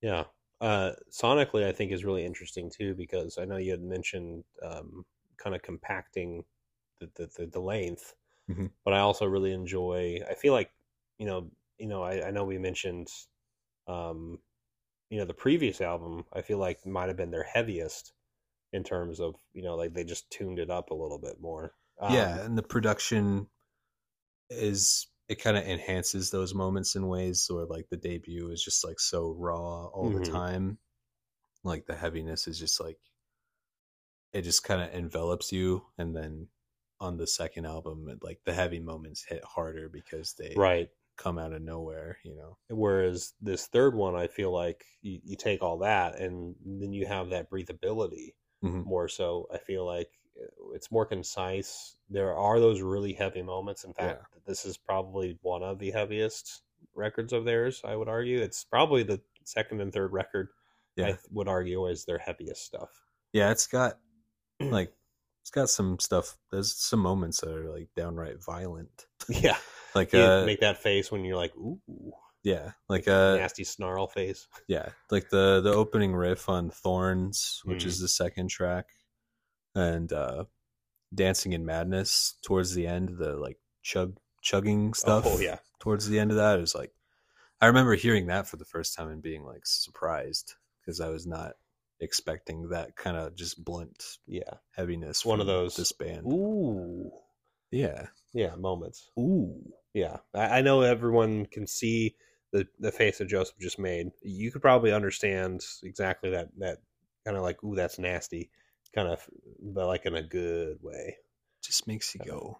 Yeah. 0.00 0.26
Uh, 0.60 0.92
sonically, 1.10 1.64
I 1.66 1.72
think 1.72 1.92
is 1.92 2.04
really 2.04 2.24
interesting 2.24 2.70
too 2.70 2.94
because 2.94 3.38
I 3.38 3.44
know 3.44 3.58
you 3.58 3.72
had 3.72 3.82
mentioned 3.82 4.44
um, 4.62 5.04
kind 5.36 5.54
of 5.54 5.62
compacting 5.62 6.44
the, 7.00 7.10
the, 7.16 7.26
the, 7.36 7.46
the 7.48 7.60
length, 7.60 8.14
Mhm. 8.48 8.66
but 8.84 8.94
I 8.94 9.00
also 9.00 9.26
really 9.26 9.52
enjoy. 9.52 10.20
I 10.28 10.34
feel 10.34 10.52
like 10.54 10.72
you 11.18 11.26
know, 11.26 11.50
you 11.78 11.88
know, 11.88 12.02
I, 12.02 12.28
I 12.28 12.32
know 12.32 12.44
we 12.44 12.58
mentioned, 12.58 13.08
um, 13.88 14.40
you 15.10 15.18
know, 15.18 15.24
the 15.26 15.34
previous 15.34 15.80
album. 15.80 16.24
I 16.32 16.42
feel 16.42 16.58
like 16.58 16.86
might 16.86 17.08
have 17.08 17.16
been 17.18 17.30
their 17.32 17.44
heaviest 17.44 18.14
in 18.72 18.84
terms 18.84 19.20
of 19.20 19.36
you 19.54 19.62
know, 19.62 19.76
like 19.76 19.94
they 19.94 20.04
just 20.04 20.30
tuned 20.30 20.58
it 20.60 20.70
up 20.70 20.90
a 20.90 20.94
little 20.94 21.18
bit 21.20 21.40
more. 21.40 21.74
Um, 22.00 22.40
yeah 22.40 22.44
and 22.44 22.56
the 22.56 22.62
production 22.62 23.48
is 24.50 25.06
it 25.28 25.36
kind 25.36 25.56
of 25.56 25.64
enhances 25.64 26.30
those 26.30 26.54
moments 26.54 26.94
in 26.96 27.08
ways 27.08 27.46
where 27.50 27.66
like 27.66 27.88
the 27.90 27.96
debut 27.96 28.50
is 28.50 28.62
just 28.62 28.84
like 28.84 29.00
so 29.00 29.32
raw 29.32 29.86
all 29.88 30.10
Mhm. 30.10 30.12
the 30.12 30.20
time 30.20 30.78
like 31.64 31.86
the 31.86 31.96
heaviness 31.96 32.48
is 32.48 32.58
just 32.58 32.80
like 32.80 32.98
it 34.32 34.42
just 34.42 34.64
kind 34.64 34.82
of 34.82 34.92
envelops 34.94 35.52
you 35.52 35.86
and 35.98 36.14
then 36.14 36.48
on 37.00 37.16
the 37.16 37.26
second 37.26 37.66
album 37.66 38.06
like 38.22 38.40
the 38.44 38.54
heavy 38.54 38.80
moments 38.80 39.24
hit 39.24 39.44
harder 39.44 39.88
because 39.88 40.34
they 40.34 40.56
right. 40.56 40.90
come 41.16 41.38
out 41.38 41.52
of 41.52 41.62
nowhere 41.62 42.18
you 42.24 42.34
know 42.34 42.58
Whereas 42.68 43.34
this 43.40 43.66
third 43.68 43.94
one, 43.94 44.16
I 44.16 44.26
feel 44.26 44.52
like 44.52 44.84
you, 45.02 45.20
you 45.24 45.36
take 45.36 45.62
all 45.62 45.78
that 45.78 46.16
and 46.20 46.56
then 46.64 46.92
you 46.92 47.06
have 47.06 47.30
that 47.30 47.50
breathability 47.50 48.34
Mhm. 48.62 48.86
more 48.86 49.08
so. 49.08 49.46
I 49.52 49.58
feel 49.58 49.86
like 49.86 50.10
it's 50.74 50.90
more 50.90 51.06
concise. 51.06 51.96
There 52.10 52.34
are 52.34 52.60
those 52.60 52.80
really 52.80 53.12
heavy 53.12 53.42
moments. 53.42 53.84
In 53.84 53.92
fact, 53.94 54.22
this 54.46 54.64
is 54.64 54.76
probably 54.76 55.38
one 55.42 55.62
of 55.62 55.78
the 55.78 55.90
heaviest 55.90 56.62
records 56.94 57.32
of 57.32 57.44
theirs, 57.44 57.82
I 57.84 57.96
would 57.96 58.08
argue. 58.08 58.38
It's 58.40 58.64
probably 58.64 59.02
the 59.02 59.20
second 59.44 59.80
and 59.80 59.92
third 59.92 60.12
record, 60.12 60.48
yeah 60.96 61.08
I 61.08 61.18
would 61.30 61.48
argue, 61.48 61.86
is 61.86 62.04
their 62.04 62.18
heaviest 62.18 62.64
stuff. 62.64 62.90
yeah 63.32 63.50
it's 63.50 63.66
got 63.66 63.98
like 64.60 64.92
it's 65.42 65.50
got 65.50 65.68
some 65.68 65.98
stuff 66.00 66.36
there's 66.50 66.74
some 66.74 67.00
moments 67.00 67.40
that 67.40 67.50
are 67.50 67.70
like 67.70 67.88
downright 67.94 68.42
violent 68.42 69.06
Yeah. 69.28 69.56
like 69.94 70.12
uh 70.14 70.44
make 70.46 70.60
that 70.60 70.82
face 70.82 71.10
when 71.12 71.24
you're 71.24 71.36
like, 71.36 71.54
ooh, 71.56 71.78
yeah 72.42 72.72
like 72.88 73.06
uh 73.08 73.36
nasty 73.36 73.64
snarl 73.64 74.06
face. 74.06 74.48
yeah 74.68 74.88
like 75.10 75.28
the 75.30 75.60
the 75.60 75.72
opening 75.72 76.14
riff 76.14 76.48
on 76.48 76.70
thorns 76.70 77.60
which 77.64 77.84
Mhm. 77.84 77.86
is 77.86 78.00
the 78.00 78.08
second 78.08 78.48
track 78.48 78.86
and 79.76 80.12
uh 80.12 80.44
dancing 81.14 81.52
in 81.52 81.64
madness 81.64 82.34
towards 82.42 82.74
the 82.74 82.86
end 82.86 83.10
the 83.18 83.34
like 83.36 83.58
chug 83.82 84.16
chugging 84.42 84.92
stuff 84.94 85.24
Oh, 85.26 85.38
yeah. 85.38 85.58
towards 85.78 86.08
the 86.08 86.18
end 86.18 86.30
of 86.32 86.36
that 86.38 86.58
it 86.58 86.60
was 86.60 86.74
like 86.74 86.92
i 87.60 87.66
remember 87.66 87.94
hearing 87.94 88.26
that 88.26 88.48
for 88.48 88.56
the 88.56 88.64
first 88.64 88.96
time 88.96 89.08
and 89.08 89.22
being 89.22 89.44
like 89.44 89.64
surprised 89.64 90.54
because 90.80 91.00
i 91.00 91.08
was 91.08 91.26
not 91.26 91.52
expecting 92.00 92.68
that 92.70 92.96
kind 92.96 93.16
of 93.16 93.34
just 93.36 93.64
blunt 93.64 94.02
Yeah. 94.26 94.54
heaviness 94.76 95.24
One 95.24 95.40
of 95.40 95.46
those- 95.46 95.76
this 95.76 95.92
band 95.92 96.26
Ooh. 96.26 97.10
yeah 97.70 98.08
Yeah, 98.34 98.54
moments. 98.56 99.10
ooh 99.18 99.62
Yeah, 99.94 100.18
I, 100.34 100.58
I 100.58 100.62
know 100.62 100.80
everyone 100.82 101.46
can 101.46 101.66
see 101.66 102.16
the 102.52 102.66
the 102.78 102.92
face 102.92 103.18
that 103.18 103.26
Joseph 103.28 103.58
just 103.58 103.78
made. 103.78 104.10
You 104.22 104.52
could 104.52 104.62
probably 104.62 104.92
understand 104.92 105.64
exactly 105.82 106.30
that 106.30 106.48
that 106.58 106.78
kind 107.24 107.36
of 107.36 107.42
like, 107.42 107.62
ooh, 107.64 107.74
that's 107.74 107.98
nasty, 107.98 108.50
kind 108.96 109.08
of, 109.08 109.24
but 109.62 109.86
like 109.86 110.06
in 110.06 110.16
a 110.16 110.22
good 110.22 110.78
way. 110.82 111.16
just 111.62 111.86
makes 111.86 112.14
you 112.14 112.20
go 112.20 112.58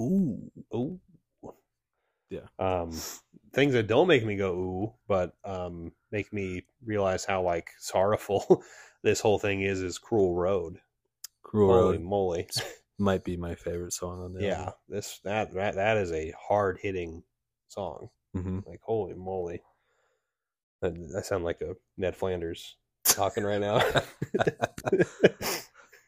ooh 0.00 0.50
Ooh, 0.74 1.00
Yeah. 2.30 2.46
Um, 2.58 2.92
things 3.52 3.74
that 3.74 3.86
don't 3.88 4.08
make 4.08 4.24
me 4.24 4.36
go 4.36 4.52
ooh, 4.54 4.94
but 5.06 5.34
um, 5.44 5.92
make 6.10 6.32
me 6.32 6.64
realize 6.84 7.24
how 7.24 7.42
like 7.42 7.70
sorrowful 7.78 8.62
this 9.02 9.20
whole 9.20 9.38
thing 9.38 9.62
is. 9.62 9.82
Is 9.82 9.98
Cruel 9.98 10.34
Road. 10.34 10.80
cruel 11.42 11.72
Holy 11.72 11.98
road 11.98 12.00
moly! 12.00 12.48
might 12.98 13.24
be 13.24 13.36
my 13.36 13.54
favorite 13.54 13.92
song 13.92 14.22
on 14.22 14.34
there 14.34 14.44
Yeah, 14.44 14.70
this 14.88 15.20
that 15.24 15.52
that 15.54 15.74
that 15.74 15.96
is 15.98 16.12
a 16.12 16.32
hard 16.48 16.78
hitting 16.80 17.22
song. 17.68 18.08
hmm 18.34 18.60
Like, 18.66 18.80
holy 18.82 19.14
moly. 19.14 19.62
I, 20.82 20.92
I 21.16 21.20
sound 21.22 21.44
like 21.44 21.60
a 21.60 21.74
Ned 21.96 22.16
Flanders 22.16 22.76
talking 23.04 23.44
right 23.44 23.60
now. 23.60 23.78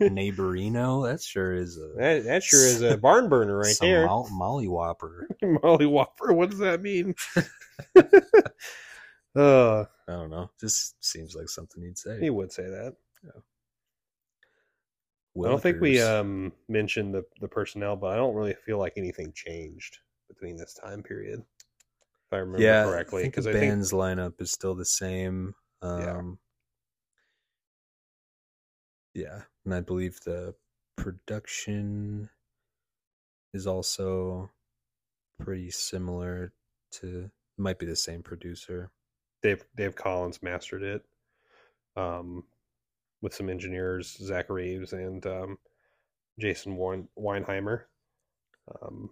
Neighborino, 0.00 1.08
that 1.10 1.22
sure 1.22 1.54
is 1.54 1.78
a 1.78 1.92
that, 1.98 2.24
that 2.24 2.42
sure 2.42 2.66
is 2.66 2.82
a 2.82 2.96
barn 3.02 3.28
burner 3.28 3.56
right 3.56 3.74
some 3.74 3.88
there. 3.88 4.06
Mol- 4.06 4.28
Molly 4.30 4.66
Whopper. 4.68 5.28
Molly 5.62 5.86
Whopper, 5.86 6.32
what 6.32 6.50
does 6.50 6.58
that 6.58 6.82
mean? 6.82 7.14
uh, 7.96 9.84
I 9.84 9.86
don't 10.08 10.30
know. 10.30 10.50
Just 10.60 10.96
seems 11.04 11.34
like 11.34 11.48
something 11.48 11.82
he'd 11.82 11.98
say. 11.98 12.18
he 12.20 12.30
would 12.30 12.52
say 12.52 12.64
that. 12.64 12.94
I 13.26 13.38
Willikers. 15.36 15.44
don't 15.48 15.62
think 15.62 15.80
we 15.80 16.00
um, 16.00 16.52
mentioned 16.68 17.12
the, 17.14 17.24
the 17.40 17.48
personnel, 17.48 17.96
but 17.96 18.08
I 18.08 18.16
don't 18.16 18.34
really 18.34 18.54
feel 18.54 18.78
like 18.78 18.92
anything 18.96 19.32
changed 19.34 19.98
between 20.28 20.56
this 20.56 20.74
time 20.74 21.02
period. 21.02 21.40
If 21.40 22.32
I 22.32 22.36
remember 22.36 22.62
yeah, 22.62 22.84
correctly. 22.84 23.24
Because 23.24 23.44
the 23.44 23.50
I 23.50 23.54
think 23.54 23.70
band's 23.72 23.92
lineup 23.92 24.40
is 24.40 24.52
still 24.52 24.74
the 24.76 24.84
same. 24.84 25.54
Um, 25.82 26.38
Yeah. 29.14 29.42
and 29.64 29.74
I 29.74 29.80
believe 29.80 30.20
the 30.20 30.54
production 30.96 32.28
is 33.52 33.66
also 33.66 34.50
pretty 35.40 35.70
similar 35.70 36.52
to. 36.92 37.30
Might 37.56 37.78
be 37.78 37.86
the 37.86 37.94
same 37.94 38.20
producer. 38.22 38.90
Dave 39.40 39.64
Dave 39.76 39.94
Collins 39.94 40.42
mastered 40.42 40.82
it, 40.82 41.04
um, 41.96 42.42
with 43.22 43.32
some 43.32 43.48
engineers, 43.48 44.16
Zach 44.20 44.50
Reeves 44.50 44.92
and 44.92 45.24
um, 45.26 45.58
Jason 46.40 46.76
Wein- 46.76 47.08
Weinheimer. 47.16 47.82
Um, 48.82 49.10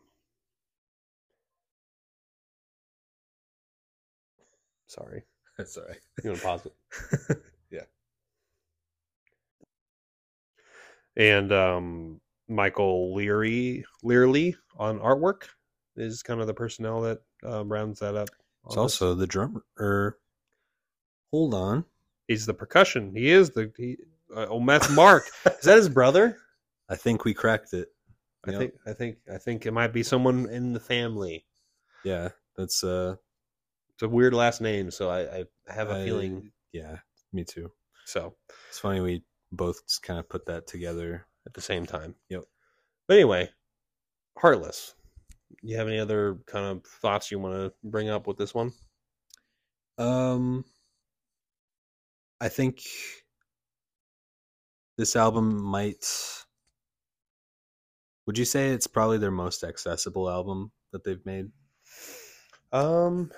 sorry, 4.88 5.22
That's 5.56 5.76
all 5.76 5.84
right. 5.84 5.98
you 6.24 6.30
want 6.30 6.40
to 6.40 6.46
pause 6.46 6.66
it? 6.66 7.38
yeah. 7.70 7.80
And 11.16 11.52
um, 11.52 12.20
Michael 12.48 13.14
Leary 13.14 13.84
Lierly 14.02 14.56
on 14.78 14.98
artwork 14.98 15.42
is 15.96 16.22
kind 16.22 16.40
of 16.40 16.46
the 16.46 16.54
personnel 16.54 17.02
that 17.02 17.18
um, 17.44 17.70
rounds 17.70 17.98
that 18.00 18.14
up. 18.16 18.28
It's 18.66 18.74
this. 18.74 18.80
also 18.80 19.14
the 19.14 19.26
drummer. 19.26 19.64
Er, 19.78 20.18
hold 21.30 21.54
on. 21.54 21.84
he's 22.28 22.46
the 22.46 22.54
percussion. 22.54 23.14
He 23.14 23.30
is 23.30 23.50
the 23.50 23.72
he, 23.76 23.96
uh, 24.34 24.46
oh 24.48 24.64
that's 24.64 24.90
Mark. 24.90 25.24
is 25.46 25.64
that 25.64 25.76
his 25.76 25.88
brother? 25.88 26.38
I 26.88 26.96
think 26.96 27.24
we 27.24 27.34
cracked 27.34 27.72
it. 27.74 27.88
I 28.46 28.50
Yep. 28.52 28.58
think 28.60 28.74
I 28.86 28.92
think 28.92 29.16
I 29.32 29.38
think 29.38 29.66
it 29.66 29.72
might 29.72 29.92
be 29.92 30.02
someone 30.02 30.48
in 30.48 30.72
the 30.72 30.80
family. 30.80 31.44
Yeah, 32.04 32.30
that's 32.56 32.82
uh. 32.82 33.16
It's 33.94 34.02
a 34.02 34.08
weird 34.08 34.32
last 34.34 34.60
name, 34.60 34.90
so 34.90 35.10
I, 35.10 35.20
I 35.40 35.44
have 35.72 35.90
a 35.90 36.00
I- 36.00 36.04
feeling. 36.04 36.50
Yeah, 36.72 36.96
me 37.32 37.44
too. 37.44 37.70
So 38.06 38.34
It's 38.70 38.78
funny 38.78 39.00
we 39.00 39.22
both 39.52 39.86
just 39.86 40.02
kind 40.02 40.18
of 40.18 40.28
put 40.28 40.46
that 40.46 40.66
together. 40.66 41.26
at 41.46 41.54
the 41.54 41.60
same 41.60 41.86
time. 41.86 42.14
Yep. 42.28 42.44
But 43.08 43.14
anyway, 43.14 43.50
Heartless. 44.38 44.94
You 45.62 45.76
have 45.76 45.88
any 45.88 45.98
other 45.98 46.38
kind 46.46 46.64
of 46.64 46.84
thoughts 46.84 47.30
you 47.30 47.38
want 47.38 47.54
to 47.54 47.72
bring 47.84 48.08
up 48.08 48.26
with 48.26 48.38
this 48.38 48.54
one? 48.54 48.72
Um, 49.98 50.64
I 52.40 52.48
think 52.48 52.82
this 54.96 55.14
album 55.14 55.62
might. 55.62 56.06
Would 58.26 58.38
you 58.38 58.44
say 58.44 58.70
it's 58.70 58.86
probably 58.86 59.18
their 59.18 59.30
most 59.30 59.62
accessible 59.62 60.30
album 60.30 60.72
that 60.92 61.04
they've 61.04 61.24
made? 61.26 61.50
Um, 62.72 63.30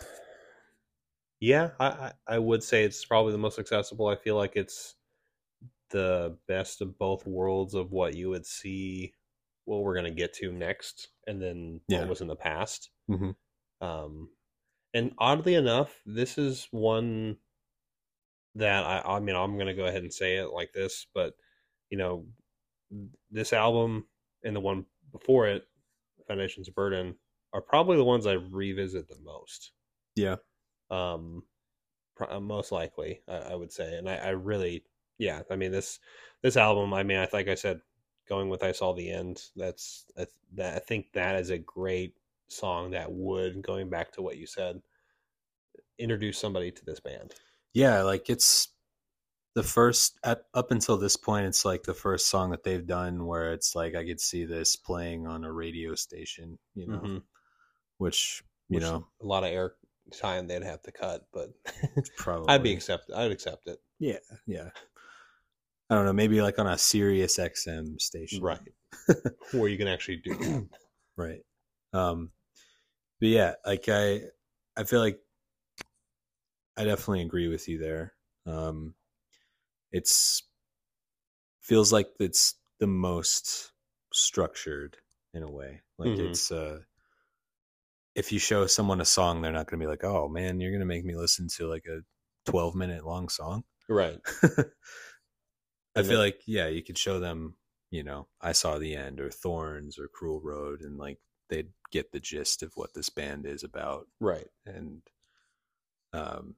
yeah, 1.41 1.71
I, 1.81 1.87
I 1.87 2.13
I 2.29 2.39
would 2.39 2.63
say 2.63 2.85
it's 2.85 3.05
probably 3.05 3.33
the 3.33 3.39
most 3.39 3.59
accessible. 3.59 4.07
I 4.07 4.17
feel 4.17 4.37
like 4.37 4.53
it's 4.55 4.95
the 5.95 6.37
best 6.49 6.83
of 6.83 6.99
both 6.99 7.27
worlds 7.27 7.75
of 7.75 7.93
what 7.93 8.15
you 8.17 8.29
would 8.31 8.47
see, 8.47 9.15
what 9.65 9.83
we're 9.83 9.95
gonna 9.95 10.11
get 10.11 10.35
to 10.35 10.53
next, 10.53 11.09
and 11.27 11.41
then 11.41 11.81
Yeah. 11.89 12.01
what 12.01 12.11
was 12.11 12.21
in 12.21 12.29
the 12.29 12.37
past. 12.37 12.91
Mm-hmm. 13.11 13.31
Um, 13.87 14.31
and 14.95 15.15
oddly 15.19 15.55
enough, 15.55 16.03
this 16.07 16.39
is 16.39 16.69
one 16.71 17.39
that 18.55 18.85
I, 18.85 19.17
I 19.17 19.21
mean, 19.21 19.35
I'm 19.37 19.55
going 19.55 19.67
to 19.67 19.75
go 19.75 19.87
ahead 19.87 20.03
and 20.03 20.13
say 20.15 20.37
it 20.37 20.51
like 20.51 20.73
this, 20.73 21.07
but 21.13 21.35
you 21.91 21.99
know, 21.99 22.27
this 23.31 23.53
album 23.53 24.07
and 24.45 24.55
the 24.55 24.61
one 24.61 24.87
before 25.13 25.49
it, 25.49 25.67
Foundations 26.29 26.69
of 26.69 26.75
Burden, 26.77 27.17
are 27.53 27.61
probably 27.61 27.97
the 27.97 28.05
ones 28.05 28.27
I 28.27 28.35
revisit 28.35 29.09
the 29.09 29.19
most. 29.25 29.73
Yeah. 30.15 30.37
Um, 30.91 31.43
most 32.41 32.71
likely, 32.71 33.23
I, 33.29 33.37
I 33.37 33.55
would 33.57 33.73
say, 33.73 33.97
and 33.99 34.09
I, 34.09 34.17
I 34.17 34.29
really, 34.31 34.85
yeah, 35.19 35.43
I 35.51 35.57
mean 35.57 35.73
this 35.73 35.99
this 36.43 36.57
album. 36.57 36.93
I 36.95 37.03
mean, 37.03 37.19
I 37.19 37.29
like 37.33 37.49
I 37.49 37.55
said, 37.55 37.81
going 38.29 38.49
with 38.49 38.63
I 38.63 38.73
saw 38.73 38.93
the 38.95 39.11
end. 39.11 39.43
That's 39.57 40.07
that 40.55 40.77
I 40.77 40.79
think 40.81 41.13
that 41.13 41.37
is 41.37 41.51
a 41.51 41.59
great 41.59 42.15
song 42.49 42.91
that 42.93 43.11
would 43.13 43.63
going 43.63 43.89
back 43.91 44.13
to 44.13 44.23
what 44.23 44.37
you 44.37 44.47
said 44.47 44.81
introduce 45.99 46.39
somebody 46.39 46.71
to 46.71 46.85
this 46.85 47.01
band 47.01 47.35
Yeah, 47.73 48.03
like 48.03 48.29
it's 48.31 48.69
the 49.55 49.63
first 49.63 50.19
at 50.25 50.43
up 50.55 50.71
until 50.71 50.97
this 50.97 51.17
point. 51.17 51.47
It's 51.47 51.65
like 51.65 51.85
the 51.85 51.95
first 51.95 52.29
song 52.29 52.51
that 52.51 52.65
they've 52.65 52.87
done 52.87 53.27
where 53.27 53.53
it's 53.53 53.75
like 53.75 53.95
I 53.95 54.05
could 54.05 54.21
see 54.21 54.45
this 54.45 54.77
playing 54.77 55.27
on 55.27 55.45
a 55.45 55.53
radio 55.53 55.95
station. 55.95 56.59
You 56.75 56.89
know, 56.89 57.01
Mhm. 57.01 57.23
which 57.99 58.43
you 58.69 58.77
Which 58.77 58.85
know 58.85 59.07
a 59.21 59.27
lot 59.27 59.45
of 59.45 59.51
air 59.51 59.75
time 60.13 60.47
they'd 60.47 60.63
have 60.63 60.83
to 60.83 60.93
cut 60.93 61.27
but 61.33 61.51
probably 62.19 62.47
i'd 62.55 62.63
be 62.63 62.75
accept 62.75 63.11
i'd 63.17 63.33
accept 63.33 63.67
it 63.69 63.79
Yeah, 63.99 64.19
yeah. 64.47 64.69
I 65.95 65.99
don't 65.99 66.07
know, 66.07 66.13
maybe 66.13 66.43
like 66.43 66.59
on 66.59 66.67
a 66.67 66.77
Sirius 66.77 67.39
XM 67.39 68.01
station. 68.01 68.43
right 68.43 68.59
where 69.53 69.69
you 69.69 69.79
can 69.79 69.87
actually 69.89 70.17
do 70.17 70.35
that 70.35 70.67
Right. 71.17 71.41
Um 71.93 72.33
but 73.21 73.29
yeah, 73.29 73.55
like 73.65 73.89
I 73.89 74.23
I 74.77 74.83
feel 74.85 74.99
like 75.01 75.21
I 76.77 76.85
definitely 76.85 77.23
agree 77.23 77.47
with 77.49 77.69
you 77.69 77.79
there. 77.79 78.15
Um 78.47 78.95
it's 79.93 80.43
feels 81.61 81.93
like 81.93 82.09
it's 82.19 82.55
the 82.81 82.87
most 82.87 83.73
structured 84.13 84.97
in 85.33 85.43
a 85.43 85.51
way. 85.51 85.83
Like 85.99 86.11
Mhm. 86.11 86.27
it's 86.27 86.51
uh 86.51 86.81
if 88.15 88.33
you 88.33 88.39
show 88.39 88.67
someone 88.67 89.01
a 89.01 89.05
song, 89.05 89.43
they're 89.43 89.53
not 89.53 89.67
going 89.67 89.81
to 89.81 89.85
be 89.85 89.89
like, 89.89 90.05
"Oh 90.05 90.29
man, 90.29 90.61
you're 90.61 90.71
going 90.71 90.81
to 90.81 90.87
make 90.87 91.05
me 91.05 91.17
listen 91.17 91.49
to 91.57 91.67
like 91.69 91.85
a 91.87 92.01
12 92.51 92.75
minute 92.75 93.05
long 93.07 93.29
song." 93.29 93.65
right 93.89 94.19
I 95.97 96.03
feel 96.03 96.19
like 96.19 96.41
yeah, 96.47 96.69
you 96.69 96.83
could 96.83 96.99
show 96.99 97.21
them, 97.21 97.55
you 97.91 98.03
know, 98.03 98.27
I 98.41 98.53
saw 98.53 98.79
the 98.79 98.97
end 98.97 99.21
or 99.21 99.31
Thorns 99.31 99.99
or 99.99 100.09
Cruel 100.09 100.41
Road, 100.43 100.81
and 100.81 100.99
like 100.99 101.19
they'd 101.49 101.71
get 101.93 102.13
the 102.13 102.21
gist 102.21 102.63
of 102.63 102.73
what 102.75 102.95
this 102.95 103.11
band 103.11 103.47
is 103.47 103.63
about, 103.63 104.07
right. 104.21 104.49
And 104.67 105.03
um, 106.13 106.57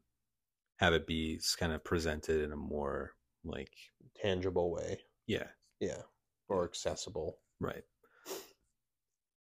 have 0.78 0.94
it 0.94 1.06
be 1.06 1.40
kind 1.58 1.72
of 1.72 1.84
presented 1.84 2.42
in 2.42 2.52
a 2.52 2.56
more 2.56 3.12
like 3.44 3.72
tangible 4.20 4.70
way. 4.70 5.00
Yeah, 5.26 5.48
yeah. 5.80 6.02
Or 6.48 6.64
accessible. 6.64 7.38
Right. 7.60 7.82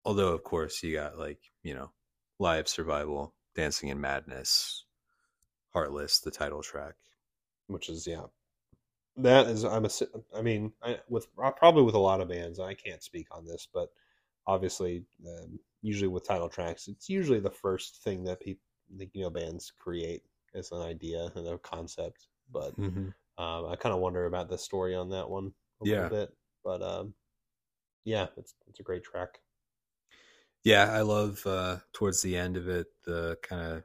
Although 0.06 0.34
of 0.34 0.44
course 0.44 0.84
you 0.84 0.96
got 0.96 1.18
like 1.18 1.40
you 1.64 1.74
know, 1.74 1.92
Lie 2.40 2.58
of 2.58 2.68
Survival, 2.68 3.34
Dancing 3.56 3.90
in 3.90 4.00
Madness, 4.02 4.86
Heartless, 5.74 6.20
the 6.20 6.32
title 6.32 6.62
track. 6.62 6.96
which 7.68 7.90
is 7.90 8.06
yeah 8.08 8.26
that 9.18 9.48
is 9.48 9.64
i'm 9.66 9.86
a 9.86 9.90
i 10.36 10.42
mean 10.42 10.72
I, 10.82 11.00
with 11.10 11.28
uh, 11.44 11.52
probably 11.52 11.84
with 11.84 11.96
a 11.96 12.00
lot 12.00 12.22
of 12.22 12.30
bands 12.30 12.60
i 12.60 12.74
can't 12.74 13.04
speak 13.04 13.28
on 13.32 13.46
this 13.46 13.68
but 13.74 13.90
obviously 14.48 15.06
um, 15.28 15.60
usually 15.82 16.08
with 16.08 16.28
title 16.28 16.50
tracks 16.50 16.88
it's 16.88 17.10
usually 17.10 17.40
the 17.40 17.52
first 17.52 18.04
thing 18.04 18.24
that 18.26 18.40
people 18.40 18.64
you 19.14 19.24
know 19.24 19.30
bands 19.30 19.72
create 19.78 20.24
as 20.56 20.72
an 20.72 20.82
idea 20.82 21.32
and 21.36 21.48
a 21.48 21.58
concept 21.60 22.28
but 22.52 22.74
Mm-hmm. 22.78 23.10
um, 23.38 23.66
i 23.68 23.76
kind 23.76 23.94
of 23.96 24.02
wonder 24.02 24.26
about 24.26 24.50
the 24.50 24.58
story 24.58 24.96
on 24.96 25.10
that 25.10 25.30
one 25.30 25.54
a 25.82 25.84
Yeah. 25.84 26.00
little 26.00 26.08
bit 26.08 26.36
but 26.64 26.82
um, 26.82 27.14
yeah 28.06 28.28
it's 28.38 28.56
it's 28.68 28.80
a 28.82 28.84
great 28.84 29.04
track 29.04 29.40
Yeah, 30.64 30.92
I 30.92 31.02
love 31.02 31.46
uh 31.46 31.80
towards 31.94 32.22
the 32.22 32.36
end 32.38 32.58
of 32.58 32.68
it 32.68 32.88
the 33.06 33.38
kind 33.44 33.62
of 33.62 33.84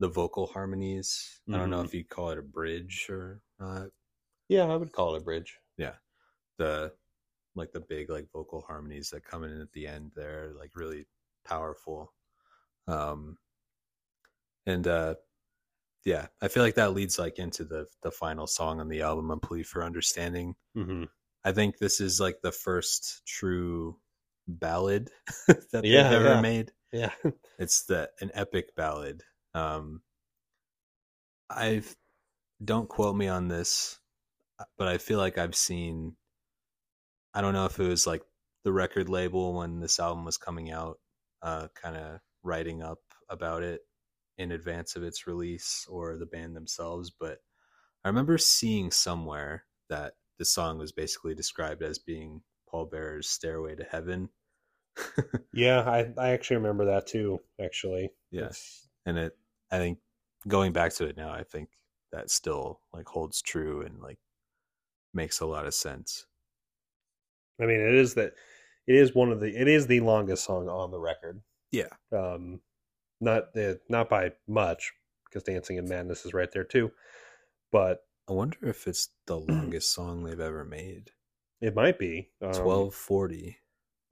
the 0.00 0.08
vocal 0.08 0.46
harmonies. 0.48 1.42
I 1.52 1.58
don't 1.58 1.70
know 1.70 1.80
Mhm. 1.80 1.82
if 1.82 1.94
you'd 1.94 2.08
call 2.10 2.30
it 2.30 2.38
a 2.38 2.42
bridge 2.42 3.08
or 3.10 3.42
not. 3.60 3.88
Yeah 4.52 4.66
i 4.66 4.76
would 4.76 4.92
call 4.92 5.14
it 5.14 5.18
a 5.18 5.24
bridge 5.24 5.58
Yeah, 5.78 5.94
The 6.58 6.92
like 7.54 7.72
the 7.72 7.80
big 7.80 8.08
like 8.10 8.28
vocal 8.32 8.62
harmonies 8.66 9.10
that 9.10 9.24
come 9.24 9.44
in 9.44 9.60
at 9.60 9.72
the 9.72 9.86
end 9.86 10.12
there, 10.16 10.52
like 10.58 10.70
really 10.74 11.06
powerful. 11.44 12.12
Um 12.86 13.36
and 14.66 14.86
uh 14.86 15.14
yeah, 16.04 16.26
I 16.40 16.48
feel 16.48 16.62
like 16.64 16.74
that 16.76 16.94
leads 16.94 17.18
like 17.18 17.38
into 17.38 17.64
the 17.64 17.86
the 18.02 18.10
final 18.10 18.46
song 18.46 18.80
on 18.80 18.88
the 18.88 19.02
album, 19.02 19.30
A 19.30 19.36
Plea 19.36 19.62
for 19.62 19.84
Understanding. 19.84 20.54
mm-hmm. 20.76 21.04
I 21.44 21.52
think 21.52 21.78
this 21.78 22.00
is 22.00 22.20
like 22.20 22.38
the 22.42 22.52
first 22.52 23.22
true 23.26 23.98
ballad 24.48 25.10
that 25.48 25.82
they've 25.82 25.84
ever 25.94 26.34
yeah. 26.34 26.40
made. 26.40 26.72
yeah 26.92 27.12
it's 27.58 27.84
the 27.84 28.10
an 28.20 28.30
epic 28.34 28.74
ballad 28.76 29.22
um 29.54 30.00
i've 31.50 31.94
don't 32.64 32.88
quote 32.88 33.16
me 33.16 33.28
on 33.28 33.48
this 33.48 33.98
but 34.78 34.88
i 34.88 34.98
feel 34.98 35.18
like 35.18 35.38
i've 35.38 35.54
seen 35.54 36.14
i 37.34 37.40
don't 37.40 37.54
know 37.54 37.66
if 37.66 37.78
it 37.78 37.88
was 37.88 38.06
like 38.06 38.22
the 38.64 38.72
record 38.72 39.08
label 39.08 39.54
when 39.54 39.80
this 39.80 39.98
album 39.98 40.24
was 40.24 40.36
coming 40.36 40.70
out 40.70 40.98
uh 41.42 41.68
kind 41.80 41.96
of 41.96 42.20
writing 42.42 42.82
up 42.82 42.98
about 43.28 43.62
it 43.62 43.80
in 44.38 44.52
advance 44.52 44.96
of 44.96 45.02
its 45.02 45.26
release 45.26 45.86
or 45.88 46.16
the 46.16 46.26
band 46.26 46.56
themselves 46.56 47.10
but 47.10 47.38
i 48.04 48.08
remember 48.08 48.38
seeing 48.38 48.90
somewhere 48.90 49.64
that 49.88 50.14
the 50.38 50.44
song 50.44 50.78
was 50.78 50.92
basically 50.92 51.34
described 51.34 51.82
as 51.82 51.98
being 51.98 52.42
pallbearer's 52.68 53.28
stairway 53.28 53.74
to 53.74 53.84
heaven 53.84 54.28
yeah 55.54 55.80
i 55.80 56.06
i 56.18 56.30
actually 56.30 56.56
remember 56.56 56.84
that 56.86 57.06
too 57.06 57.38
actually 57.62 58.10
Yeah. 58.30 58.50
And 59.06 59.18
it 59.18 59.36
i 59.70 59.78
think 59.78 59.98
going 60.46 60.72
back 60.72 60.92
to 60.94 61.06
it 61.06 61.16
now 61.16 61.30
i 61.30 61.44
think 61.44 61.70
that 62.12 62.30
still 62.30 62.80
like 62.92 63.06
holds 63.06 63.40
true 63.40 63.82
and 63.82 64.00
like 64.00 64.18
makes 65.14 65.40
a 65.40 65.46
lot 65.46 65.66
of 65.66 65.74
sense. 65.74 66.26
I 67.60 67.66
mean, 67.66 67.80
it 67.80 67.94
is 67.94 68.14
that 68.14 68.32
it 68.86 68.94
is 68.94 69.14
one 69.14 69.30
of 69.30 69.40
the 69.40 69.48
it 69.58 69.68
is 69.68 69.86
the 69.86 70.00
longest 70.00 70.44
song 70.44 70.68
on 70.68 70.90
the 70.90 70.98
record. 71.00 71.42
yeah. 71.70 71.88
Um, 72.12 72.60
not 73.20 73.54
the 73.54 73.80
not 73.88 74.08
by 74.10 74.32
much 74.48 74.92
because 75.26 75.44
Dancing 75.44 75.76
in 75.78 75.88
Madness 75.88 76.26
is 76.26 76.34
right 76.34 76.50
there 76.52 76.64
too, 76.64 76.92
but 77.72 78.06
i 78.28 78.32
wonder 78.32 78.58
if 78.62 78.86
it's 78.88 79.10
the 79.26 79.36
longest 79.40 79.92
song 79.94 80.24
they've 80.24 80.40
ever 80.40 80.64
made. 80.64 81.12
It 81.62 81.74
might 81.74 81.98
be 81.98 82.30
um, 82.42 82.48
1240 82.50 83.58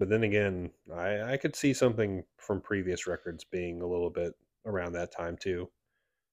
But 0.00 0.08
then 0.08 0.24
again, 0.24 0.72
I 0.92 1.34
I 1.34 1.36
could 1.36 1.54
see 1.54 1.72
something 1.74 2.24
from 2.38 2.60
previous 2.60 3.06
records 3.06 3.44
being 3.44 3.80
a 3.82 3.86
little 3.86 4.10
bit 4.10 4.34
around 4.66 4.92
that 4.94 5.12
time 5.12 5.36
too. 5.36 5.70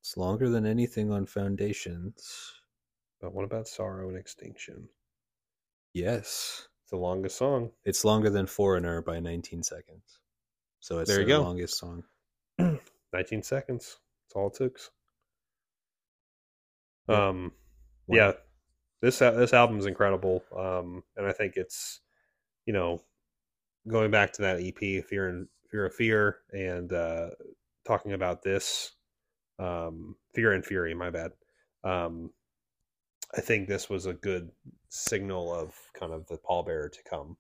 it's 0.02 0.18
longer 0.18 0.50
than 0.50 0.66
anything 0.66 1.12
on 1.12 1.28
foundations 1.28 2.57
But 3.22 3.34
what 3.34 3.46
about 3.46 3.68
Sorrow 3.68 4.10
and 4.10 4.18
Extinction? 4.18 4.90
yes 5.94 6.68
It's 6.84 6.92
the 6.92 6.98
longest 6.98 7.38
song. 7.38 7.72
it's 7.86 8.06
longer 8.06 8.30
than 8.30 8.46
foreigner 8.46 9.02
by 9.02 9.20
19 9.20 9.64
seconds 9.64 10.20
so 10.80 11.00
it's 11.00 11.10
There 11.10 11.22
you 11.22 11.28
go. 11.28 11.42
longest 11.42 11.78
song 11.78 12.04
19 13.14 13.42
seconds. 13.44 13.98
That's 14.28 14.36
all 14.36 14.48
it 14.48 14.54
took. 14.56 14.80
Um, 17.10 17.52
Wow. 18.08 18.16
yeah, 18.16 18.32
this 19.02 19.20
this 19.20 19.54
album 19.54 19.80
is 19.80 19.86
incredible. 19.86 20.44
Um, 20.56 21.04
and 21.16 21.26
I 21.28 21.34
think 21.34 21.54
it's, 21.58 22.00
you 22.66 22.74
know, 22.74 23.02
going 23.88 24.12
back 24.12 24.34
to 24.34 24.42
that 24.44 24.60
EP, 24.62 25.04
Fear 25.06 25.28
and 25.30 25.48
Fear 25.72 25.86
of 25.88 25.96
Fear, 25.96 26.38
and 26.52 26.92
uh, 26.94 27.30
talking 27.86 28.14
about 28.14 28.44
this, 28.44 28.92
um, 29.60 30.16
Fear 30.34 30.54
and 30.54 30.66
Fury. 30.66 30.94
My 30.94 31.10
bad. 31.10 31.32
Um, 31.84 32.32
I 33.36 33.42
think 33.42 33.68
this 33.68 33.90
was 33.90 34.06
a 34.06 34.14
good 34.14 34.52
signal 34.90 35.54
of 35.54 35.76
kind 36.00 36.14
of 36.14 36.28
the 36.28 36.38
pallbearer 36.38 36.92
to 36.92 37.00
come. 37.10 37.38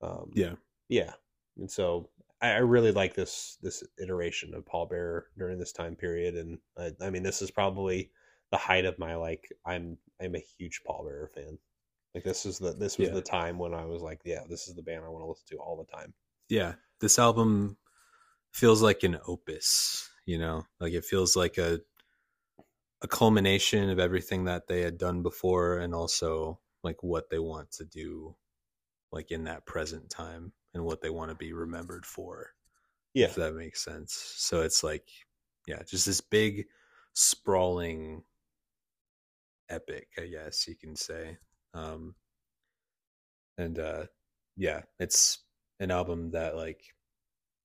Um, 0.00 0.30
yeah 0.34 0.54
yeah, 0.88 1.12
and 1.56 1.70
so 1.70 2.10
I, 2.40 2.50
I 2.52 2.58
really 2.58 2.92
like 2.92 3.14
this 3.14 3.56
this 3.62 3.82
iteration 4.02 4.54
of 4.54 4.64
pallbearer 4.66 5.22
during 5.38 5.58
this 5.58 5.72
time 5.72 5.94
period, 5.96 6.34
and 6.36 6.58
I, 6.76 6.92
I 7.00 7.10
mean 7.10 7.22
this 7.22 7.40
is 7.42 7.50
probably 7.50 8.10
the 8.50 8.56
height 8.58 8.84
of 8.84 8.98
my 8.98 9.14
like 9.14 9.48
I'm 9.64 9.96
I'm 10.20 10.34
a 10.34 10.44
huge 10.58 10.82
pallbearer 10.86 11.30
fan. 11.32 11.58
Like 12.14 12.24
this 12.24 12.44
is 12.44 12.58
the 12.58 12.72
this 12.74 12.98
was 12.98 13.08
Yeah. 13.08 13.14
the 13.14 13.22
time 13.22 13.58
when 13.58 13.72
I 13.74 13.84
was 13.86 14.02
like, 14.02 14.20
yeah, 14.24 14.42
this 14.48 14.68
is 14.68 14.74
the 14.74 14.82
band 14.82 15.04
I 15.04 15.08
want 15.08 15.22
to 15.24 15.28
listen 15.28 15.46
to 15.50 15.56
all 15.62 15.76
the 15.76 15.90
time. 15.96 16.12
yeah 16.48 16.74
this 17.00 17.18
album 17.18 17.76
feels 18.52 18.82
like 18.82 19.02
an 19.02 19.18
opus 19.26 20.08
you 20.26 20.38
know 20.38 20.64
like 20.80 20.92
it 20.92 21.04
feels 21.04 21.34
like 21.36 21.58
a 21.58 21.80
a 23.02 23.08
culmination 23.08 23.90
of 23.90 23.98
everything 23.98 24.44
that 24.44 24.68
they 24.68 24.80
had 24.82 24.96
done 24.96 25.22
before 25.22 25.78
and 25.78 25.94
also 25.94 26.60
like 26.84 27.02
what 27.02 27.30
they 27.30 27.38
want 27.38 27.70
to 27.72 27.84
do 27.84 28.34
like 29.10 29.30
in 29.30 29.44
that 29.44 29.66
present 29.66 30.08
time 30.08 30.52
and 30.72 30.84
what 30.84 31.00
they 31.02 31.10
want 31.10 31.30
to 31.30 31.34
be 31.36 31.52
remembered 31.52 32.06
for 32.06 32.50
Yeah. 33.14 33.26
if 33.26 33.34
that 33.34 33.54
makes 33.54 33.84
sense 33.84 34.14
so 34.36 34.62
it's 34.62 34.82
like 34.84 35.08
yeah 35.66 35.82
just 35.86 36.06
this 36.06 36.20
big 36.20 36.66
sprawling 37.12 38.22
epic 39.68 40.08
i 40.18 40.26
guess 40.26 40.66
you 40.68 40.76
can 40.76 40.94
say 40.96 41.36
um 41.74 42.14
and 43.58 43.78
uh 43.78 44.04
yeah 44.56 44.82
it's 44.98 45.40
an 45.80 45.90
album 45.90 46.30
that 46.30 46.56
like 46.56 46.82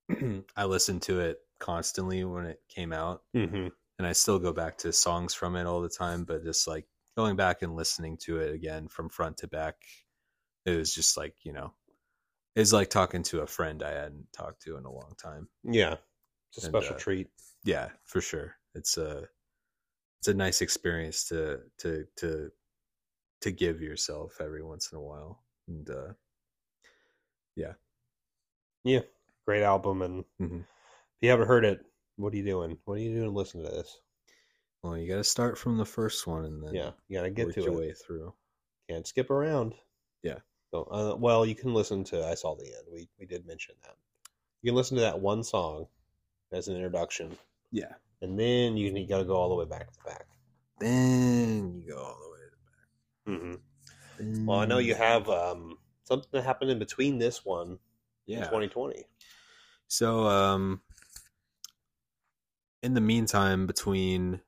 i 0.56 0.64
listened 0.64 1.02
to 1.02 1.20
it 1.20 1.38
constantly 1.60 2.24
when 2.24 2.44
it 2.44 2.60
came 2.68 2.92
out 2.92 3.22
Mm-hmm. 3.36 3.68
And 3.98 4.06
i 4.06 4.12
still 4.12 4.38
go 4.38 4.52
back 4.52 4.78
to 4.78 4.92
songs 4.92 5.34
from 5.34 5.56
it 5.56 5.66
all 5.66 5.80
the 5.80 5.88
time 5.88 6.24
but 6.24 6.44
just 6.44 6.66
like 6.66 6.86
going 7.16 7.36
back 7.36 7.62
and 7.62 7.74
listening 7.76 8.16
to 8.16 8.38
it 8.38 8.54
again 8.54 8.88
from 8.88 9.08
front 9.08 9.38
to 9.38 9.48
back 9.48 9.76
it 10.66 10.76
was 10.76 10.94
just 10.94 11.16
like 11.16 11.34
you 11.42 11.52
know 11.52 11.72
it's 12.56 12.72
like 12.72 12.90
talking 12.90 13.22
to 13.22 13.40
a 13.40 13.46
friend 13.46 13.82
i 13.82 13.90
hadn't 13.92 14.26
talked 14.32 14.62
to 14.62 14.76
in 14.76 14.84
a 14.84 14.92
long 14.92 15.12
time 15.22 15.48
Yeah. 15.64 15.96
It's 16.50 16.64
a 16.64 16.66
And, 16.66 16.76
special 16.76 16.96
uh, 16.96 16.98
treat. 16.98 17.28
yeah 17.64 17.90
for 18.04 18.20
sure 18.20 18.54
it's 18.74 18.96
a 18.96 19.28
it's 20.20 20.28
a 20.28 20.34
nice 20.34 20.62
experience 20.62 21.28
to 21.28 21.60
to 21.78 22.04
to 22.16 22.50
to 23.42 23.50
give 23.50 23.80
yourself 23.80 24.40
every 24.40 24.62
once 24.62 24.90
in 24.92 24.98
a 24.98 25.02
while 25.02 25.42
and 25.68 25.88
uh 25.90 26.12
Yeah. 27.56 27.72
Yeah. 28.84 29.00
Great 29.46 29.62
album 29.62 30.02
and 30.02 30.24
Mhm. 30.40 30.60
if 30.60 30.66
you 31.22 31.30
haven't 31.30 31.48
heard 31.48 31.64
it, 31.64 31.84
what 32.18 32.32
are 32.32 32.36
you 32.36 32.44
doing? 32.44 32.76
What 32.84 32.94
are 32.94 33.00
you 33.00 33.14
doing 33.14 33.30
to 33.30 33.30
listen 33.30 33.62
to 33.62 33.70
this? 33.70 34.00
well 34.82 34.96
you 34.96 35.08
got 35.08 35.16
to 35.16 35.24
start 35.24 35.58
from 35.58 35.76
the 35.76 35.84
first 35.84 36.26
one 36.26 36.44
and 36.44 36.62
then 36.62 36.74
Yeah. 36.74 36.90
You 37.08 37.18
gotta 37.18 37.30
get 37.30 37.52
to 37.54 37.60
your 37.62 37.72
it. 37.72 37.76
way 37.78 37.92
through 37.94 38.32
Can't 38.88 39.06
skip 39.06 39.30
around. 39.30 39.74
Yeah. 40.22 40.38
So, 40.70 40.82
uh, 40.84 41.16
well, 41.16 41.46
you 41.46 41.54
can 41.54 41.72
listen 41.74 42.04
to 42.04 42.24
I 42.26 42.34
Saw 42.34 42.54
the 42.54 42.66
End. 42.66 42.84
We 42.92 43.08
we 43.18 43.26
did 43.26 43.46
mention 43.46 43.74
that. 43.82 43.96
You 44.62 44.70
can 44.70 44.76
listen 44.76 44.96
to 44.96 45.00
that 45.02 45.18
one 45.18 45.42
song 45.42 45.86
as 46.52 46.68
an 46.68 46.76
introduction, 46.76 47.36
yeah 47.72 47.92
and 48.22 48.38
then 48.38 48.76
you, 48.76 48.92
you 48.94 49.06
got 49.06 49.18
to 49.18 49.24
go 49.24 49.34
all 49.36 49.48
the 49.48 49.54
way 49.54 49.64
back 49.64 49.86
to 49.90 49.98
the 50.04 50.10
back. 50.10 50.26
then 50.80 51.72
you 51.74 51.92
go 51.94 51.98
all 52.02 52.18
the 52.22 52.30
way 52.30 52.38
to 52.38 53.30
Mm-hmm. 53.30 53.52
the 54.18 54.24
back 54.38 54.46
Well, 54.48 54.60
I 54.60 54.64
know 54.66 54.78
you 54.78 54.94
have 54.94 55.28
um, 55.28 55.78
something 56.04 56.28
that 56.32 56.44
happened 56.44 56.70
in 56.70 56.78
between 56.78 57.18
this 57.18 57.44
one 57.44 57.78
yeah 58.26 58.44
2020. 58.44 59.04
So, 59.88 60.26
um, 60.26 60.80
in 62.82 62.94
the 62.94 63.00
meantime, 63.00 63.66
between 63.66 64.40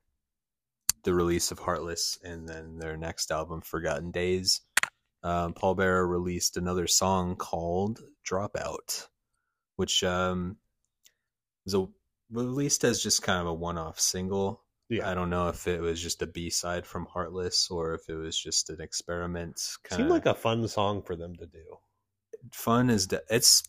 the 1.04 1.14
release 1.14 1.50
of 1.50 1.58
Heartless 1.58 2.18
and 2.22 2.48
then 2.48 2.78
their 2.78 2.96
next 2.96 3.30
album, 3.30 3.60
Forgotten 3.62 4.10
Days, 4.10 4.60
um, 5.22 5.54
Pallbearer 5.54 6.08
released 6.08 6.56
another 6.56 6.86
song 6.86 7.36
called 7.36 8.00
Dropout, 8.28 9.08
which 9.76 10.02
um, 10.04 10.56
was 11.64 11.74
a, 11.74 11.86
released 12.30 12.84
as 12.84 13.02
just 13.02 13.22
kind 13.22 13.40
of 13.40 13.46
a 13.46 13.54
one 13.54 13.78
off 13.78 14.00
single. 14.00 14.62
Yeah. 14.88 15.08
I 15.08 15.14
don't 15.14 15.30
know 15.30 15.48
if 15.48 15.68
it 15.68 15.80
was 15.80 16.02
just 16.02 16.22
a 16.22 16.26
B 16.26 16.50
side 16.50 16.84
from 16.84 17.06
Heartless 17.06 17.70
or 17.70 17.94
if 17.94 18.08
it 18.08 18.16
was 18.16 18.36
just 18.36 18.70
an 18.70 18.80
experiment. 18.80 19.60
Kind 19.84 20.00
seemed 20.00 20.10
like 20.10 20.26
a 20.26 20.34
fun 20.34 20.66
song 20.66 21.02
for 21.02 21.14
them 21.14 21.36
to 21.36 21.46
do. 21.46 21.78
fun 22.52 22.90
is 22.90 23.06
de- 23.06 23.22
it's 23.30 23.62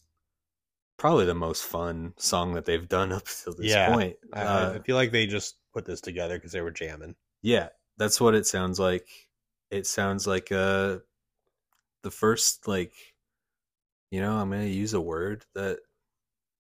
probably 1.01 1.25
the 1.25 1.33
most 1.33 1.63
fun 1.63 2.13
song 2.17 2.53
that 2.53 2.63
they've 2.65 2.87
done 2.87 3.11
up 3.11 3.25
to 3.43 3.51
this 3.53 3.71
Yeah. 3.71 3.95
point. 3.95 4.15
I, 4.33 4.41
Uh, 4.43 4.73
I 4.75 4.79
feel 4.83 4.95
like 4.95 5.11
they 5.11 5.25
just 5.25 5.55
put 5.73 5.83
this 5.83 5.99
together 5.99 6.37
because 6.37 6.51
they 6.51 6.61
were 6.61 6.69
jamming. 6.69 7.15
yeah, 7.41 7.69
that's 7.97 8.21
what 8.21 8.35
it 8.35 8.45
sounds 8.45 8.79
like. 8.79 9.07
It 9.71 9.87
sounds 9.87 10.27
like 10.27 10.51
uh 10.51 10.99
the 12.03 12.11
first 12.11 12.67
like 12.67 12.93
you 14.11 14.21
know, 14.21 14.37
I'm 14.37 14.51
to 14.51 14.67
use 14.67 14.93
a 14.93 15.01
word 15.01 15.43
that 15.55 15.79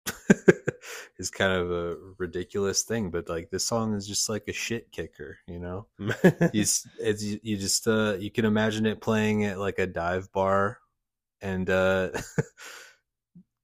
is 1.18 1.32
kind 1.32 1.54
of 1.54 1.72
a 1.72 1.96
ridiculous 2.20 2.84
thing, 2.84 3.10
but 3.10 3.30
like 3.30 3.50
this 3.50 3.66
song 3.66 3.96
is 3.96 4.08
just 4.08 4.30
like 4.30 4.48
a 4.48 4.54
shit 4.54 4.92
kicker, 4.92 5.38
you 5.48 5.60
know? 5.60 5.88
you, 5.98 6.12
it's, 6.54 7.24
you 7.24 7.58
just 7.58 7.88
uh 7.88 8.16
you 8.20 8.30
can 8.30 8.46
imagine 8.46 8.86
it 8.86 9.02
playing 9.02 9.46
at 9.46 9.58
like 9.58 9.80
a 9.80 9.88
dive 9.88 10.32
bar 10.32 10.78
and 11.42 11.70
uh 11.72 12.10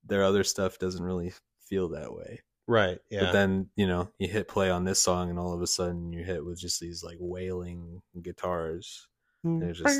their 0.06 0.24
other 0.24 0.44
stuff 0.44 0.80
doesn't 0.80 1.04
really 1.04 1.34
feel 1.68 1.90
that 1.90 2.14
way 2.14 2.42
right. 2.68 3.00
Yeah. 3.10 3.22
but 3.26 3.32
then 3.34 3.70
you 3.76 3.88
know 3.88 4.10
you 4.20 4.28
hit 4.28 4.48
play 4.48 4.70
on 4.70 4.84
this 4.84 5.02
song 5.02 5.30
and 5.30 5.40
all 5.40 5.54
of 5.54 5.62
a 5.62 5.68
sudden 5.68 6.12
you're 6.14 6.26
hit 6.26 6.46
with 6.46 6.60
just 6.60 6.80
these 6.80 7.04
like 7.04 7.18
wailing 7.20 8.02
guitars 8.22 9.08
And 9.44 9.64
it's 9.64 9.80
just 9.80 10.00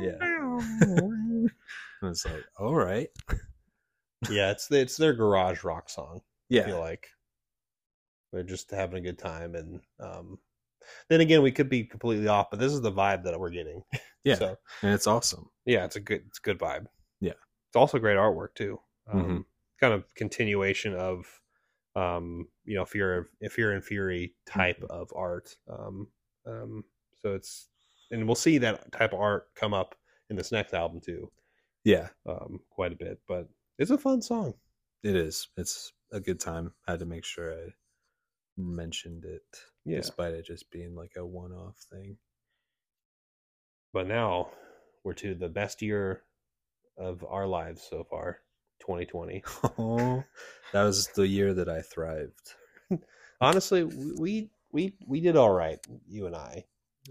Yeah. 0.00 0.18
and 0.80 1.50
it's 2.02 2.24
like 2.24 2.44
all 2.58 2.74
right 2.74 3.08
yeah, 4.30 4.50
it's 4.50 4.70
it's 4.70 4.96
their 4.96 5.12
garage 5.12 5.64
rock 5.64 5.88
song. 5.88 6.20
I 6.20 6.22
yeah 6.48 6.66
feel 6.66 6.80
like 6.80 7.08
they're 8.32 8.42
just 8.42 8.70
having 8.70 8.98
a 8.98 9.00
good 9.00 9.18
time, 9.18 9.54
and 9.54 9.80
um, 10.00 10.38
then 11.08 11.20
again, 11.20 11.42
we 11.42 11.52
could 11.52 11.68
be 11.68 11.84
completely 11.84 12.28
off, 12.28 12.50
but 12.50 12.58
this 12.58 12.72
is 12.72 12.80
the 12.80 12.92
vibe 12.92 13.24
that 13.24 13.38
we're 13.38 13.50
getting. 13.50 13.82
yeah 14.24 14.36
So 14.36 14.56
and 14.82 14.94
it's 14.94 15.06
awesome 15.06 15.48
yeah, 15.64 15.84
it's 15.84 15.96
a 15.96 16.00
good 16.00 16.22
it's 16.28 16.38
a 16.38 16.42
good 16.42 16.58
vibe. 16.58 16.86
It's 17.72 17.76
also 17.76 17.98
great 17.98 18.18
artwork 18.18 18.54
too. 18.54 18.80
Um, 19.08 19.44
Mhm. 19.44 19.46
Kind 19.80 19.94
of 19.94 20.14
continuation 20.14 20.94
of 20.94 21.40
um, 21.96 22.48
you 22.64 22.74
know, 22.76 22.84
fear 22.86 23.30
of 23.42 23.52
fear 23.52 23.72
and 23.72 23.84
fury 23.84 24.36
type 24.46 24.82
Mm-hmm. 24.82 24.86
of 24.90 25.12
art. 25.16 25.56
Um, 25.68 26.12
um, 26.46 26.84
so 27.18 27.34
it's 27.34 27.68
and 28.10 28.26
we'll 28.26 28.34
see 28.36 28.58
that 28.58 28.92
type 28.92 29.12
of 29.12 29.20
art 29.20 29.54
come 29.54 29.74
up 29.74 29.96
in 30.30 30.36
this 30.36 30.52
next 30.52 30.74
album 30.74 31.00
too, 31.00 31.32
yeah 31.84 32.08
um, 32.26 32.60
quite 32.70 32.92
a 32.92 32.96
bit. 32.96 33.20
But 33.28 33.48
it's 33.78 33.90
a 33.90 33.98
fun 33.98 34.22
song. 34.22 34.54
it 35.04 35.14
is 35.16 35.48
it's 35.56 35.92
a 36.12 36.20
good 36.20 36.40
time 36.40 36.74
I 36.86 36.92
had 36.92 37.00
to 37.00 37.06
make 37.06 37.24
sure 37.24 37.52
i 37.54 37.68
mentioned 38.56 39.24
it 39.24 39.58
Yeah. 39.84 39.98
despite 39.98 40.34
it 40.34 40.44
just 40.46 40.70
being 40.70 40.94
like 40.94 41.16
a 41.16 41.26
one-off 41.26 41.78
thing 41.78 42.18
But 43.92 44.06
now 44.06 44.52
we're 45.02 45.14
to 45.14 45.34
the 45.34 45.48
best 45.48 45.80
year 45.80 46.24
of 46.98 47.24
our 47.28 47.46
lives 47.46 47.86
so 47.88 48.04
far, 48.04 48.38
2020. 48.80 49.42
Oh, 49.78 50.24
that 50.72 50.84
was 50.84 51.08
the 51.08 51.26
year 51.26 51.54
that 51.54 51.68
I 51.68 51.82
thrived. 51.82 52.54
Honestly, 53.40 53.84
we 53.84 54.50
we 54.72 54.94
we 55.06 55.20
did 55.20 55.36
all 55.36 55.50
right, 55.52 55.78
you 56.08 56.26
and 56.26 56.36
I. 56.36 56.64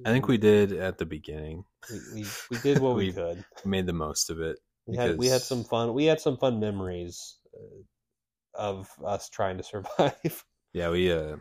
I 0.05 0.11
think 0.11 0.27
we 0.27 0.37
did 0.37 0.71
at 0.71 0.97
the 0.97 1.05
beginning. 1.05 1.65
we 1.91 2.21
we, 2.21 2.25
we 2.49 2.57
did 2.59 2.79
what 2.79 2.95
we, 2.95 3.05
We- 3.07 3.13
could. 3.13 3.43
Made 3.65 3.85
the 3.85 3.93
most 3.93 4.29
of 4.29 4.39
it. 4.39 4.57
We 4.87 4.97
had 4.97 5.17
we 5.17 5.27
had 5.27 5.41
some 5.41 5.63
fun. 5.63 5.93
We 5.93 6.05
had 6.05 6.19
some 6.19 6.37
fun 6.37 6.59
memories 6.59 7.37
uh, 7.53 7.81
of 8.53 8.89
us 9.05 9.29
trying 9.29 9.57
to 9.57 9.63
survive. 9.71 10.43
Yeah, 10.73 10.89
we 10.89 11.11
uh 11.11 11.37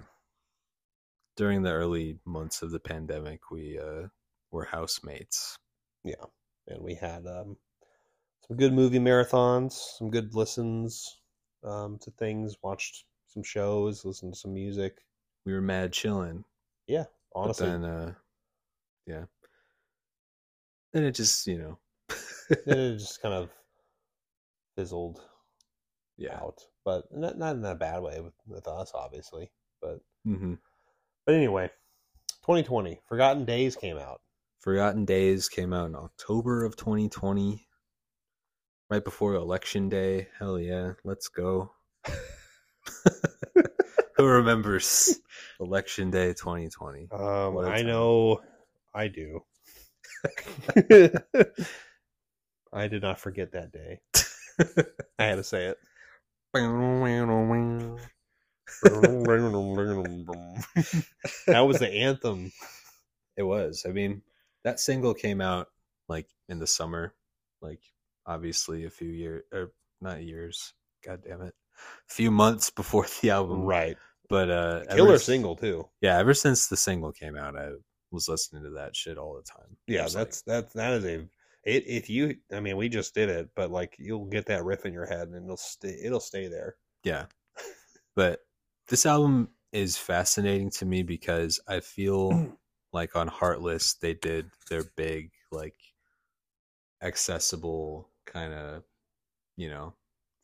during 1.37 1.63
the 1.63 1.71
early 1.73 2.19
months 2.27 2.63
of 2.63 2.71
the 2.71 2.81
pandemic, 2.81 3.51
we 3.51 3.79
uh 3.79 4.09
were 4.51 4.65
housemates. 4.65 5.57
Yeah. 6.05 6.25
And 6.67 6.83
we 6.83 6.95
had 6.95 7.27
um, 7.27 7.57
some 8.51 8.57
good 8.57 8.73
movie 8.73 8.99
marathons, 8.99 9.75
some 9.97 10.11
good 10.11 10.35
listens 10.35 11.21
um, 11.63 12.01
to 12.03 12.11
things, 12.11 12.57
watched 12.65 13.05
some 13.29 13.45
shows, 13.45 14.05
listened 14.05 14.35
to 14.35 14.41
some 14.41 14.53
music. 14.53 14.99
We 15.47 15.53
were 15.53 15.61
mad 15.61 15.93
chilling. 15.93 16.43
Yeah, 16.89 17.05
honestly, 17.33 17.67
But 17.67 17.73
then 17.73 17.85
uh 17.85 18.15
yeah. 19.07 19.25
Then 20.93 21.05
it 21.05 21.13
just, 21.13 21.47
you 21.47 21.59
know. 21.59 21.79
it 22.51 22.99
just 22.99 23.23
kind 23.23 23.35
of 23.35 23.51
fizzled 24.77 25.21
yeah. 26.17 26.35
out, 26.35 26.61
but 26.85 27.05
not 27.13 27.39
not 27.39 27.55
in 27.55 27.65
a 27.65 27.77
bad 27.77 28.03
way 28.03 28.21
with, 28.21 28.35
with 28.49 28.67
us, 28.67 28.91
obviously. 28.97 29.49
But 29.81 30.01
mm-hmm. 30.27 30.55
but 31.25 31.37
anyway, 31.37 31.71
2020, 32.43 33.01
Forgotten 33.07 33.45
Days 33.45 33.77
came 33.77 33.97
out. 33.97 34.21
Forgotten 34.59 35.05
Days 35.05 35.49
came 35.49 35.73
out 35.73 35.87
in 35.87 35.95
October 35.95 36.65
of 36.65 36.75
2020, 36.75 37.65
right 38.91 39.05
before 39.05 39.35
Election 39.35 39.89
Day. 39.89 40.29
Hell 40.39 40.59
yeah, 40.59 40.93
let's 41.05 41.29
go. 41.29 41.71
Who 44.17 44.27
remembers 44.27 45.19
Election 45.61 46.11
Day 46.11 46.35
2020? 46.35 47.09
Um, 47.13 47.59
I 47.59 47.83
know, 47.83 48.41
I 48.93 49.09
do. 49.09 49.45
I 52.73 52.89
did 52.89 53.03
not 53.03 53.19
forget 53.19 53.53
that 53.53 53.73
day. 53.73 54.01
I 55.19 55.25
had 55.25 55.37
to 55.37 55.45
say 55.45 55.67
it. 55.67 55.79
that 61.47 61.61
was 61.67 61.79
the 61.79 61.89
anthem. 61.89 62.53
It 63.37 63.43
was. 63.45 63.85
I 63.89 63.93
mean, 63.93 64.23
that 64.65 64.81
single 64.81 65.15
came 65.15 65.41
out 65.41 65.69
like 66.09 66.27
in 66.49 66.59
the 66.59 66.67
summer, 66.67 67.15
like 67.63 67.81
obviously 68.31 68.85
a 68.85 68.91
few 68.91 69.09
years 69.11 69.43
or 69.53 69.73
not 70.01 70.23
years. 70.23 70.73
God 71.05 71.23
damn 71.27 71.43
it, 71.43 71.55
a 71.77 72.13
few 72.13 72.31
months 72.31 72.71
before 72.71 73.07
the 73.21 73.31
album, 73.31 73.63
Right. 73.63 73.97
But 74.29 74.49
uh, 74.49 74.85
Killer 74.95 75.17
s- 75.17 75.25
single 75.25 75.57
too. 75.57 75.89
Yeah, 76.01 76.17
ever 76.17 76.35
since 76.35 76.69
the 76.69 76.77
single 76.77 77.11
came 77.11 77.37
out, 77.37 77.57
I 77.57 77.71
was 78.13 78.29
listening 78.29 78.63
to 78.63 78.71
that 78.71 78.95
shit 78.95 79.19
all 79.19 79.35
the 79.35 79.43
time. 79.43 79.77
Yeah, 79.89 80.03
that's 80.03 80.15
like, 80.15 80.25
that's 80.27 80.43
that 80.43 80.73
that 80.75 80.93
is 80.93 81.05
a 81.05 81.27
it, 81.65 81.85
if 81.87 82.09
you 82.09 82.37
I 82.53 82.61
mean 82.61 82.77
we 82.77 82.89
just 82.89 83.13
did 83.13 83.29
it, 83.29 83.51
but 83.57 83.73
like 83.73 83.97
you'll 83.99 84.27
get 84.27 84.47
that 84.47 84.65
riff 84.65 84.87
in 84.87 84.93
your 84.93 85.07
head 85.07 85.29
and 85.29 85.45
it'll 85.45 85.57
stay 85.57 85.99
it'll 86.03 86.21
stay 86.21 86.47
there. 86.49 86.77
Yeah. 87.05 87.27
But 88.17 88.41
this 88.89 89.07
album 89.07 89.51
is 89.73 89.97
fascinating 89.97 90.71
to 90.71 90.85
me 90.85 91.03
because 91.05 91.61
I 91.69 91.81
feel 91.81 92.57
like 92.93 93.15
on 93.17 93.29
Heartless 93.29 93.95
they 93.95 94.15
did 94.15 94.51
their 94.69 94.83
big 94.97 95.31
like 95.53 95.77
accessible 97.03 98.10
kind 98.31 98.55
of 98.55 98.85
you 99.57 99.71
know 99.71 99.95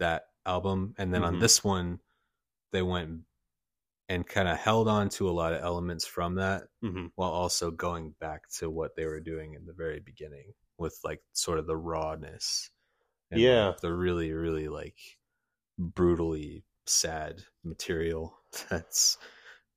that 0.01 0.27
album 0.47 0.95
and 0.99 1.15
then 1.15 1.25
on 1.25 1.35
Mhm. 1.35 1.41
this 1.41 1.65
one 1.65 2.01
they 2.73 2.83
went 2.83 3.23
and 4.09 4.27
kind 4.27 4.49
of 4.49 4.57
held 4.59 4.89
on 4.89 5.09
to 5.11 5.29
a 5.29 5.33
lot 5.33 5.53
of 5.53 5.63
elements 5.63 6.07
from 6.07 6.37
that 6.37 6.65
Mm-hmm. 6.83 7.07
while 7.17 7.31
also 7.31 7.71
going 7.71 8.15
back 8.21 8.43
to 8.59 8.71
what 8.71 8.97
they 8.97 9.07
were 9.07 9.21
doing 9.21 9.55
in 9.55 9.67
the 9.67 9.73
very 9.73 10.01
beginning 10.01 10.53
with 10.79 10.99
like 11.05 11.23
sort 11.33 11.59
of 11.59 11.67
the 11.67 11.77
rawness 11.77 12.71
and 13.33 13.41
like, 13.43 13.53
Yeah. 13.53 13.75
the 13.83 13.93
really 13.95 14.33
really 14.33 14.69
like 14.69 14.99
brutally 15.79 16.65
sad 16.87 17.43
material 17.65 18.39
that's 18.71 19.19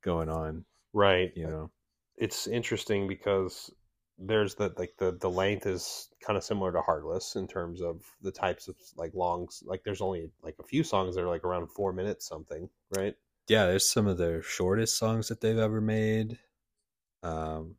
going 0.04 0.30
on 0.30 0.66
Right. 0.94 1.32
you 1.36 1.48
know 1.48 1.72
It's 2.18 2.48
interesting 2.48 3.08
because 3.08 3.72
there's 4.20 4.56
the 4.56 4.74
like 4.78 4.96
the 4.98 5.12
the 5.14 5.30
length 5.30 5.66
is 5.66 6.10
kind 6.22 6.38
of 6.38 6.44
similar 6.44 6.72
to 6.74 6.82
Heartless 6.82 7.36
in 7.36 7.48
terms 7.48 7.82
of 7.82 8.04
the 8.22 8.32
types 8.32 8.68
of 8.68 8.76
like 8.98 9.14
longs. 9.14 9.64
Like 9.66 9.84
there's 9.84 10.02
only 10.02 10.32
like 10.44 10.56
a 10.60 10.64
few 10.64 10.84
songs 10.84 11.16
that 11.16 11.24
are 11.24 11.28
like 11.30 11.44
around 11.46 11.68
four 11.72 11.94
minutes 11.94 12.28
something, 12.28 12.70
right? 12.98 13.16
yeah 13.48 13.66
there's 13.66 13.90
some 13.90 14.08
of 14.08 14.18
their 14.18 14.42
shortest 14.42 14.98
songs 14.98 15.28
that 15.28 15.42
they've 15.42 15.58
ever 15.58 15.82
made 15.82 16.38
um 17.24 17.76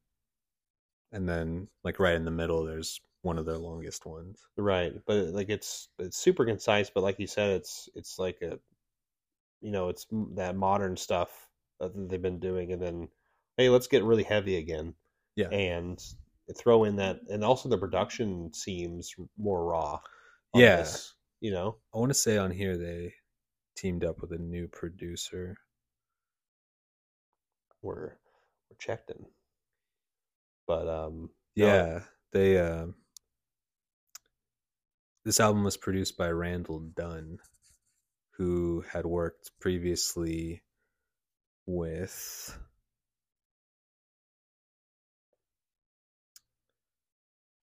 and 1.12 1.28
then 1.28 1.68
like 1.84 1.98
right 2.00 2.14
in 2.14 2.24
the 2.24 2.30
middle 2.30 2.64
there's 2.64 3.00
one 3.22 3.38
of 3.38 3.46
their 3.46 3.58
longest 3.58 4.06
ones 4.06 4.48
Right, 4.56 4.92
but 5.06 5.28
like 5.28 5.48
it's 5.48 5.88
it's 5.98 6.16
super 6.16 6.44
concise, 6.44 6.90
but 6.90 7.02
like 7.02 7.18
you 7.18 7.26
said, 7.26 7.50
it's 7.56 7.88
it's 7.94 8.18
like 8.18 8.42
a, 8.42 8.58
you 9.60 9.70
know, 9.70 9.88
it's 9.88 10.06
that 10.34 10.56
modern 10.56 10.96
stuff 10.96 11.48
that 11.78 11.92
they've 12.08 12.20
been 12.20 12.38
doing, 12.40 12.72
and 12.72 12.82
then 12.82 13.08
hey, 13.56 13.68
let's 13.70 13.86
get 13.86 14.04
really 14.04 14.22
heavy 14.22 14.56
again, 14.56 14.94
yeah 15.36 15.48
and 15.50 16.02
throw 16.52 16.84
in 16.84 16.96
that, 16.96 17.20
and 17.30 17.44
also 17.44 17.68
the 17.68 17.78
production 17.78 18.52
seems 18.52 19.14
more 19.38 19.64
raw. 19.64 20.00
Yeah. 20.54 20.78
this, 20.78 21.14
you 21.40 21.52
know, 21.52 21.76
i 21.94 21.98
want 21.98 22.10
to 22.10 22.14
say 22.14 22.36
on 22.36 22.50
here 22.50 22.76
they 22.76 23.14
teamed 23.76 24.04
up 24.04 24.20
with 24.20 24.32
a 24.32 24.38
new 24.38 24.66
producer 24.66 25.56
we're 27.82 28.16
we're 28.68 28.76
checked 28.78 29.10
in, 29.10 29.24
but 30.66 30.88
um, 30.88 31.30
no, 31.56 31.66
Yeah, 31.66 32.00
they. 32.32 32.58
Uh, 32.58 32.86
this 35.24 35.40
album 35.40 35.64
was 35.64 35.76
produced 35.76 36.16
by 36.16 36.30
Randall 36.30 36.80
Dunn, 36.80 37.38
who 38.36 38.84
had 38.90 39.06
worked 39.06 39.50
previously 39.60 40.62
with. 41.66 42.58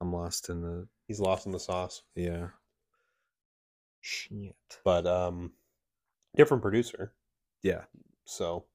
I'm 0.01 0.13
lost 0.13 0.49
in 0.49 0.61
the 0.61 0.87
he's 1.07 1.19
lost 1.19 1.45
in 1.45 1.51
the 1.51 1.59
sauce, 1.59 2.03
yeah. 2.15 2.47
Shit. 4.01 4.55
but 4.85 5.05
um, 5.05 5.51
different 6.35 6.63
producer. 6.63 7.11
Yeah, 7.63 7.81
So, 8.25 8.65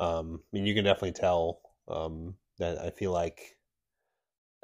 um, 0.00 0.40
I 0.42 0.56
mean, 0.56 0.64
you 0.64 0.74
can 0.74 0.84
definitely 0.84 1.12
tell 1.12 1.60
um, 1.88 2.36
that 2.58 2.78
I 2.78 2.90
feel 2.90 3.12
like 3.12 3.58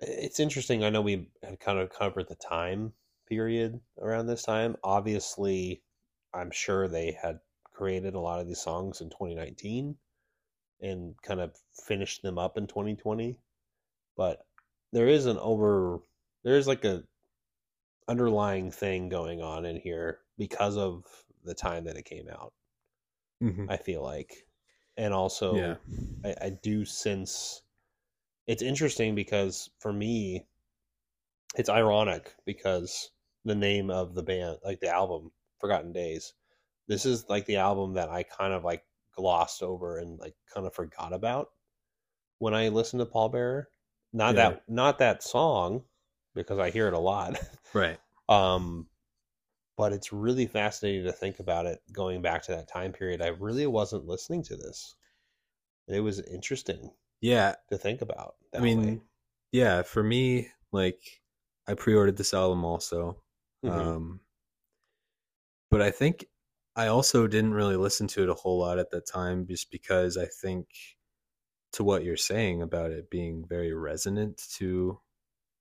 it's 0.00 0.40
interesting. 0.40 0.84
I 0.84 0.90
know 0.90 1.02
we 1.02 1.28
had 1.42 1.61
kind 1.61 1.78
of 1.78 1.90
covered 1.90 2.28
the 2.28 2.37
time 2.37 2.92
period 3.28 3.80
around 4.00 4.26
this 4.26 4.42
time. 4.42 4.76
Obviously, 4.82 5.82
I'm 6.32 6.50
sure 6.50 6.88
they 6.88 7.12
had 7.20 7.40
created 7.74 8.14
a 8.14 8.20
lot 8.20 8.40
of 8.40 8.46
these 8.46 8.61
songs 8.61 9.00
in 9.00 9.11
2019 9.11 9.96
and 10.80 11.14
kind 11.22 11.40
of 11.40 11.52
finished 11.87 12.22
them 12.22 12.38
up 12.38 12.56
in 12.56 12.66
2020. 12.66 13.37
But 14.16 14.46
there 14.92 15.09
is 15.09 15.27
an 15.27 15.38
over, 15.38 16.01
there 16.44 16.57
is 16.57 16.66
like 16.66 16.85
a 16.85 17.05
underlying 18.09 18.70
thing 18.70 19.09
going 19.09 19.40
on 19.42 19.64
in 19.64 19.77
here 19.77 20.20
because 20.38 20.77
of 20.77 21.05
the 21.44 21.55
time 21.55 21.85
that 21.85 21.96
it 21.96 22.05
came 22.05 22.29
out. 22.29 22.53
Mhm. 23.42 23.70
I 23.70 23.77
feel 23.77 24.03
like, 24.03 24.46
and 24.96 25.14
also 25.14 25.55
yeah, 25.57 25.77
I, 26.24 26.35
I 26.46 26.51
do 26.51 26.85
sense 26.85 27.62
it's 28.46 28.62
interesting 28.62 29.14
because 29.14 29.70
for 29.81 29.92
me, 29.92 30.48
it's 31.57 31.68
ironic 31.68 32.35
because 32.44 33.11
the 33.44 33.55
name 33.55 33.90
of 33.90 34.14
the 34.14 34.22
band, 34.22 34.59
like 34.64 34.81
the 34.81 34.88
album, 34.88 35.33
Forgotten 35.61 35.92
Days, 35.92 36.35
this 36.87 37.05
is 37.07 37.29
like 37.29 37.46
the 37.46 37.57
album 37.57 37.94
that 37.94 38.09
I 38.09 38.22
kind 38.22 38.53
of 38.53 38.64
like 38.64 38.85
glossed 39.12 39.62
over 39.62 39.98
and 39.98 40.18
like 40.18 40.37
kind 40.53 40.66
of 40.66 40.74
forgot 40.74 41.12
about 41.12 41.51
when 42.38 42.55
I 42.55 42.68
listened 42.68 43.01
to 43.01 43.07
Pallbearer. 43.07 43.66
Not 44.12 44.35
Yeah. 44.35 44.37
that, 44.37 44.68
not 44.68 44.99
that 44.99 45.23
song, 45.23 45.85
because 46.35 46.59
I 46.59 46.71
hear 46.71 46.88
it 46.88 46.94
a 46.94 46.99
lot. 46.99 47.38
right. 47.75 48.01
Um, 48.29 48.88
but 49.77 49.92
it's 49.92 50.12
really 50.12 50.47
fascinating 50.47 51.05
to 51.05 51.12
think 51.12 51.40
about 51.40 51.66
it 51.66 51.81
going 51.92 52.23
back 52.23 52.42
to 52.44 52.53
that 52.53 52.68
time 52.68 52.92
period. 52.92 53.23
I 53.23 53.29
really 53.29 53.66
wasn't 53.66 54.07
listening 54.07 54.42
to 54.44 54.57
this. 54.57 54.97
It 55.88 56.01
was 56.01 56.21
interesting 56.21 56.92
Yeah, 57.21 57.57
to 57.71 57.79
think 57.79 58.03
about. 58.03 58.37
I 58.55 58.61
mean, 58.61 58.79
way. 58.79 59.03
yeah. 59.53 59.83
For 59.83 60.03
me, 60.03 60.49
like, 60.73 61.23
I 61.66 61.75
pre-ordered 61.75 62.16
this 62.16 62.35
album 62.35 62.64
also, 62.64 63.23
Mhm. 63.62 63.92
um, 63.97 64.21
but 65.71 65.83
I 65.83 65.90
think 65.90 66.27
I 66.77 66.87
also 66.88 67.27
didn't 67.27 67.55
really 67.55 67.77
listen 67.77 68.07
to 68.09 68.23
it 68.23 68.29
a 68.29 68.35
whole 68.35 68.59
lot 68.61 68.79
at 68.79 68.90
that 68.90 69.07
time, 69.07 69.47
just 69.47 69.71
because 69.71 70.16
I 70.16 70.27
think 70.27 70.68
to 71.72 71.85
what 71.85 72.04
you're 72.04 72.16
saying 72.16 72.62
about 72.62 72.90
it 72.90 73.11
being 73.11 73.44
very 73.46 73.72
resonant 73.72 74.42
to 74.56 75.00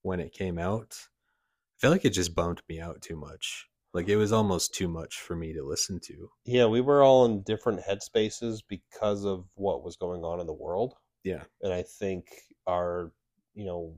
when 0.01 0.19
it 0.19 0.33
came 0.33 0.57
out. 0.57 0.97
I 0.97 1.81
feel 1.81 1.91
like 1.91 2.05
it 2.05 2.11
just 2.11 2.35
bummed 2.35 2.61
me 2.69 2.79
out 2.79 3.01
too 3.01 3.15
much. 3.15 3.67
Like 3.93 4.09
it 4.09 4.15
was 4.15 4.31
almost 4.31 4.73
too 4.73 4.87
much 4.87 5.19
for 5.19 5.35
me 5.35 5.53
to 5.53 5.63
listen 5.63 5.99
to. 6.01 6.29
yeah, 6.45 6.65
we 6.65 6.81
were 6.81 7.03
all 7.03 7.25
in 7.25 7.41
different 7.41 7.81
headspaces 7.81 8.61
because 8.67 9.25
of 9.25 9.45
what 9.55 9.83
was 9.83 9.95
going 9.95 10.23
on 10.23 10.39
in 10.39 10.47
the 10.47 10.53
world. 10.53 10.95
Yeah. 11.23 11.43
And 11.61 11.73
I 11.73 11.83
think 11.83 12.27
our, 12.67 13.11
you 13.53 13.65
know, 13.65 13.95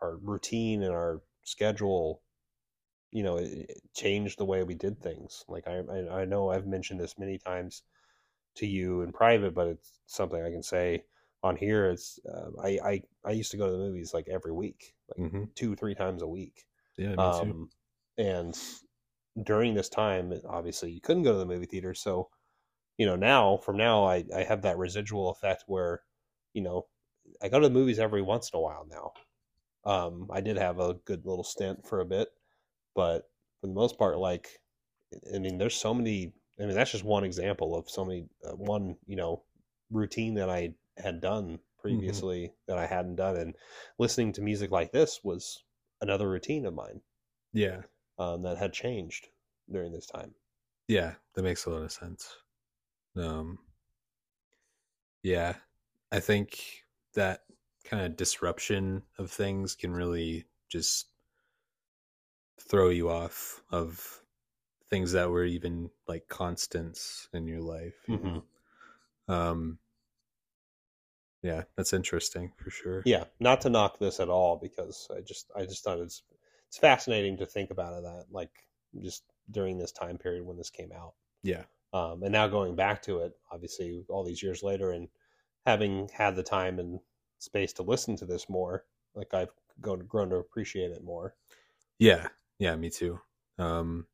our 0.00 0.16
routine 0.16 0.82
and 0.82 0.92
our 0.92 1.22
schedule, 1.44 2.22
you 3.10 3.22
know, 3.22 3.36
it, 3.36 3.66
it 3.68 3.82
changed 3.94 4.38
the 4.38 4.44
way 4.44 4.62
we 4.62 4.74
did 4.74 5.00
things. 5.00 5.44
Like 5.48 5.66
I, 5.66 5.80
I, 5.90 6.20
I 6.20 6.24
know 6.24 6.50
I've 6.50 6.66
mentioned 6.66 7.00
this 7.00 7.18
many 7.18 7.38
times 7.38 7.82
to 8.56 8.66
you 8.66 9.02
in 9.02 9.12
private, 9.12 9.54
but 9.54 9.68
it's 9.68 10.00
something 10.06 10.42
I 10.42 10.50
can 10.50 10.62
say 10.62 11.04
on 11.46 11.56
here. 11.56 11.90
It's 11.90 12.20
uh, 12.26 12.50
I, 12.62 12.78
I, 12.84 13.02
I 13.24 13.30
used 13.32 13.52
to 13.52 13.56
go 13.58 13.66
to 13.66 13.72
the 13.72 13.78
movies 13.78 14.14
like 14.14 14.28
every 14.28 14.52
week, 14.52 14.94
like 15.10 15.24
hmm 15.30 15.44
two, 15.56 15.76
three 15.76 15.94
times 15.94 16.22
a 16.22 16.28
week. 16.28 16.66
Yeah, 16.96 17.16
me 17.16 17.30
too. 17.30 17.54
Um, 17.54 17.70
and 18.18 18.58
during 19.42 19.74
this 19.74 19.88
time, 19.88 20.32
obviously, 20.48 20.90
you 20.92 21.00
couldn't 21.00 21.24
go 21.24 21.32
to 21.32 21.38
the 21.38 21.46
movie 21.46 21.66
theater. 21.66 21.94
So, 21.94 22.30
you 22.98 23.06
know, 23.06 23.16
now 23.16 23.58
from 23.58 23.76
now, 23.78 24.04
I, 24.04 24.24
I 24.34 24.44
have 24.44 24.62
that 24.62 24.78
residual 24.78 25.30
effect 25.30 25.64
where, 25.66 26.02
you 26.54 26.62
know, 26.62 26.88
I 27.42 27.48
go 27.48 27.60
to 27.60 27.68
the 27.68 27.74
movies 27.74 27.98
every 27.98 28.22
once 28.22 28.50
in 28.52 28.58
a 28.58 28.62
while 28.62 28.86
now. 28.88 29.12
Um, 29.84 30.28
I 30.32 30.40
did 30.40 30.56
have 30.58 30.80
a 30.80 30.94
good 30.94 31.26
little 31.26 31.44
stint 31.44 31.86
for 31.86 32.00
a 32.00 32.06
bit, 32.06 32.28
but 32.94 33.30
for 33.60 33.68
the 33.68 33.74
most 33.74 33.98
part, 33.98 34.18
like, 34.18 34.60
I 35.34 35.38
mean, 35.38 35.58
there's 35.58 35.76
so 35.76 35.94
many. 35.94 36.32
I 36.60 36.66
mean, 36.66 36.74
that's 36.74 36.92
just 36.92 37.04
one 37.04 37.24
example 37.24 37.76
of 37.76 37.90
so 37.90 38.04
many. 38.04 38.28
Uh, 38.44 38.56
one, 38.56 38.96
you 39.06 39.16
know, 39.16 39.44
routine 39.90 40.34
that 40.34 40.50
I 40.50 40.74
had 40.98 41.20
done 41.20 41.60
previously 41.78 42.54
that 42.66 42.78
I 42.78 42.86
hadn't 42.86 43.16
done, 43.16 43.36
and 43.36 43.56
listening 43.98 44.32
to 44.34 44.42
music 44.42 44.70
like 44.70 44.92
this 44.92 45.22
was 45.24 45.64
another 46.00 46.28
routine 46.28 46.66
of 46.66 46.74
mine 46.74 47.02
yeah, 47.52 47.82
um, 48.18 48.42
that 48.42 48.58
had 48.58 48.74
changed 48.74 49.28
during 49.70 49.92
this 49.92 50.06
time. 50.06 50.34
yeah, 50.88 51.14
that 51.34 51.42
makes 51.42 51.66
a 51.66 51.70
lot 51.70 51.82
of 51.82 51.92
sense. 51.92 52.36
Um, 53.16 53.58
yeah, 55.22 55.56
I 56.12 56.20
think 56.20 56.84
that 57.14 57.44
kind 57.84 58.04
of 58.04 58.16
disruption 58.16 59.02
of 59.18 59.30
things 59.30 59.74
can 59.74 59.92
really 59.92 60.46
just 60.68 61.10
throw 62.60 62.88
you 62.88 63.10
off 63.10 63.62
of 63.70 64.22
things 64.88 65.12
that 65.12 65.30
were 65.30 65.44
even 65.44 65.90
like 66.08 66.28
constants 66.28 67.28
in 67.32 67.46
your 67.46 67.60
life. 67.60 68.08
You 68.10 68.18
Mhm. 68.18 68.42
know? 69.28 69.34
Um, 69.34 69.78
yeah, 71.46 71.62
that's 71.76 71.92
interesting 71.92 72.50
for 72.56 72.70
sure. 72.70 73.02
Yeah, 73.06 73.24
not 73.38 73.60
to 73.60 73.70
knock 73.70 74.00
this 74.00 74.18
at 74.18 74.28
all 74.28 74.56
because 74.56 75.06
I 75.16 75.20
just 75.20 75.52
I 75.54 75.64
just 75.64 75.84
thought 75.84 76.00
it's 76.00 76.24
it's 76.66 76.76
fascinating 76.76 77.36
to 77.36 77.46
think 77.46 77.70
about 77.70 77.96
it 77.96 78.02
that 78.02 78.24
like 78.32 78.50
just 79.00 79.22
during 79.52 79.78
this 79.78 79.92
time 79.92 80.18
period 80.18 80.44
when 80.44 80.56
this 80.56 80.70
came 80.70 80.90
out. 80.90 81.14
Yeah. 81.44 81.62
Um, 81.92 82.24
and 82.24 82.32
now 82.32 82.48
going 82.48 82.74
back 82.74 83.00
to 83.02 83.20
it, 83.20 83.34
obviously 83.52 84.04
all 84.08 84.24
these 84.24 84.42
years 84.42 84.64
later, 84.64 84.90
and 84.90 85.06
having 85.64 86.08
had 86.12 86.34
the 86.34 86.42
time 86.42 86.80
and 86.80 86.98
space 87.38 87.72
to 87.74 87.84
listen 87.84 88.16
to 88.16 88.26
this 88.26 88.48
more, 88.48 88.84
like 89.14 89.32
I've 89.32 89.52
grown, 89.80 90.04
grown 90.06 90.30
to 90.30 90.36
appreciate 90.36 90.90
it 90.90 91.04
more. 91.04 91.36
Yeah, 92.00 92.26
yeah, 92.58 92.74
me 92.74 92.90
too. 92.90 93.20
Um, 93.56 94.08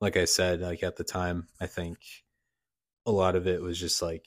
like 0.00 0.16
I 0.16 0.24
said, 0.24 0.62
like 0.62 0.82
at 0.82 0.96
the 0.96 1.04
time, 1.04 1.48
I 1.60 1.66
think 1.66 1.98
a 3.04 3.12
lot 3.12 3.36
of 3.36 3.46
it 3.46 3.60
was 3.60 3.78
just 3.78 4.00
like 4.00 4.24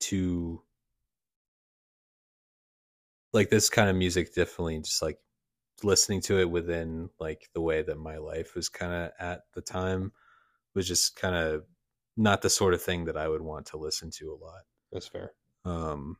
too 0.00 0.60
like 3.32 3.50
this 3.50 3.70
kind 3.70 3.88
of 3.90 3.96
music 3.96 4.34
definitely 4.34 4.78
just 4.80 5.02
like 5.02 5.18
listening 5.82 6.20
to 6.22 6.38
it 6.40 6.50
within 6.50 7.10
like 7.20 7.48
the 7.54 7.60
way 7.60 7.82
that 7.82 7.98
my 7.98 8.18
life 8.18 8.54
was 8.54 8.68
kind 8.68 8.92
of 8.92 9.12
at 9.18 9.42
the 9.54 9.62
time 9.62 10.12
was 10.74 10.88
just 10.88 11.16
kind 11.16 11.34
of 11.36 11.64
not 12.16 12.42
the 12.42 12.50
sort 12.50 12.74
of 12.74 12.82
thing 12.82 13.06
that 13.06 13.16
I 13.16 13.28
would 13.28 13.42
want 13.42 13.66
to 13.68 13.78
listen 13.78 14.10
to 14.12 14.32
a 14.32 14.36
lot. 14.42 14.62
That's 14.92 15.08
fair. 15.08 15.32
Um 15.64 16.18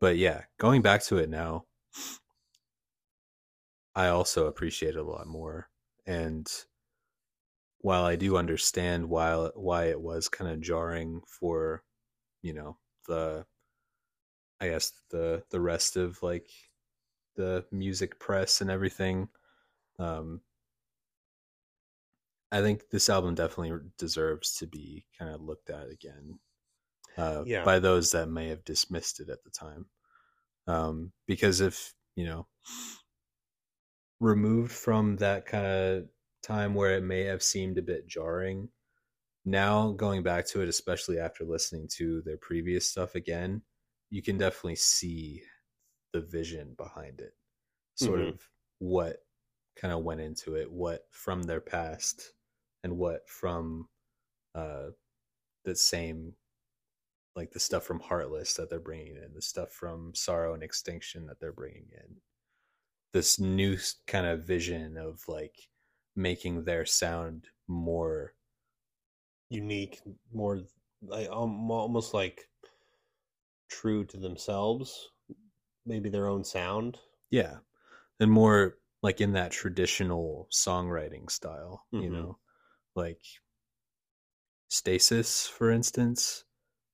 but 0.00 0.16
yeah, 0.16 0.44
going 0.58 0.82
back 0.82 1.02
to 1.04 1.18
it 1.18 1.30
now, 1.30 1.66
I 3.94 4.08
also 4.08 4.46
appreciate 4.48 4.96
it 4.96 4.98
a 4.98 5.02
lot 5.02 5.26
more. 5.26 5.70
And 6.04 6.46
while 7.78 8.04
I 8.04 8.16
do 8.16 8.36
understand 8.36 9.08
why 9.08 9.50
why 9.54 9.86
it 9.86 10.00
was 10.00 10.28
kind 10.28 10.50
of 10.50 10.60
jarring 10.60 11.22
for, 11.26 11.84
you 12.42 12.54
know, 12.54 12.78
the 13.08 13.46
I 14.62 14.70
guess 14.70 14.92
the 15.10 15.44
the 15.50 15.60
rest 15.60 15.96
of 15.96 16.22
like 16.22 16.50
the 17.36 17.66
music 17.72 18.18
press 18.20 18.60
and 18.62 18.70
everything, 18.70 19.30
um 19.98 20.42
I 22.50 22.60
think 22.60 22.90
this 22.90 23.08
album 23.08 23.34
definitely 23.34 23.90
deserves 23.96 24.54
to 24.56 24.66
be 24.66 25.06
kind 25.18 25.34
of 25.34 25.40
looked 25.40 25.70
at 25.70 25.88
again 25.88 26.38
uh, 27.16 27.44
Yeah. 27.44 27.64
by 27.64 27.80
those 27.80 28.12
that 28.12 28.28
may 28.28 28.48
have 28.48 28.64
dismissed 28.64 29.20
it 29.20 29.30
at 29.30 29.44
the 29.44 29.50
time. 29.50 29.90
Um, 30.66 31.12
because 31.26 31.60
if, 31.60 31.94
you 32.16 32.26
know, 32.26 32.48
removed 34.20 34.72
from 34.72 35.16
that 35.16 35.46
kind 35.46 35.66
of 35.66 36.08
time 36.42 36.74
where 36.74 36.96
it 36.96 37.02
may 37.02 37.24
have 37.24 37.42
seemed 37.42 37.78
a 37.78 37.82
bit 37.82 38.06
jarring, 38.06 38.70
now 39.44 39.92
going 39.92 40.22
back 40.22 40.46
to 40.46 40.62
it, 40.62 40.68
especially 40.68 41.18
after 41.18 41.44
listening 41.44 41.88
to 41.88 42.22
their 42.22 42.38
previous 42.38 42.88
stuff 42.88 43.14
again, 43.16 43.62
you 44.12 44.22
can 44.22 44.38
definitely 44.38 44.76
see 44.76 45.42
the 46.12 46.22
vision 46.22 46.74
behind 46.76 47.20
it, 47.20 47.34
sort 47.96 48.20
Mhm. 48.20 48.22
of 48.22 48.50
what 48.78 49.18
kind 49.76 49.94
of 49.94 50.04
went 50.04 50.20
into 50.20 50.56
it, 50.56 50.70
what 50.70 51.06
from 51.12 51.44
their 51.44 51.60
past 51.62 52.34
and 52.84 52.98
what 52.98 53.28
from 53.28 53.88
uh, 54.54 54.90
the 55.64 55.76
same 55.76 56.36
like 57.34 57.50
the 57.50 57.60
stuff 57.60 57.84
from 57.84 58.00
Heartless 58.00 58.54
that 58.54 58.68
they're 58.70 58.80
bringing 58.80 59.16
in, 59.16 59.32
the 59.34 59.42
stuff 59.42 59.70
from 59.70 60.14
Sorrow 60.14 60.54
and 60.54 60.62
Extinction 60.62 61.26
that 61.26 61.40
they're 61.40 61.52
bringing 61.52 61.88
in. 61.92 62.20
This 63.12 63.38
new 63.40 63.78
kind 64.06 64.26
of 64.26 64.44
vision 64.44 64.96
of 64.98 65.28
like 65.28 65.68
making 66.16 66.64
their 66.64 66.86
sound 66.86 67.48
more 67.68 68.34
Unique, 69.50 70.00
more 70.32 70.62
like 71.02 71.28
um, 71.28 71.70
almost 71.70 72.14
like 72.14 72.48
true 73.72 74.04
to 74.06 74.16
themselves, 74.18 75.10
maybe 75.86 76.10
their 76.10 76.28
own 76.28 76.44
sound. 76.44 77.00
yeah, 77.30 77.58
and 78.20 78.30
more 78.32 78.78
like 79.02 79.20
in 79.20 79.32
that 79.34 79.52
traditional 79.52 80.48
songwriting 80.52 81.30
style, 81.30 81.86
you 81.98 82.10
Mhm. 82.10 82.10
know, 82.10 82.38
like 82.96 83.22
Stasis, 84.68 85.46
for 85.46 85.70
instance. 85.70 86.44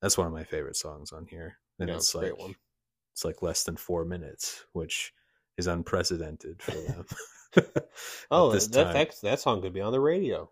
That's 0.02 0.18
one 0.18 0.26
of 0.26 0.32
my 0.32 0.44
favorite 0.44 0.76
songs 0.76 1.12
on 1.12 1.26
here, 1.26 1.58
and 1.78 1.88
Yeah, 1.88 1.94
it's 1.94 2.14
like 2.14 2.58
it's 3.14 3.24
like 3.24 3.42
less 3.42 3.64
than 3.64 3.76
four 3.76 4.04
minutes, 4.04 4.66
which 4.72 5.14
is 5.58 5.66
unprecedented 5.66 6.62
for 6.62 6.82
them. 6.82 7.06
Oh, 8.30 8.52
this 8.52 8.68
that, 8.68 8.92
that 8.92 9.14
that 9.22 9.40
song 9.40 9.60
could 9.62 9.72
be 9.74 9.80
on 9.82 9.92
the 9.92 10.00
radio. 10.00 10.50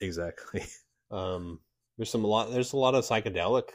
exactly. 0.00 0.62
Um, 1.10 1.60
there's 1.96 2.10
some 2.10 2.24
a 2.24 2.28
lot. 2.28 2.50
There's 2.50 2.72
a 2.72 2.76
lot 2.76 2.94
of 2.94 3.04
psychedelic 3.04 3.70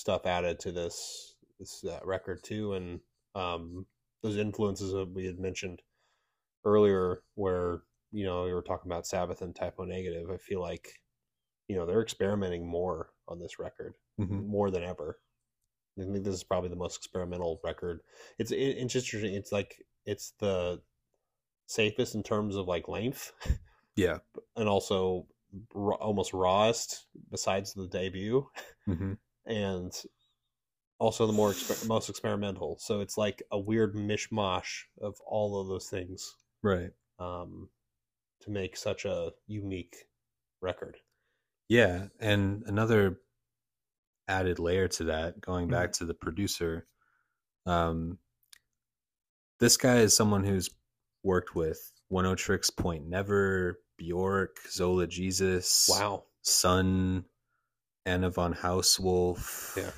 stuff 0.00 0.26
added 0.26 0.58
to 0.60 0.72
this 0.72 1.36
this 1.58 1.84
uh, 1.84 2.00
record 2.04 2.42
too, 2.42 2.72
and 2.74 3.00
um, 3.34 3.86
those 4.22 4.36
influences 4.36 4.92
that 4.92 5.10
we 5.14 5.26
had 5.26 5.38
mentioned 5.38 5.82
earlier, 6.64 7.22
where 7.34 7.82
you 8.12 8.24
know 8.24 8.44
we 8.44 8.52
were 8.52 8.62
talking 8.62 8.90
about 8.90 9.06
Sabbath 9.06 9.42
and 9.42 9.54
Type 9.54 9.74
O 9.78 9.84
Negative. 9.84 10.30
I 10.30 10.38
feel 10.38 10.60
like 10.60 11.00
you 11.68 11.76
know 11.76 11.86
they're 11.86 12.02
experimenting 12.02 12.66
more 12.66 13.10
on 13.28 13.38
this 13.38 13.58
record, 13.58 13.94
Mhm. 14.18 14.46
more 14.46 14.70
than 14.70 14.82
ever. 14.82 15.20
I 15.98 16.04
think 16.04 16.24
this 16.24 16.34
is 16.34 16.44
probably 16.44 16.70
the 16.70 16.76
most 16.76 16.96
experimental 16.96 17.60
record. 17.62 18.00
It's 18.38 18.50
it, 18.52 18.56
it's 18.56 18.94
interesting. 18.96 19.34
It's 19.34 19.52
like 19.52 19.84
it's 20.06 20.32
the 20.38 20.80
safest 21.66 22.14
in 22.14 22.22
terms 22.22 22.56
of 22.56 22.66
like 22.66 22.88
length 22.88 23.32
Yeah. 23.96 24.18
and 24.56 24.68
also 24.68 25.26
almost 25.74 26.32
rawest 26.32 27.06
besides 27.30 27.74
the 27.74 27.88
debut 27.88 28.48
hmm 28.86 29.14
and 29.46 29.92
also 30.98 31.26
the 31.26 31.32
more 31.32 31.50
exper- 31.50 31.86
most 31.88 32.08
experimental 32.10 32.76
so 32.78 33.00
it's 33.00 33.16
like 33.16 33.42
a 33.50 33.58
weird 33.58 33.94
mishmash 33.94 34.82
of 35.00 35.16
all 35.26 35.60
of 35.60 35.68
those 35.68 35.88
things 35.88 36.34
Right. 36.62 36.90
um, 37.18 37.68
to 38.42 38.50
make 38.50 38.76
such 38.76 39.04
a 39.06 39.30
unique 39.46 39.96
record 40.60 40.98
Yeah, 41.68 42.08
and 42.20 42.62
another 42.66 43.20
added 44.28 44.58
layer 44.58 44.88
to 44.88 45.04
that, 45.04 45.40
going 45.40 45.64
Mm-hmm. 45.66 45.72
back 45.72 45.92
to 45.92 46.04
the 46.04 46.14
producer, 46.14 46.86
um, 47.66 48.18
this 49.58 49.76
guy 49.76 49.96
is 49.98 50.16
someone 50.16 50.44
who's 50.44 50.70
worked 51.22 51.54
with 51.54 51.78
Oneohtrix, 52.12 52.74
Point 52.76 53.06
Never, 53.08 53.80
Bjork, 53.98 54.56
Zola 54.70 55.06
Jesus, 55.06 55.86
wow 55.88 56.24
Sun, 56.42 57.24
Anna 58.06 58.30
von 58.30 58.54
Hausswolff, 58.54 59.76
Yeah. 59.76 59.92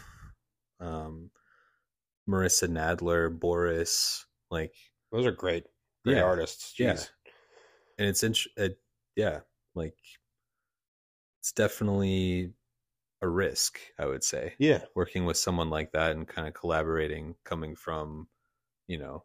um, 0.81 1.31
Marissa 2.29 2.69
Nadler, 2.69 3.29
Boris, 3.39 4.27
like, 4.51 4.75
those 5.11 5.27
are 5.27 5.33
great 5.33 5.65
great 6.05 6.17
Yeah, 6.17 6.25
artists 6.25 6.75
yeah. 6.79 6.99
And 7.99 8.09
it's 8.09 8.23
int- 8.23 8.49
it, 8.57 8.81
yeah, 9.17 9.41
like, 9.75 9.97
it's 11.41 11.53
definitely 11.53 12.53
a 13.21 13.29
risk, 13.29 13.81
I 13.99 14.07
would 14.07 14.25
say. 14.25 14.55
yeah 14.59 14.85
working 14.95 15.25
with 15.25 15.37
someone 15.37 15.71
like 15.71 15.93
that 15.93 16.13
and 16.13 16.27
kind 16.27 16.49
of 16.49 16.55
collaborating 16.55 17.37
coming 17.45 17.77
from 17.77 18.29
you 18.89 18.99
know 18.99 19.25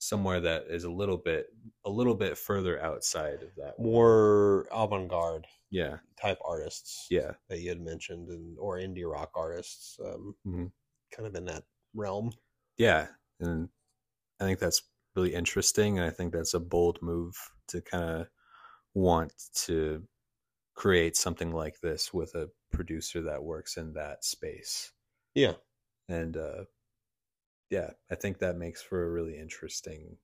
somewhere 0.00 0.40
that 0.40 0.64
is 0.68 0.84
a 0.84 0.90
little 0.90 1.16
bit 1.16 1.46
a 1.84 1.90
little 1.90 2.14
bit 2.14 2.36
further 2.36 2.82
outside 2.82 3.42
of 3.42 3.54
that 3.56 3.78
more 3.78 4.66
avant-garde 4.72 5.46
yeah. 5.70 5.98
type 6.20 6.38
artists 6.44 7.06
yeah. 7.10 7.32
that 7.48 7.60
you 7.60 7.68
had 7.68 7.80
mentioned 7.80 8.28
and 8.28 8.58
or 8.58 8.78
indie 8.78 9.08
rock 9.08 9.30
artists 9.36 9.96
um, 10.04 10.34
Mhm. 10.46 10.72
kind 11.14 11.28
of 11.28 11.34
in 11.36 11.44
that 11.44 11.64
realm. 11.94 12.32
Yeah 12.76 13.06
and 13.40 13.68
i 14.40 14.44
think 14.44 14.58
that's 14.58 14.82
really 15.16 15.34
interesting 15.34 15.98
and 15.98 16.06
i 16.06 16.10
think 16.10 16.32
that's 16.32 16.54
a 16.54 16.60
bold 16.60 16.98
move 17.02 17.34
to 17.68 17.80
kind 17.80 18.04
of 18.04 18.26
want 18.94 19.32
to 19.54 20.02
create 20.74 21.16
something 21.16 21.52
like 21.52 21.78
this 21.80 22.12
with 22.12 22.34
a 22.34 22.48
producer 22.72 23.22
that 23.22 23.42
works 23.42 23.76
in 23.76 23.92
that 23.92 24.24
space. 24.24 24.92
Yeah. 25.34 25.54
And 26.08 26.36
uh 26.36 26.64
yeah 27.70 27.92
i 28.10 28.14
think 28.14 28.38
that 28.38 28.56
makes 28.56 28.82
for 28.82 29.02
a 29.04 29.10
really 29.10 29.38
interesting 29.38 30.18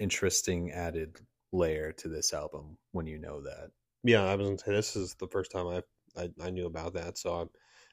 interesting 0.00 0.72
added 0.72 1.24
layer 1.52 1.92
to 1.92 2.08
this 2.08 2.32
album 2.32 2.76
when 2.90 3.06
you 3.06 3.18
know 3.18 3.40
that 3.40 3.70
Yeah, 4.02 4.24
I 4.24 4.34
was 4.34 4.46
gonna 4.46 4.58
say 4.58 4.72
this 4.72 4.96
is 4.96 5.14
the 5.14 5.28
first 5.28 5.50
time 5.50 5.66
I 5.66 5.82
I, 6.16 6.30
I 6.40 6.50
knew 6.50 6.66
about 6.66 6.94
that, 6.94 7.18
so 7.18 7.40
I'm 7.40 7.50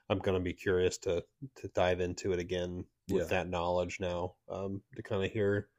I'm 0.09 0.19
gonna 0.19 0.39
be 0.39 0.53
curious 0.53 0.97
to 0.99 1.25
to 1.55 1.67
dive 1.69 1.99
into 1.99 2.31
it 2.33 2.39
again 2.39 2.85
with 3.09 3.27
Yeah. 3.27 3.29
that 3.29 3.49
knowledge 3.49 3.99
now, 3.99 4.35
um, 4.49 4.83
to 4.95 5.03
kind 5.03 5.23
of 5.23 5.31
hear, 5.31 5.69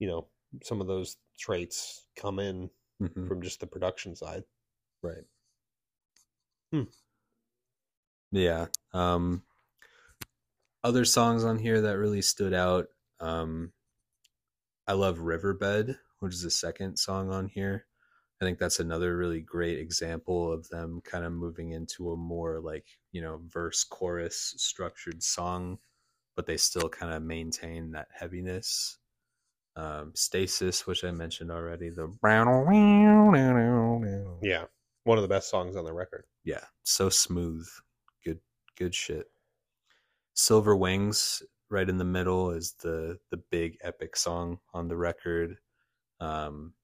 you 0.00 0.08
know, 0.08 0.28
some 0.64 0.80
of 0.82 0.86
those 0.88 1.18
traits 1.38 2.06
come 2.16 2.38
in 2.40 2.70
Mhm. 3.00 3.28
from 3.28 3.42
just 3.42 3.60
the 3.60 3.68
production 3.68 4.16
side. 4.16 4.44
right 5.02 5.24
Hmm. 6.72 6.86
yeah 8.30 8.66
um 8.92 9.42
other 10.86 11.04
songs 11.04 11.44
on 11.44 11.58
here 11.58 11.80
that 11.80 11.98
really 11.98 12.22
stood 12.22 12.54
out 12.54 12.86
um 13.20 13.72
i 14.86 14.92
love 14.92 15.18
riverbed 15.18 15.98
which 16.20 16.34
is 16.34 16.42
the 16.42 16.50
second 16.50 16.96
song 16.96 17.30
on 17.30 17.46
here 17.48 17.86
I 18.40 18.44
think 18.44 18.58
that's 18.58 18.80
another 18.80 19.16
really 19.16 19.40
great 19.40 19.78
example 19.78 20.52
of 20.52 20.68
them 20.68 21.00
kind 21.02 21.24
of 21.24 21.32
moving 21.32 21.70
into 21.70 22.12
a 22.12 22.16
more 22.16 22.60
like, 22.60 22.84
you 23.12 23.22
know, 23.22 23.40
verse 23.48 23.82
chorus 23.82 24.54
structured 24.58 25.22
song, 25.22 25.78
but 26.34 26.46
they 26.46 26.58
still 26.58 26.88
kind 26.90 27.14
of 27.14 27.22
maintain 27.22 27.92
that 27.92 28.08
heaviness. 28.12 28.98
Um, 29.74 30.12
Stasis, 30.14 30.86
which 30.86 31.04
I 31.04 31.10
mentioned 31.12 31.50
already, 31.50 31.90
the 31.90 32.08
brown. 32.08 32.46
Yeah, 34.42 34.64
one 35.04 35.18
of 35.18 35.22
the 35.22 35.28
best 35.28 35.50
songs 35.50 35.76
on 35.76 35.84
the 35.84 35.92
record. 35.92 36.24
yeah, 36.44 36.64
so 36.82 37.08
smooth. 37.08 37.66
Good 38.24 38.40
good 38.76 38.94
shit. 38.94 39.30
Silver 40.36 40.76
Wings 40.76 41.42
right 41.68 41.88
in 41.88 41.96
the 41.98 42.04
middle 42.04 42.50
is 42.52 42.74
the 42.74 43.18
the 43.30 43.36
big 43.38 43.78
epic 43.80 44.16
song 44.16 44.60
on 44.72 44.88
the 44.88 44.96
record. 44.96 45.58
Um 46.20 46.74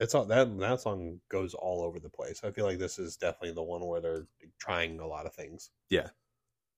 It's 0.00 0.14
all 0.14 0.24
that 0.26 0.58
that 0.58 0.80
song 0.80 1.20
goes 1.28 1.52
all 1.54 1.82
over 1.82 1.98
the 2.00 2.08
place. 2.10 2.42
I 2.44 2.50
feel 2.50 2.64
like 2.66 2.78
this 2.78 2.98
is 2.98 3.16
definitely 3.16 3.52
the 3.52 3.62
one 3.62 3.84
where 3.86 4.00
they're 4.00 4.26
trying 4.58 5.00
a 5.00 5.06
lot 5.06 5.26
of 5.26 5.34
things. 5.34 5.70
yeah. 5.90 6.10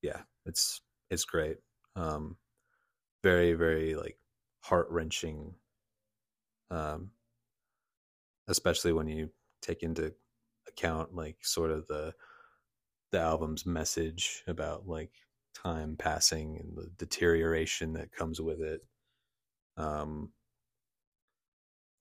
Yeah, 0.02 0.24
it's 0.46 0.82
it's 1.10 1.24
great. 1.24 1.58
Um 1.96 2.38
very 3.24 3.54
very 3.54 3.94
like 3.96 4.18
heart-wrenching 4.62 5.56
um 6.70 7.12
especially 8.48 8.92
when 8.92 9.08
you 9.08 9.30
take 9.60 9.82
into 9.82 10.14
account 10.66 11.14
like 11.14 11.44
sort 11.44 11.70
of 11.70 11.86
the 11.86 12.14
the 13.10 13.20
album's 13.20 13.66
message 13.66 14.44
about 14.46 14.86
like 14.86 15.12
time 15.62 15.96
passing 15.96 16.58
and 16.58 16.76
the 16.76 16.90
deterioration 16.98 17.92
that 17.94 18.12
comes 18.12 18.40
with 18.40 18.60
it 18.60 18.84
um 19.76 20.32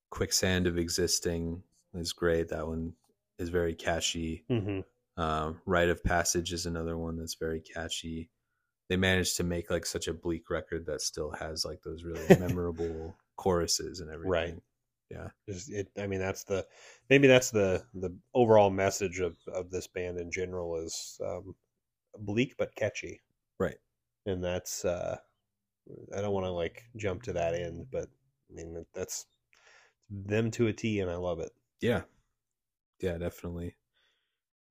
quicksand 0.10 0.68
of 0.68 0.78
existing 0.78 1.64
is 1.93 2.14
great 2.14 2.49
that 2.49 2.68
one 2.68 2.93
is 3.39 3.49
very 3.49 3.74
catchy 3.76 4.45
Mm-hmm. 4.49 5.22
um 5.22 5.62
rite 5.66 5.89
of 5.89 6.03
passage 6.03 6.53
is 6.53 6.66
another 6.66 6.97
one 6.97 7.18
that's 7.18 7.36
very 7.36 7.62
catchy 7.62 8.30
they 8.89 8.97
managed 8.97 9.38
to 9.38 9.43
make 9.43 9.70
like 9.70 9.86
such 9.86 10.08
a 10.08 10.14
bleak 10.14 10.49
record 10.49 10.86
that 10.86 11.01
still 11.01 11.32
has 11.32 11.66
like 11.66 11.82
those 11.84 12.03
really 12.03 12.28
memorable 12.39 13.16
choruses 13.36 13.99
and 13.99 14.10
everything 14.12 14.30
Right. 14.30 14.55
yeah 15.12 15.30
Just 15.47 15.72
it. 15.72 15.89
I 15.97 16.08
mean, 16.08 16.20
that's 16.20 16.43
the 16.43 16.66
maybe 17.10 17.28
that's 17.28 17.51
the 17.51 17.86
the 17.93 18.16
overall 18.34 18.70
message 18.70 19.20
of 19.20 19.38
of 19.47 19.70
this 19.72 19.88
band 19.88 20.18
in 20.20 20.32
general 20.32 20.76
is 20.78 21.20
um, 21.26 21.55
bleak 22.20 22.55
but 22.58 22.76
catchy. 22.76 23.22
Right. 23.60 23.78
And 24.26 24.43
that's 24.43 24.86
uh, 24.86 25.18
I 26.16 26.22
don't 26.22 26.34
want 26.34 26.45
to 26.45 26.51
like 26.51 26.84
jump 26.95 27.24
to 27.24 27.34
that 27.34 27.53
end, 27.55 27.88
but 27.91 28.10
I 28.49 28.53
mean 28.53 28.86
that's 28.93 29.26
them 30.10 30.51
to 30.51 30.68
a 30.68 30.74
T, 30.74 30.99
and 30.99 31.12
I 31.12 31.16
love 31.18 31.39
it. 31.39 31.51
yeah 31.82 32.01
yeah 32.99 33.18
definitely 33.18 33.76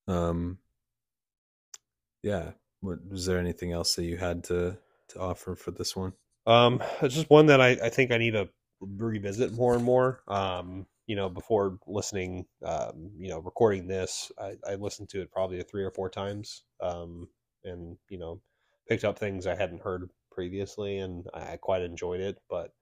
um 0.09 0.59
yeah 2.23 2.53
what, 2.81 2.99
was 3.09 3.27
there 3.27 3.39
anything 3.39 3.73
else 3.73 3.95
that 3.95 4.05
you 4.05 4.17
had 4.17 4.45
to 4.45 4.79
to 5.09 5.19
offer 5.21 5.55
for 5.55 5.71
this 5.71 5.95
one 5.97 6.13
Um, 6.47 6.83
it's 7.03 7.15
just 7.15 7.31
one 7.31 7.47
that 7.47 7.61
I, 7.61 7.71
I 7.71 7.89
think 7.89 8.11
I 8.13 8.19
need 8.19 8.33
to 8.33 8.49
revisit 8.81 9.53
more 9.53 9.75
and 9.75 9.85
more. 9.85 10.23
Um, 10.29 10.87
you 11.07 11.17
know, 11.17 11.29
before 11.29 11.79
listening, 11.87 12.47
um, 12.65 13.11
you 13.19 13.29
know, 13.29 13.39
recording 13.39 13.87
this, 13.87 14.31
I, 14.39 14.57
I 14.69 14.75
listened 14.75 15.09
to 15.11 15.23
it 15.23 15.31
probably 15.31 15.63
three 15.63 15.85
or 15.85 15.91
four 15.91 16.09
times. 16.09 16.65
Um, 16.81 17.29
and 17.65 17.97
you 18.09 18.19
know, 18.19 18.41
picked 18.89 19.05
up 19.05 19.19
things 19.19 19.47
I 19.47 19.55
hadn't 19.55 19.83
heard 19.83 20.11
previously, 20.31 20.99
and 20.99 21.27
I, 21.35 21.57
quite 21.57 21.83
enjoyed 21.83 22.21
it. 22.21 22.39
But 22.49 22.73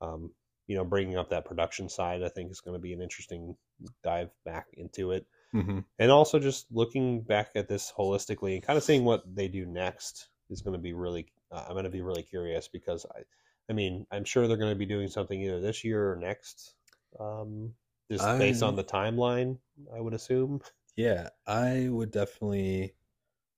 um, 0.00 0.30
you 0.66 0.76
know, 0.76 0.84
bringing 0.84 1.16
up 1.16 1.30
that 1.30 1.44
production 1.44 1.88
side, 1.88 2.22
I 2.22 2.28
think 2.28 2.50
is 2.50 2.60
going 2.60 2.76
to 2.76 2.82
be 2.82 2.92
an 2.92 3.02
interesting 3.02 3.56
dive 4.02 4.30
back 4.44 4.66
into 4.74 5.12
it 5.12 5.26
mm-hmm. 5.54 5.80
and 5.98 6.10
also 6.10 6.38
just 6.38 6.66
looking 6.70 7.22
back 7.22 7.50
at 7.54 7.68
this 7.68 7.92
holistically 7.96 8.54
and 8.54 8.62
kind 8.62 8.76
of 8.76 8.82
seeing 8.82 9.04
what 9.04 9.22
they 9.34 9.48
do 9.48 9.66
next 9.66 10.28
is 10.48 10.62
going 10.62 10.74
to 10.74 10.82
be 10.82 10.92
really 10.92 11.26
uh, 11.52 11.64
i'm 11.66 11.72
going 11.72 11.84
to 11.84 11.90
be 11.90 12.02
really 12.02 12.22
curious 12.22 12.68
because 12.68 13.06
i 13.16 13.20
i 13.68 13.72
mean 13.72 14.06
i'm 14.10 14.24
sure 14.24 14.46
they're 14.46 14.56
going 14.56 14.72
to 14.72 14.78
be 14.78 14.86
doing 14.86 15.08
something 15.08 15.40
either 15.40 15.60
this 15.60 15.84
year 15.84 16.12
or 16.12 16.16
next 16.16 16.74
um 17.18 17.72
just 18.10 18.24
based 18.38 18.62
on 18.62 18.70
I'm- 18.70 18.76
the 18.76 18.84
timeline 18.84 19.58
i 19.94 20.00
would 20.00 20.14
assume 20.14 20.60
yeah 20.96 21.28
i 21.46 21.88
would 21.88 22.10
definitely 22.10 22.94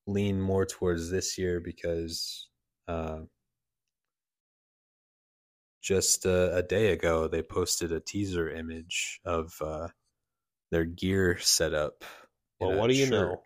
lean 0.06 0.40
more 0.40 0.66
towards 0.66 1.10
this 1.10 1.38
year 1.38 1.60
because 1.60 2.48
uh 2.88 3.20
just 5.80 6.24
a, 6.26 6.56
a 6.56 6.62
day 6.62 6.92
ago 6.92 7.28
they 7.28 7.42
posted 7.42 7.92
a 7.92 8.00
teaser 8.00 8.48
image 8.48 9.20
of 9.24 9.52
uh 9.60 9.88
their 10.70 10.84
gear 10.84 11.38
setup 11.38 12.04
Well, 12.60 12.74
what 12.74 12.88
do 12.88 12.94
you 12.94 13.06
know? 13.06 13.42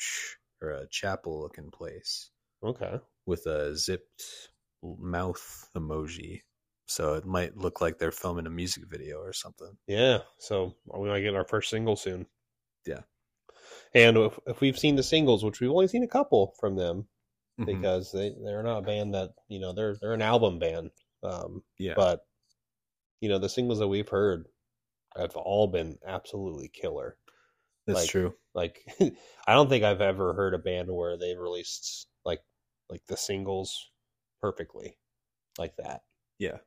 or 0.62 0.70
a 0.70 0.88
chapel 0.88 1.40
looking 1.40 1.70
place 1.70 2.30
okay 2.62 3.00
with 3.26 3.46
a 3.46 3.76
zipped 3.76 4.50
mouth 4.82 5.70
emoji 5.76 6.42
so 6.86 7.14
it 7.14 7.26
might 7.26 7.56
look 7.56 7.80
like 7.80 7.98
they're 7.98 8.12
filming 8.12 8.46
a 8.46 8.50
music 8.50 8.84
video 8.86 9.18
or 9.18 9.32
something 9.32 9.76
yeah 9.86 10.18
so 10.38 10.74
we 10.86 11.08
might 11.08 11.20
get 11.20 11.34
our 11.34 11.44
first 11.44 11.70
single 11.70 11.96
soon 11.96 12.26
Yeah. 12.86 13.02
And 13.96 14.16
if, 14.16 14.38
if 14.46 14.60
we've 14.60 14.78
seen 14.78 14.94
the 14.96 15.02
singles 15.02 15.42
which 15.44 15.60
we've 15.60 15.70
only 15.70 15.88
seen 15.88 16.04
a 16.04 16.08
couple 16.08 16.54
from 16.60 16.76
them 16.76 17.06
Mhm. 17.58 17.66
because 17.66 18.12
they 18.12 18.34
they're 18.44 18.62
not 18.62 18.78
a 18.80 18.82
band 18.82 19.14
that 19.14 19.30
you 19.48 19.58
know 19.60 19.72
they're 19.72 19.96
they're 20.00 20.12
an 20.12 20.22
album 20.22 20.58
band. 20.58 20.90
Um 21.22 21.62
yeah. 21.78 21.94
but 21.96 22.20
you 23.20 23.28
know 23.30 23.38
the 23.38 23.48
singles 23.48 23.78
that 23.78 23.88
we've 23.88 24.08
heard 24.08 24.46
have 25.16 25.34
all 25.36 25.66
been 25.66 25.98
absolutely 26.06 26.68
killer. 26.68 27.16
That's 27.86 28.00
like- 28.00 28.10
true. 28.10 28.34
like 28.54 28.84
i 29.46 29.54
don't 29.54 29.68
think 29.70 29.84
i've 29.84 30.00
ever 30.02 30.34
heard 30.34 30.52
a 30.54 30.58
band 30.58 30.88
where 30.90 31.16
they 31.16 31.34
released 31.36 32.06
like 32.24 32.42
like 32.90 33.02
the 33.06 33.16
singles 33.16 33.90
perfectly 34.42 34.98
like 35.58 35.76
that. 35.78 36.02
Yeah. 36.38 36.58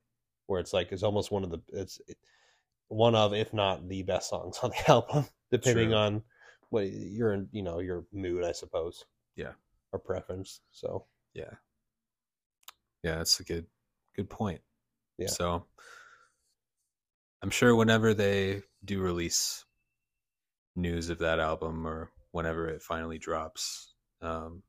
Where 0.48 0.60
it's 0.60 0.74
like 0.74 0.92
it's 0.92 1.04
almost 1.04 1.30
one 1.32 1.44
of 1.44 1.52
the 1.52 1.62
it's 1.68 2.02
it, 2.08 2.18
one 2.88 3.14
of 3.14 3.34
if 3.36 3.54
not 3.54 3.88
the 3.88 4.02
best 4.02 4.30
songs 4.30 4.58
on 4.64 4.72
the 4.72 4.90
album 4.96 5.28
depending 5.52 5.90
True. 5.90 5.98
on 5.98 6.24
what 6.70 6.91
you're 6.91 7.34
in, 7.34 7.47
you 7.51 7.63
know 7.63 7.80
your 7.80 8.05
mood 8.13 8.43
i 8.43 8.51
suppose 8.51 9.05
Yeah. 9.36 9.53
or 9.91 9.99
preference 9.99 10.61
so 10.72 11.05
Yeah. 11.34 11.53
Yeah, 13.03 13.15
that's 13.17 13.39
a 13.39 13.43
good 13.43 13.65
good 14.15 14.30
point. 14.30 14.61
Yeah. 15.17 15.28
So 15.28 15.65
I'm 17.41 17.49
sure 17.49 17.74
whenever 17.76 18.13
they 18.13 18.63
do 18.84 18.99
release 19.01 19.63
news 20.76 21.09
of 21.09 21.20
that 21.20 21.39
album 21.39 21.88
or 21.88 22.11
whenever 22.32 22.67
it 22.67 22.82
finally 22.82 23.17
drops, 23.17 23.93
um, 24.22 24.63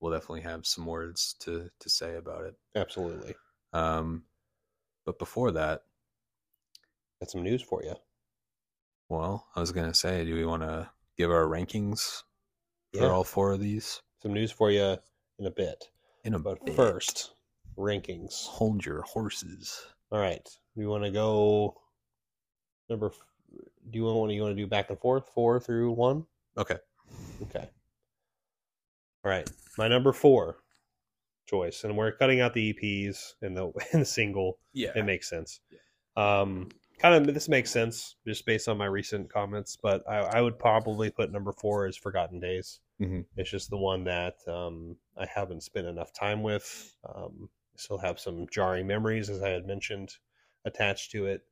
we'll 0.00 0.12
definitely 0.12 0.40
have 0.42 0.66
some 0.66 0.86
words 0.86 1.34
to 1.40 1.70
to 1.80 1.88
say 1.90 2.16
about 2.16 2.44
it. 2.44 2.54
absolutely 2.74 3.34
Um, 3.74 4.24
but 5.04 5.18
before 5.18 5.50
that, 5.52 5.82
got 7.20 7.30
some 7.30 7.42
news 7.42 7.62
for 7.62 7.82
you 7.84 7.94
well, 9.10 9.46
I 9.54 9.60
was 9.60 9.72
gonna 9.72 9.92
say, 9.94 10.24
do 10.24 10.34
we 10.34 10.46
want 10.46 10.62
to 10.62 10.88
give 11.16 11.30
our 11.30 11.44
rankings 11.46 12.22
for 12.92 13.00
Yeah. 13.02 13.08
all 13.08 13.24
four 13.24 13.52
of 13.52 13.60
these 13.60 14.00
some 14.22 14.32
news 14.32 14.50
for 14.50 14.70
you 14.70 14.96
in 15.38 15.46
a 15.46 15.50
bit 15.50 15.84
in 16.24 16.34
a 16.34 16.38
but 16.38 16.64
bit? 16.64 16.74
first 16.76 17.34
rankings 17.76 18.46
hold 18.46 18.84
your 18.84 19.02
horses. 19.02 19.86
All 20.10 20.18
right. 20.20 20.48
We 20.76 20.86
want 20.86 21.04
to 21.04 21.10
go 21.10 21.80
number? 22.88 23.06
f- 23.06 23.18
Do 23.90 23.98
you 23.98 24.04
want 24.04 24.32
you 24.32 24.42
want 24.42 24.56
to 24.56 24.62
do 24.62 24.66
back 24.66 24.90
and 24.90 24.98
forth 24.98 25.28
four 25.34 25.58
through 25.60 25.92
one? 25.92 26.26
Okay. 26.56 26.78
Okay. 27.42 27.68
All 29.24 29.30
right. 29.30 29.48
My 29.78 29.88
number 29.88 30.12
four 30.12 30.58
choice, 31.46 31.84
and 31.84 31.96
we're 31.96 32.12
cutting 32.12 32.40
out 32.40 32.54
the 32.54 32.72
EPs 32.72 33.34
and 33.42 33.56
the 33.56 33.66
and 33.92 34.02
the 34.02 34.06
single. 34.06 34.58
Yeah. 34.72 34.92
It 34.96 35.04
makes 35.04 35.28
sense. 35.28 35.60
Um, 36.16 36.68
kind 37.04 37.28
of 37.28 37.34
this 37.34 37.50
makes 37.50 37.70
sense 37.70 38.16
just 38.26 38.46
based 38.46 38.66
on 38.66 38.78
my 38.78 38.86
recent 38.86 39.30
comments, 39.30 39.76
but 39.76 40.02
I, 40.08 40.20
I 40.20 40.40
would 40.40 40.58
probably 40.58 41.10
put 41.10 41.30
number 41.30 41.52
four 41.52 41.84
as 41.84 41.98
Forgotten 41.98 42.40
Days. 42.40 42.80
Mhm. 42.98 43.26
It's 43.36 43.50
just 43.50 43.68
the 43.68 43.76
one 43.76 44.04
that 44.04 44.36
um, 44.48 44.96
I 45.14 45.26
haven't 45.26 45.62
spent 45.62 45.86
enough 45.86 46.14
time 46.14 46.42
with. 46.42 46.96
Um, 47.14 47.50
still 47.76 47.98
have 47.98 48.18
some 48.18 48.46
jarring 48.50 48.86
memories, 48.86 49.28
as 49.28 49.42
I 49.42 49.50
had 49.50 49.66
mentioned, 49.66 50.16
attached 50.64 51.10
to 51.10 51.26
it. 51.26 51.42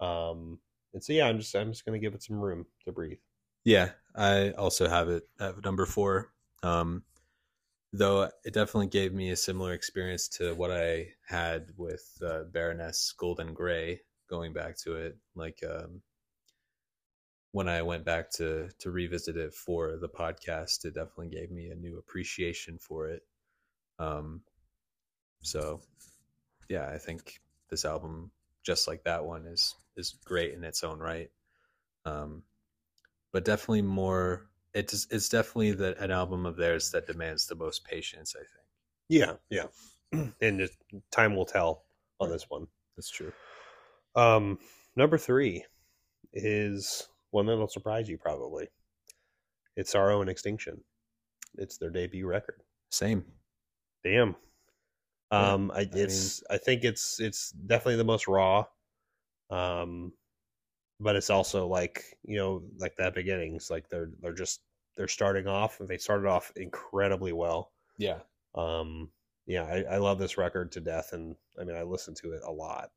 Um, 0.00 0.58
and 0.92 1.04
so 1.04 1.12
yeah, 1.12 1.28
I'm 1.28 1.38
just 1.38 1.54
I'm 1.54 1.70
just 1.70 1.84
gonna 1.84 2.00
give 2.00 2.14
it 2.14 2.24
some 2.24 2.40
room 2.40 2.66
to 2.84 2.90
breathe. 2.90 3.18
Yeah, 3.62 3.90
I 4.16 4.50
also 4.52 4.88
have 4.88 5.08
it 5.08 5.28
at 5.38 5.62
number 5.62 5.86
four. 5.86 6.32
Um, 6.64 7.04
though 7.92 8.28
it 8.44 8.54
definitely 8.54 8.88
gave 8.88 9.12
me 9.12 9.30
a 9.30 9.36
similar 9.36 9.72
experience 9.72 10.26
to 10.30 10.52
what 10.54 10.72
I 10.72 11.10
had 11.28 11.68
with 11.76 12.10
uh, 12.26 12.42
Baroness 12.50 13.14
Gold 13.16 13.40
& 13.46 13.54
Grey. 13.54 14.00
Going 14.28 14.52
back 14.52 14.76
to 14.78 14.96
it, 14.96 15.16
like 15.34 15.62
um, 15.68 16.02
when 17.52 17.68
I 17.68 17.80
went 17.82 18.04
back 18.04 18.30
to 18.32 18.68
to 18.80 18.90
revisit 18.90 19.36
it 19.36 19.54
for 19.54 19.96
the 19.96 20.08
podcast, 20.08 20.84
it 20.84 20.94
definitely 20.94 21.28
gave 21.28 21.50
me 21.50 21.70
a 21.70 21.74
new 21.74 21.98
appreciation 21.98 22.78
for 22.78 23.08
it. 23.08 23.22
Um, 23.98 24.42
so 25.42 25.80
yeah, 26.68 26.88
I 26.88 26.98
think 26.98 27.40
this 27.70 27.84
album, 27.84 28.30
just 28.62 28.88
like 28.88 29.04
that 29.04 29.24
one, 29.24 29.46
is 29.46 29.74
is 29.96 30.16
great 30.24 30.54
in 30.54 30.64
its 30.64 30.84
own 30.84 30.98
right. 30.98 31.30
Um, 32.04 32.42
but 33.32 33.44
definitely 33.44 33.82
more. 33.82 34.48
It's 34.74 35.06
it's 35.10 35.28
definitely 35.28 35.72
the, 35.72 35.96
an 36.02 36.10
album 36.10 36.44
of 36.44 36.56
theirs 36.56 36.90
that 36.90 37.06
demands 37.06 37.46
the 37.46 37.54
most 37.54 37.84
patience. 37.84 38.34
I 38.36 38.40
think 38.40 38.66
Yeah, 39.08 39.32
yeah. 39.50 40.26
and 40.42 40.58
just 40.58 40.74
time 41.10 41.34
will 41.34 41.46
tell 41.46 41.84
on 42.20 42.30
this 42.30 42.50
one. 42.50 42.66
that's 42.96 43.08
true. 43.08 43.32
Um, 44.16 44.58
number 44.96 45.18
three 45.18 45.64
is 46.32 47.08
one 47.30 47.46
that'll 47.46 47.68
surprise 47.68 48.08
you 48.08 48.18
probably. 48.18 48.68
It's 49.76 49.92
Sorrow 49.92 50.20
and 50.22 50.30
Extinction. 50.30 50.80
It's 51.58 51.76
their 51.76 51.90
debut 51.90 52.26
record. 52.26 52.62
Same. 52.90 53.24
Damn. 54.02 54.36
Yeah, 55.30 55.52
Um, 55.52 55.72
I, 55.74 55.88
it's 55.92 56.42
I 56.50 56.56
think 56.56 56.84
it's 56.84 57.20
it's 57.20 57.50
definitely 57.50 57.96
the 57.96 58.04
most 58.04 58.28
raw. 58.28 58.64
Um, 59.50 60.12
but 61.00 61.16
it's 61.16 61.30
also 61.30 61.66
like 61.66 62.04
you 62.24 62.36
know 62.36 62.62
like 62.78 62.96
that 62.96 63.14
beginnings 63.14 63.70
like 63.70 63.88
they're 63.88 64.10
they're 64.22 64.32
just 64.32 64.60
they're 64.96 65.08
starting 65.08 65.46
off 65.46 65.80
and 65.80 65.88
they 65.88 65.98
started 65.98 66.26
off 66.26 66.52
incredibly 66.56 67.32
well. 67.32 67.72
Yeah. 67.98 68.20
Um, 68.54 69.10
yeah, 69.46 69.64
I, 69.64 69.94
I 69.94 69.96
love 69.98 70.18
this 70.18 70.38
record 70.38 70.72
to 70.72 70.80
death, 70.80 71.12
and 71.12 71.36
I 71.60 71.64
mean 71.64 71.76
I 71.76 71.82
listen 71.82 72.14
to 72.16 72.32
it 72.32 72.42
a 72.46 72.50
lot. 72.50 72.90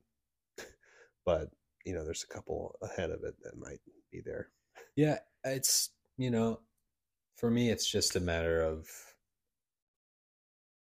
But 1.26 1.50
you 1.86 1.94
know, 1.94 2.04
there's 2.04 2.26
a 2.30 2.34
couple 2.34 2.76
ahead 2.82 3.10
of 3.10 3.24
it 3.24 3.36
that 3.44 3.58
might 3.58 3.80
be 4.12 4.22
there. 4.24 4.50
Yeah, 4.96 5.20
it's 5.44 5.90
you 6.18 6.30
know, 6.32 6.60
for 7.36 7.50
me, 7.50 7.70
it's 7.70 7.90
just 7.90 8.16
a 8.16 8.20
matter 8.20 8.62
of 8.62 8.88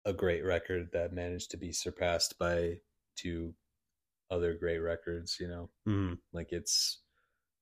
a 0.06 0.14
great 0.14 0.44
record 0.46 0.90
that 0.94 1.14
managed 1.14 1.52
to 1.52 1.58
be 1.58 1.72
surpassed 1.72 2.40
by 2.40 2.78
two 3.16 3.54
other 4.32 4.54
great 4.54 4.80
records. 4.80 5.38
You 5.40 5.48
know, 5.48 5.70
Mm. 5.88 6.18
like 6.34 6.52
it's 6.52 7.00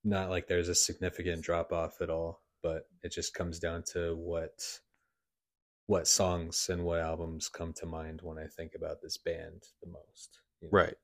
not 0.03 0.29
like 0.29 0.47
there's 0.47 0.69
a 0.69 0.75
significant 0.75 1.41
drop 1.41 1.73
off 1.73 2.01
at 2.01 2.09
all, 2.09 2.43
but 2.61 2.87
it 3.03 3.11
just 3.11 3.33
comes 3.33 3.59
down 3.59 3.83
to 3.93 4.15
what 4.15 4.79
what 5.87 6.07
songs 6.07 6.67
and 6.69 6.83
what 6.83 6.99
albums 6.99 7.47
come 7.47 7.71
to 7.73 7.85
mind 7.85 8.19
when 8.21 8.37
I 8.37 8.45
think 8.45 8.73
about 8.75 9.01
this 9.01 9.17
band 9.17 9.63
the 9.81 9.89
most. 9.89 10.39
you 10.61 10.67
know? 10.67 10.71
Right. 10.77 10.95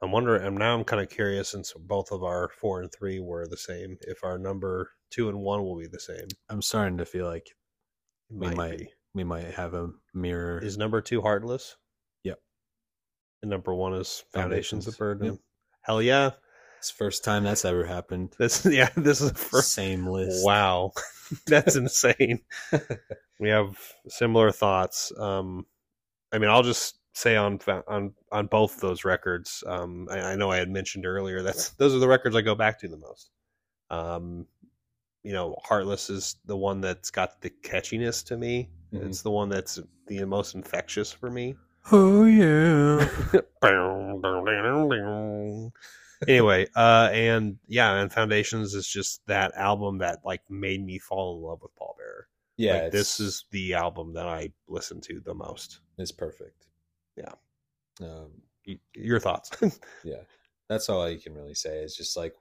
I'm 0.00 0.12
wondering. 0.12 0.44
I'm 0.44 0.56
now 0.56 0.74
I'm 0.74 0.84
kind 0.84 1.02
of 1.02 1.08
curious, 1.08 1.50
since 1.50 1.72
both 1.72 2.12
of 2.12 2.22
our 2.22 2.48
four 2.48 2.80
and 2.80 2.90
three 2.92 3.18
were 3.18 3.46
the 3.46 3.56
same, 3.56 3.98
if 4.02 4.22
our 4.22 4.38
number 4.38 4.90
two 5.10 5.28
and 5.28 5.40
one 5.40 5.62
will 5.62 5.78
be 5.78 5.88
the 5.88 6.00
same. 6.00 6.28
I'm 6.48 6.62
starting 6.62 6.98
to 6.98 7.04
feel 7.04 7.26
like 7.26 7.48
we 8.30 8.50
might 8.50 8.88
we 9.14 9.24
might 9.24 9.54
have 9.54 9.74
a 9.74 9.90
mirror. 10.14 10.60
Is 10.62 10.78
number 10.78 11.00
two 11.00 11.20
Heartless? 11.20 11.76
Yep. 12.24 12.38
And 13.42 13.50
number 13.50 13.74
one 13.74 13.94
is 13.94 14.24
Foundations, 14.32 14.86
of 14.86 14.94
Foundations. 14.94 14.98
Burden. 14.98 15.26
Yep. 15.26 15.40
Hell 15.82 16.02
yeah! 16.02 16.30
It's 16.78 16.90
the 16.90 16.96
first 16.96 17.24
time 17.24 17.44
that's 17.44 17.64
ever 17.64 17.84
happened. 17.84 18.34
This 18.38 18.64
yeah, 18.70 18.90
this 18.96 19.20
is 19.20 19.32
the 19.32 19.38
first. 19.38 19.72
Same 19.72 20.06
list. 20.06 20.44
Wow, 20.44 20.92
that's 21.46 21.76
insane. 21.76 22.40
we 23.40 23.48
have 23.48 23.76
similar 24.08 24.52
thoughts. 24.52 25.12
Um, 25.18 25.66
I 26.32 26.38
mean, 26.38 26.50
I'll 26.50 26.62
just 26.62 26.97
say 27.18 27.36
on 27.36 27.58
on 27.88 28.12
on 28.32 28.46
both 28.46 28.80
those 28.80 29.04
records. 29.04 29.64
Um, 29.66 30.08
I, 30.10 30.20
I 30.20 30.36
know 30.36 30.50
I 30.50 30.58
had 30.58 30.70
mentioned 30.70 31.04
earlier 31.06 31.42
that's 31.42 31.70
those 31.70 31.94
are 31.94 31.98
the 31.98 32.08
records 32.08 32.36
I 32.36 32.42
go 32.42 32.54
back 32.54 32.78
to 32.80 32.88
the 32.88 32.96
most. 32.96 33.30
Um, 33.90 34.46
you 35.22 35.32
know, 35.32 35.56
Heartless 35.64 36.10
is 36.10 36.36
the 36.46 36.56
one 36.56 36.80
that's 36.80 37.10
got 37.10 37.40
the 37.40 37.50
catchiness 37.50 38.24
to 38.26 38.36
me. 38.36 38.70
Mhm. 38.92 39.06
It's 39.08 39.22
the 39.22 39.30
one 39.30 39.48
that's 39.48 39.78
the 40.06 40.24
most 40.24 40.54
infectious 40.54 41.12
for 41.12 41.30
me. 41.30 41.56
Oh 41.90 42.24
yeah. 42.24 43.08
anyway, 46.28 46.66
uh, 46.74 47.10
and 47.12 47.58
yeah, 47.66 47.94
and 47.94 48.12
Foundations 48.12 48.74
is 48.74 48.86
just 48.86 49.26
that 49.26 49.54
album 49.56 49.98
that 49.98 50.20
like 50.24 50.42
made 50.48 50.84
me 50.84 50.98
fall 50.98 51.36
in 51.36 51.42
love 51.42 51.60
with 51.62 51.74
Pallbearer. 51.76 52.24
Yeah, 52.56 52.82
like, 52.82 52.92
this 52.92 53.20
is 53.20 53.44
the 53.50 53.74
album 53.74 54.12
that 54.14 54.26
I 54.26 54.52
listen 54.68 55.00
to 55.02 55.20
the 55.20 55.34
most. 55.34 55.80
it's 55.98 56.12
perfect. 56.12 56.67
Yeah. 57.18 58.06
Um, 58.06 58.30
Your 58.94 59.18
thoughts? 59.18 59.50
yeah, 60.04 60.22
that's 60.68 60.88
all 60.88 61.08
you 61.08 61.18
can 61.18 61.34
really 61.34 61.54
say. 61.54 61.78
Is 61.82 61.96
just 61.96 62.16
like 62.16 62.34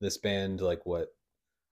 this 0.00 0.16
band, 0.16 0.60
like 0.60 0.86
what 0.86 1.08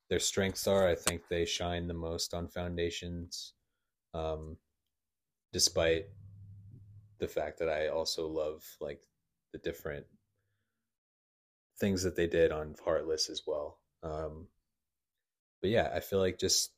their 0.09 0.19
strengths 0.19 0.67
are. 0.67 0.89
I 0.89 0.95
think 0.95 1.23
they 1.29 1.45
shine 1.45 1.87
the 1.87 1.95
most 1.95 2.35
on 2.35 2.49
Foundations, 2.49 3.55
um, 4.13 4.57
despite 5.53 6.07
the 7.19 7.29
fact 7.29 7.59
that 7.61 7.69
I 7.69 7.89
also 7.89 8.27
love 8.27 8.65
like 8.81 9.01
the 9.53 9.59
different 9.59 10.07
things 11.79 12.03
that 12.03 12.17
they 12.17 12.27
did 12.27 12.51
on 12.51 12.75
Heartless 12.85 13.31
as 13.31 13.43
well. 13.47 13.79
Um, 14.03 14.49
but 15.61 15.71
yeah, 15.71 15.91
I 15.95 16.01
feel 16.01 16.19
like 16.19 16.39
just 16.39 16.73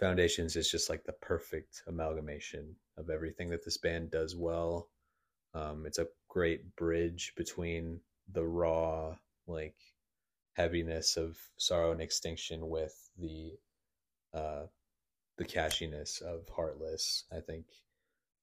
Foundations 0.00 0.56
is 0.56 0.68
just 0.68 0.90
like 0.90 1.04
the 1.04 1.12
perfect 1.12 1.82
amalgamation 1.86 2.74
of 2.96 3.10
everything 3.10 3.50
that 3.50 3.64
this 3.64 3.78
band 3.78 4.10
does 4.10 4.36
well. 4.36 4.88
Um, 5.54 5.84
it's 5.86 5.98
a 5.98 6.08
great 6.28 6.76
bridge 6.76 7.34
between 7.36 8.00
the 8.32 8.44
raw, 8.46 9.16
like 9.46 9.76
heaviness 10.54 11.16
of 11.16 11.38
sorrow 11.58 11.92
and 11.92 12.00
extinction 12.00 12.68
with 12.68 12.94
the 13.18 13.52
uh, 14.34 14.64
the 15.38 15.44
cashiness 15.44 16.22
of 16.22 16.48
Heartless. 16.48 17.24
I 17.32 17.40
think 17.40 17.66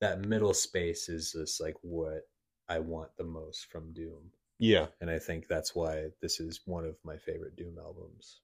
that 0.01 0.21
middle 0.21 0.53
space 0.53 1.09
is 1.09 1.33
just 1.33 1.61
like 1.61 1.75
what 1.81 2.23
I 2.69 2.79
want 2.79 3.11
the 3.17 3.23
most 3.25 3.71
from 3.71 3.93
Doom, 3.93 4.31
yeah, 4.59 4.87
and 5.01 5.09
I 5.09 5.19
think 5.19 5.47
that's 5.47 5.75
why 5.75 6.09
this 6.21 6.39
is 6.39 6.61
one 6.65 6.85
of 6.85 6.97
my 7.03 7.17
favorite 7.17 7.55
Doom 7.55 7.77
albums. 7.79 8.41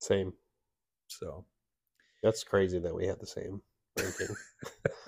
same. 0.00 0.32
So 1.08 1.44
That's 2.22 2.44
crazy 2.44 2.78
that 2.80 2.94
we 2.94 3.06
had 3.06 3.20
the 3.20 3.26
same 3.26 3.62
ranking. 3.96 4.28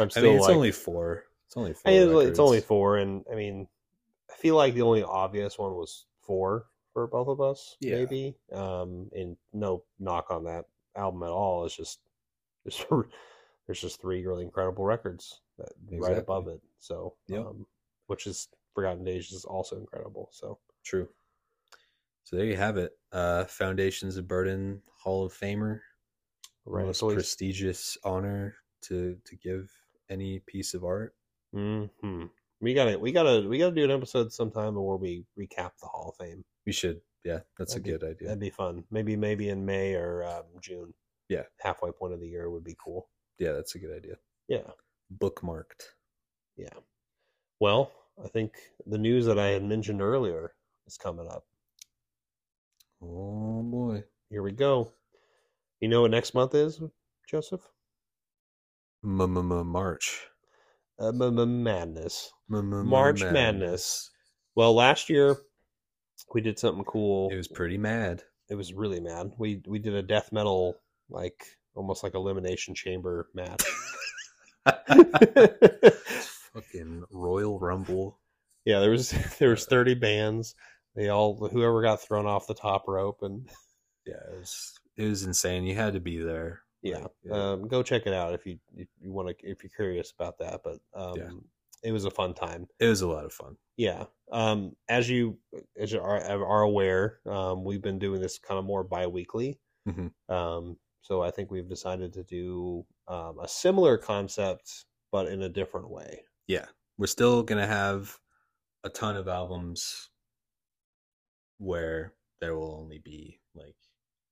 I'm 0.00 0.06
I 0.06 0.08
still 0.08 0.22
mean, 0.22 0.36
it's 0.36 0.46
like, 0.46 0.56
only 0.56 0.72
four. 0.72 1.24
It's 1.46 1.56
only 1.56 1.72
four. 1.72 1.92
I 1.92 1.98
mean, 1.98 2.28
it's, 2.28 2.38
only 2.38 2.60
four, 2.60 2.98
and 2.98 3.24
I 3.30 3.34
mean, 3.34 3.66
I 4.30 4.34
feel 4.34 4.56
like 4.56 4.74
the 4.74 4.82
only 4.82 5.02
obvious 5.02 5.58
one 5.58 5.74
was 5.74 6.06
four 6.20 6.66
for 6.92 7.06
both 7.06 7.28
of 7.28 7.40
us, 7.40 7.76
Yeah. 7.80 7.96
maybe. 7.96 8.36
Um, 8.52 9.08
and 9.14 9.36
no 9.52 9.84
knock 9.98 10.30
on 10.30 10.44
that 10.44 10.66
album 10.96 11.22
at 11.22 11.30
all. 11.30 11.64
It's 11.64 11.76
just 11.76 12.00
there's 12.64 12.84
there's 13.66 13.80
just 13.80 14.00
three 14.00 14.24
really 14.26 14.44
incredible 14.44 14.84
records 14.84 15.40
that 15.58 15.72
right 15.90 16.18
above 16.18 16.48
it. 16.48 16.60
So, 16.78 17.14
Yep. 17.28 17.40
um, 17.46 17.66
which 18.06 18.26
is 18.26 18.48
Forgotten 18.74 19.04
Days 19.04 19.32
is 19.32 19.44
also 19.44 19.76
incredible. 19.76 20.28
So, 20.32 20.58
True. 20.84 21.08
So 22.24 22.36
there 22.36 22.46
you 22.46 22.56
have 22.56 22.76
it. 22.76 22.92
Uh, 23.10 23.44
Foundations 23.44 24.16
of 24.18 24.28
Burden 24.28 24.82
Hall 24.98 25.24
of 25.24 25.32
Famer. 25.32 25.80
Right, 26.70 26.86
most 26.86 26.96
it's 26.96 27.02
always, 27.02 27.16
prestigious 27.16 27.96
honor 28.04 28.56
to 28.82 29.16
to 29.24 29.36
give 29.36 29.70
any 30.10 30.40
piece 30.40 30.74
of 30.74 30.84
art. 30.84 31.14
hmm 31.52 32.24
we 32.60 32.74
gotta 32.74 32.98
we 32.98 33.12
gotta 33.12 33.46
we 33.48 33.58
gotta 33.58 33.74
do 33.74 33.84
an 33.84 33.90
episode 33.90 34.32
sometime 34.32 34.74
where 34.74 34.96
we 34.96 35.24
recap 35.38 35.70
the 35.80 35.86
Hall 35.86 36.08
of 36.10 36.24
Fame. 36.24 36.44
We 36.66 36.72
should. 36.72 37.00
Yeah, 37.24 37.40
that's 37.58 37.74
That'd 37.74 37.86
a 37.86 37.98
good 37.98 38.04
idea. 38.04 38.28
That'd 38.28 38.40
be 38.40 38.50
fun. 38.50 38.84
Maybe 38.90 39.16
maybe 39.16 39.48
in 39.48 39.64
May 39.64 39.94
or 39.94 40.24
um, 40.24 40.44
June. 40.60 40.92
Yeah. 41.28 41.42
halfway 41.60 41.92
point 41.92 42.14
of 42.14 42.20
the 42.20 42.28
year 42.28 42.50
would 42.50 42.64
be 42.64 42.76
cool. 42.82 43.08
Yeah, 43.38 43.52
that's 43.52 43.74
a 43.74 43.78
good 43.78 43.94
idea. 43.94 44.14
Yeah. 44.48 44.70
Bookmarked. 45.18 45.82
Yeah. 46.56 46.72
Well, 47.60 47.92
I 48.22 48.28
think 48.28 48.54
the 48.86 48.98
news 48.98 49.26
that 49.26 49.38
I 49.38 49.48
had 49.48 49.62
mentioned 49.62 50.00
earlier 50.00 50.54
is 50.86 50.96
coming 50.96 51.28
up. 51.28 51.44
Oh 53.02 53.62
boy. 53.62 54.04
Here 54.30 54.42
we 54.42 54.52
go. 54.52 54.92
You 55.80 55.88
know 55.88 56.02
what 56.02 56.10
next 56.10 56.34
month 56.34 56.54
is, 56.54 56.80
Joseph? 57.28 57.60
March. 59.02 60.26
Uh, 60.98 61.12
madness. 61.12 62.32
March 62.48 62.64
March 62.86 63.22
Madness. 63.22 64.10
Well, 64.56 64.74
last 64.74 65.08
year 65.08 65.36
we 66.34 66.40
did 66.40 66.58
something 66.58 66.84
cool. 66.84 67.30
It 67.30 67.36
was 67.36 67.46
pretty 67.48 67.78
mad. 67.78 68.22
It 68.50 68.56
was 68.56 68.72
really 68.72 69.00
mad. 69.00 69.32
We 69.38 69.62
we 69.66 69.78
did 69.78 69.94
a 69.94 70.02
death 70.02 70.32
metal 70.32 70.74
like 71.10 71.44
almost 71.74 72.02
like 72.02 72.14
elimination 72.14 72.74
chamber 72.74 73.28
match. 73.34 73.62
Fucking 76.54 77.04
Royal 77.10 77.58
Rumble. 77.58 78.18
yeah, 78.64 78.80
there 78.80 78.90
was 78.90 79.10
there 79.38 79.50
was 79.50 79.66
thirty 79.66 79.94
bands. 79.94 80.54
They 80.96 81.08
all 81.08 81.36
whoever 81.36 81.82
got 81.82 82.02
thrown 82.02 82.26
off 82.26 82.48
the 82.48 82.54
top 82.54 82.84
rope 82.88 83.18
and 83.22 83.48
Yeah, 84.06 84.14
it 84.32 84.38
was 84.40 84.77
it 84.98 85.08
was 85.08 85.22
insane. 85.24 85.64
You 85.64 85.74
had 85.74 85.94
to 85.94 86.00
be 86.00 86.18
there. 86.18 86.60
yeah, 86.82 86.98
Like, 86.98 87.10
yeah. 87.24 87.32
um, 87.52 87.68
go 87.68 87.82
check 87.82 88.06
it 88.06 88.12
out 88.12 88.34
if 88.34 88.44
you 88.46 88.58
if 88.76 88.88
you 89.00 89.12
want 89.12 89.28
to 89.28 89.34
if 89.48 89.62
you're 89.62 89.70
curious 89.74 90.12
about 90.12 90.38
that. 90.38 90.60
But 90.62 90.80
um, 90.94 91.16
Yeah. 91.16 91.30
it 91.82 91.92
was 91.92 92.04
a 92.04 92.10
fun 92.10 92.34
time. 92.34 92.66
It 92.78 92.86
was 92.88 93.00
a 93.02 93.08
lot 93.08 93.24
of 93.24 93.32
fun. 93.32 93.56
Yeah. 93.76 94.04
Um, 94.30 94.76
as 94.88 95.08
you 95.08 95.38
as 95.78 95.92
you 95.92 96.00
are, 96.00 96.20
are 96.20 96.62
aware, 96.62 97.20
um, 97.26 97.64
we've 97.64 97.80
been 97.82 97.98
doing 97.98 98.20
this 98.20 98.38
kind 98.38 98.58
of 98.58 98.64
more 98.66 98.84
bi-weekly. 98.84 99.58
Mhm. 99.88 100.12
Um, 100.28 100.78
so 101.02 101.22
I 101.22 101.30
think 101.30 101.50
we've 101.50 101.68
decided 101.68 102.12
to 102.14 102.22
do 102.24 102.84
um, 103.06 103.38
a 103.40 103.48
similar 103.48 103.96
concept, 103.96 104.84
but 105.12 105.28
in 105.28 105.42
a 105.42 105.48
different 105.48 105.88
way. 105.88 106.24
Yeah. 106.46 106.66
We're 106.98 107.06
still 107.06 107.42
gonna 107.42 107.66
have 107.66 108.18
a 108.84 108.90
ton 108.90 109.16
of 109.16 109.28
albums 109.28 110.10
where 111.58 112.14
there 112.40 112.54
will 112.56 112.74
only 112.76 112.98
be 112.98 113.40
like 113.54 113.76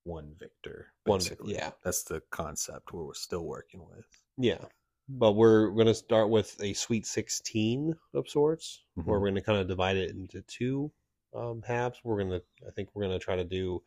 one 0.07 0.35
victor. 0.39 0.93
One- 1.05 1.19
basically. 1.19 1.55
yeah. 1.55 1.71
that's 1.85 2.05
the 2.05 2.23
concept 2.31 2.93
where 2.93 3.05
we're 3.05 3.15
still 3.15 3.45
working 3.45 3.85
with. 3.87 4.07
Yeah. 4.39 4.65
But 5.09 5.33
we're 5.33 5.71
going 5.71 5.87
to 5.87 5.95
start 5.95 6.31
with 6.31 6.57
a 6.63 6.73
Sweet 6.73 7.07
16 7.07 7.95
of 8.15 8.29
sorts, 8.29 8.85
where 8.95 9.05
Mhm. 9.05 9.09
we're 9.09 9.19
going 9.21 9.35
to 9.37 9.41
kind 9.43 9.59
of 9.61 9.69
divide 9.69 9.97
it 9.97 10.11
into 10.11 10.43
two 10.43 10.91
um, 11.35 11.61
halves. 11.63 12.01
We're 12.03 12.17
going 12.19 12.31
to, 12.31 12.43
I 12.67 12.71
think 12.71 12.89
we're 12.95 13.05
going 13.07 13.19
to 13.19 13.25
try 13.25 13.37
to 13.37 13.45
do, 13.45 13.83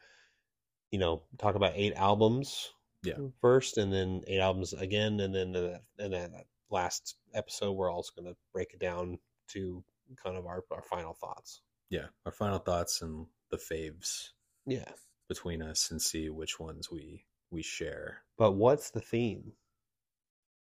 you 0.91 0.99
know, 0.99 1.23
talk 1.39 1.55
about 1.55 1.73
eight 1.75 1.93
albums 1.95 2.69
Yeah. 3.03 3.15
first, 3.41 3.77
and 3.77 3.91
then 3.91 4.23
eight 4.27 4.39
albums 4.39 4.73
again. 4.73 5.19
And 5.21 5.33
then 5.33 5.51
the, 5.53 5.81
that, 5.97 6.05
in 6.05 6.11
that 6.11 6.45
last 6.69 7.15
episode, 7.33 7.71
we're 7.73 7.91
also 7.91 8.11
going 8.15 8.31
to 8.31 8.37
break 8.53 8.73
it 8.73 8.79
down 8.79 9.17
to 9.49 9.83
kind 10.15 10.37
of 10.37 10.45
our, 10.45 10.63
our 10.71 10.83
final 10.83 11.13
thoughts. 11.13 11.61
Yeah, 11.89 12.07
our 12.25 12.31
final 12.31 12.59
thoughts 12.59 13.01
and 13.01 13.25
the 13.49 13.57
faves 13.57 14.29
Yeah. 14.67 14.91
Between 15.29 15.61
us, 15.61 15.91
and 15.91 16.01
see 16.01 16.29
which 16.29 16.59
ones 16.59 16.91
we 16.91 17.23
we 17.51 17.61
share. 17.63 18.23
But 18.37 18.51
what's 18.53 18.89
the 18.89 18.99
theme? 19.01 19.53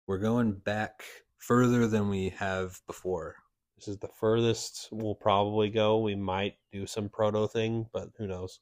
We're 0.05 0.19
going 0.19 0.53
back 0.53 1.03
further 1.37 1.87
than 1.87 2.09
we 2.09 2.29
have 2.29 2.79
before. 2.85 3.35
This 3.77 3.87
is 3.87 3.97
the 3.97 4.07
furthest 4.09 4.89
we'll 4.91 5.15
probably 5.15 5.69
go. 5.69 5.99
We 5.99 6.15
might 6.15 6.55
do 6.71 6.85
some 6.85 7.09
proto 7.09 7.47
thing, 7.47 7.87
but 7.93 8.09
who 8.17 8.27
knows? 8.27 8.59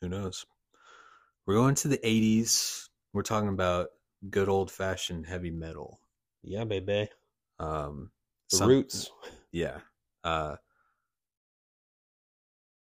Who 0.00 0.08
knows? 0.08 0.44
We're 1.46 1.54
going 1.54 1.76
to 1.76 1.88
the 1.88 1.98
80s. 1.98 2.88
We're 3.12 3.22
talking 3.22 3.48
about 3.48 3.90
good 4.28 4.48
old 4.48 4.70
fashioned 4.70 5.26
heavy 5.26 5.50
metal. 5.50 6.00
Yeah, 6.42 6.64
baby. 6.64 7.08
Um, 7.58 8.10
The 8.50 8.56
some- 8.56 8.68
roots. 8.68 9.10
Yeah. 9.52 9.80
Uh, 10.24 10.56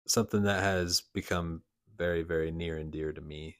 something 0.08 0.44
that 0.44 0.62
has 0.64 1.02
become 1.14 1.62
very, 2.00 2.24
very 2.24 2.52
near 2.52 2.78
and 2.78 2.92
dear 2.92 3.12
to 3.12 3.22
me 3.22 3.58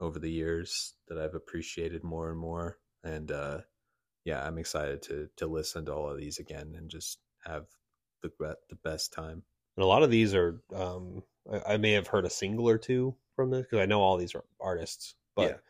over 0.00 0.18
the 0.18 0.30
years 0.30 0.94
that 1.06 1.18
I've 1.18 1.34
appreciated 1.34 2.02
more 2.02 2.30
and 2.30 2.38
more. 2.38 2.78
And 3.04 3.30
uh, 3.30 3.58
yeah, 4.24 4.44
I'm 4.44 4.58
excited 4.58 5.02
to 5.02 5.28
to 5.36 5.46
listen 5.46 5.84
to 5.84 5.94
all 5.94 6.10
of 6.10 6.18
these 6.18 6.38
again 6.40 6.74
and 6.76 6.90
just 6.90 7.18
have 7.44 7.66
the 8.22 8.30
the 8.70 8.76
best 8.82 9.12
time. 9.12 9.42
And 9.76 9.84
a 9.84 9.86
lot 9.86 10.02
of 10.02 10.10
these 10.10 10.34
are, 10.34 10.60
um, 10.74 11.22
I, 11.52 11.74
I 11.74 11.76
may 11.76 11.92
have 11.92 12.08
heard 12.08 12.24
a 12.24 12.30
single 12.30 12.68
or 12.68 12.78
two 12.78 13.14
from 13.36 13.50
this 13.50 13.62
because 13.62 13.78
I 13.78 13.86
know 13.86 14.00
all 14.00 14.16
these 14.16 14.34
are 14.34 14.44
artists, 14.60 15.14
but, 15.36 15.60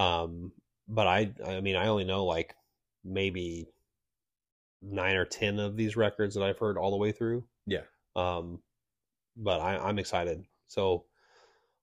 um, 0.00 0.52
but 0.86 1.08
I, 1.08 1.32
I 1.44 1.60
mean, 1.60 1.74
I 1.74 1.88
only 1.88 2.04
know 2.04 2.24
like 2.24 2.54
maybe 3.04 3.66
nine 4.80 5.16
or 5.16 5.24
10 5.24 5.58
of 5.58 5.76
these 5.76 5.96
records 5.96 6.36
that 6.36 6.44
I've 6.44 6.58
heard 6.60 6.78
all 6.78 6.92
the 6.92 6.98
way 6.98 7.10
through. 7.10 7.44
Yeah. 7.66 7.82
Um, 8.14 8.60
but 9.36 9.60
I, 9.60 9.76
I'm 9.76 9.98
excited. 9.98 10.44
So 10.68 11.06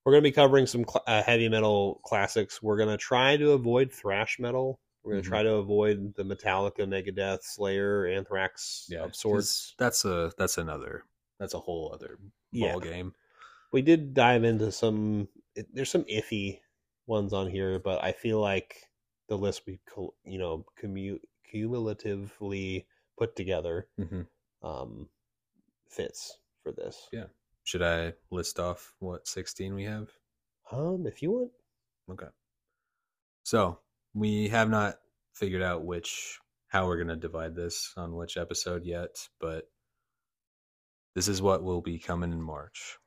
we're 0.06 0.12
going 0.12 0.22
to 0.22 0.28
be 0.30 0.32
covering 0.32 0.66
some 0.68 0.84
cl- 0.88 1.02
uh, 1.08 1.20
heavy 1.20 1.48
metal 1.48 2.00
classics. 2.04 2.62
We're 2.62 2.76
going 2.76 2.90
to 2.90 2.96
try 2.96 3.36
to 3.36 3.50
avoid 3.50 3.92
thrash 3.92 4.38
metal. 4.38 4.78
We're 5.02 5.12
going 5.14 5.24
to 5.24 5.28
Mhm. 5.28 5.32
try 5.32 5.42
to 5.42 5.54
avoid 5.54 6.14
the 6.14 6.22
Metallica, 6.22 6.86
Megadeth, 6.86 7.42
Slayer, 7.42 8.06
Anthrax 8.06 8.86
Yeah, 8.88 9.02
of 9.02 9.16
sorts. 9.16 9.74
That's 9.78 10.04
a 10.04 10.32
that's 10.38 10.58
another 10.58 11.02
that's 11.40 11.54
a 11.54 11.58
whole 11.58 11.90
other 11.92 12.18
Yeah. 12.52 12.70
ball 12.72 12.80
game. 12.80 13.14
we 13.72 13.82
did 13.82 14.14
dive 14.14 14.44
into 14.44 14.70
some 14.72 15.28
it, 15.56 15.66
there's 15.74 15.90
some 15.90 16.04
iffy 16.04 16.60
ones 17.06 17.32
on 17.32 17.50
here 17.50 17.78
but 17.80 18.02
i 18.02 18.12
feel 18.12 18.40
like 18.40 18.88
the 19.28 19.36
list 19.36 19.66
we 19.66 19.78
you 20.24 20.38
know 20.38 20.64
commu- 20.80 21.20
cumulatively 21.50 22.86
put 23.18 23.34
together 23.36 23.88
hmm 23.98 24.22
um 24.62 25.08
fits 25.90 26.38
for 26.62 26.72
this 26.72 27.08
Yeah. 27.12 27.26
Should 27.66 27.82
I 27.82 28.12
list 28.30 28.60
off 28.60 28.94
what 29.00 29.26
16 29.26 29.74
we 29.74 29.84
have? 29.84 30.08
um 30.70 31.04
if 31.06 31.20
you 31.20 31.32
want 31.32 31.50
Okay. 32.08 32.30
So 33.42 33.80
we 34.14 34.48
have 34.48 34.70
not 34.70 34.98
figured 35.34 35.62
out 35.62 35.84
which 35.84 36.38
how 36.68 36.86
we're 36.86 36.96
gonna 36.96 37.16
divide 37.16 37.56
this 37.56 37.92
on 37.96 38.14
which 38.14 38.36
episode 38.36 38.84
yet, 38.84 39.16
but 39.40 39.64
this 41.16 41.26
is 41.26 41.42
what 41.42 41.64
will 41.64 41.80
be 41.80 41.98
coming 41.98 42.32
in 42.32 42.40
March. 42.40 42.98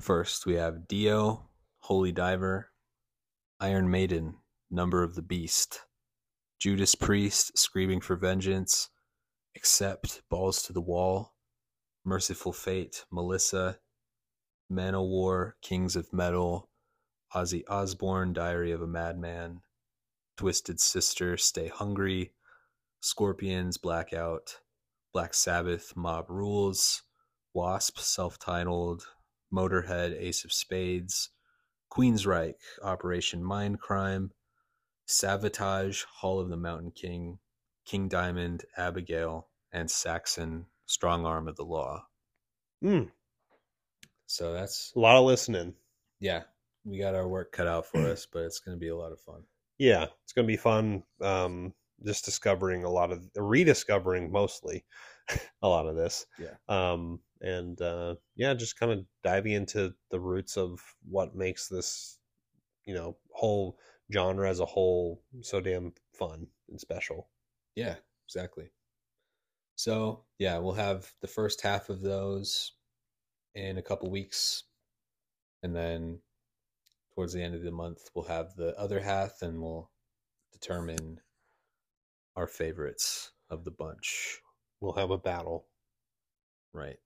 First, 0.00 0.44
we 0.44 0.54
have 0.54 0.88
Dio, 0.88 1.48
Holy 1.78 2.10
Diver, 2.10 2.72
Iron 3.60 3.88
Maiden, 3.88 4.34
Number 4.68 5.04
of 5.04 5.14
the 5.14 5.22
Beast, 5.22 5.82
Judas 6.58 6.96
Priest, 6.96 7.56
Screaming 7.56 8.00
for 8.00 8.16
Vengeance, 8.16 8.90
Accept, 9.54 10.22
Balls 10.28 10.60
to 10.64 10.72
the 10.72 10.80
Wall, 10.80 11.35
Mercyful 12.08 12.52
Fate, 12.52 13.04
Melissa, 13.10 13.80
Manowar, 14.70 15.54
Kings 15.60 15.96
of 15.96 16.12
Metal, 16.12 16.70
Ozzy 17.34 17.64
Osbourne, 17.68 18.32
Diary 18.32 18.70
of 18.70 18.80
a 18.80 18.86
Madman, 18.86 19.62
Twisted 20.36 20.78
Sister, 20.78 21.36
Stay 21.36 21.66
Hungry, 21.66 22.32
Scorpions, 23.00 23.76
Blackout, 23.76 24.60
Black 25.12 25.34
Sabbath, 25.34 25.96
Mob 25.96 26.30
Rules, 26.30 27.02
Wasp, 27.52 27.98
self 27.98 28.38
titled, 28.38 29.08
Motorhead, 29.52 30.16
Ace 30.16 30.44
of 30.44 30.52
Spades, 30.52 31.30
Queensryche, 31.90 32.54
Operation 32.84 33.42
Mindcrime, 33.42 34.30
Savatage, 35.08 36.04
Hall 36.04 36.38
of 36.38 36.50
the 36.50 36.56
Mountain 36.56 36.92
King, 36.92 37.40
King 37.84 38.06
Diamond, 38.06 38.64
Abigail, 38.76 39.48
and 39.72 39.90
Saxon, 39.90 40.66
Strong 40.86 41.26
Arm 41.26 41.48
of 41.48 41.56
the 41.56 41.64
Law. 41.64 42.06
mm, 42.82 43.10
So 44.26 44.52
that's, 44.52 44.92
a 44.96 44.98
lot 45.00 45.16
of 45.16 45.24
listening 45.24 45.74
yeah, 46.18 46.42
we 46.84 46.98
got 46.98 47.14
our 47.14 47.28
work 47.28 47.52
cut 47.52 47.66
out 47.66 47.84
for 47.86 47.98
us, 48.00 48.26
but 48.26 48.42
it's 48.44 48.58
going 48.60 48.74
to 48.76 48.80
be 48.80 48.88
a 48.88 48.96
lot 48.96 49.12
of 49.12 49.20
fun. 49.20 49.42
yeah 49.78 50.06
it's 50.24 50.32
gonna 50.32 50.46
be 50.46 50.56
fun 50.56 51.02
um 51.20 51.72
just 52.04 52.24
discovering 52.24 52.84
a 52.84 52.90
lot 52.90 53.12
of 53.12 53.22
rediscovering 53.36 54.30
mostly 54.32 54.84
a 55.62 55.68
lot 55.68 55.86
of 55.86 55.96
this 55.96 56.26
Yeah. 56.38 56.54
um 56.68 57.20
and 57.42 57.80
uh 57.82 58.14
yeah 58.36 58.54
just 58.54 58.78
kind 58.78 58.92
of 58.92 59.04
diving 59.22 59.52
into 59.52 59.92
the 60.10 60.18
roots 60.20 60.56
of 60.56 60.80
what 61.08 61.34
makes 61.34 61.68
this 61.68 62.18
you 62.86 62.94
know 62.94 63.16
whole 63.32 63.76
genre 64.12 64.48
as 64.48 64.60
a 64.60 64.64
whole 64.66 65.22
so 65.42 65.60
damn 65.60 65.92
fun 66.18 66.46
and 66.70 66.80
special 66.80 67.28
Yeah, 67.74 67.96
exactly. 68.26 68.70
So, 69.76 70.24
yeah, 70.38 70.58
we'll 70.58 70.74
have 70.74 71.12
the 71.20 71.28
first 71.28 71.60
half 71.62 71.88
of 71.90 72.00
those 72.00 72.72
in 73.54 73.78
a 73.78 73.82
couple 73.82 74.10
weeks. 74.10 74.64
And 75.62 75.74
then 75.76 76.20
towards 77.14 77.32
the 77.32 77.42
end 77.42 77.54
of 77.54 77.62
the 77.62 77.70
month, 77.72 78.10
we'll 78.14 78.26
have 78.26 78.54
the 78.56 78.78
other 78.78 79.00
half 79.00 79.42
and 79.42 79.60
we'll 79.62 79.90
determine 80.52 81.20
our 82.36 82.46
favorites 82.46 83.32
of 83.50 83.64
the 83.64 83.70
bunch. 83.70 84.40
we'll 84.80 84.92
have 84.92 85.10
a 85.10 85.18
battle 85.18 85.66
Right. 86.72 86.98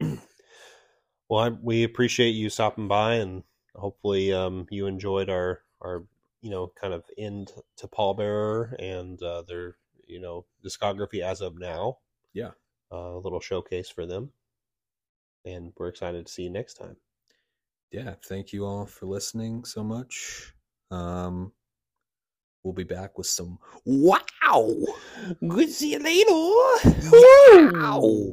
well 0.00 1.40
I, 1.40 1.48
we 1.50 1.84
appreciate 1.84 2.30
you 2.30 2.48
stopping 2.48 2.88
by 2.88 3.14
and 3.16 3.42
hopefully 3.74 4.32
um 4.32 4.66
you 4.70 4.86
enjoyed 4.86 5.28
our 5.28 5.62
our 5.80 6.04
you 6.40 6.50
know 6.50 6.72
kind 6.80 6.94
of 6.94 7.04
end 7.18 7.52
to 7.76 7.88
pallbearer 7.88 8.74
and 8.78 9.22
uh 9.22 9.42
their 9.42 9.76
you 10.08 10.20
know 10.20 10.46
discography 10.64 11.20
as 11.20 11.40
of 11.40 11.58
now 11.58 11.98
Yeah. 12.32 12.52
uh, 12.92 12.96
a 13.16 13.18
little 13.18 13.40
showcase 13.40 13.88
for 13.90 14.06
them 14.06 14.32
and 15.44 15.72
we're 15.76 15.88
excited 15.88 16.26
to 16.26 16.32
see 16.32 16.44
you 16.44 16.50
next 16.50 16.74
time 16.74 16.96
Yeah. 17.90 18.14
Thank 18.26 18.52
you 18.52 18.64
all 18.66 18.86
for 18.86 19.06
listening 19.06 19.64
so 19.64 19.84
much. 19.84 20.52
Um, 20.90 21.52
we'll 22.62 22.74
be 22.74 22.84
back 22.84 23.16
with 23.18 23.26
some 23.26 23.58
wow. 23.84 24.74
good 25.46 25.70
see 25.70 25.92
you 25.92 25.98
later 25.98 26.32
Wow. 27.12 28.32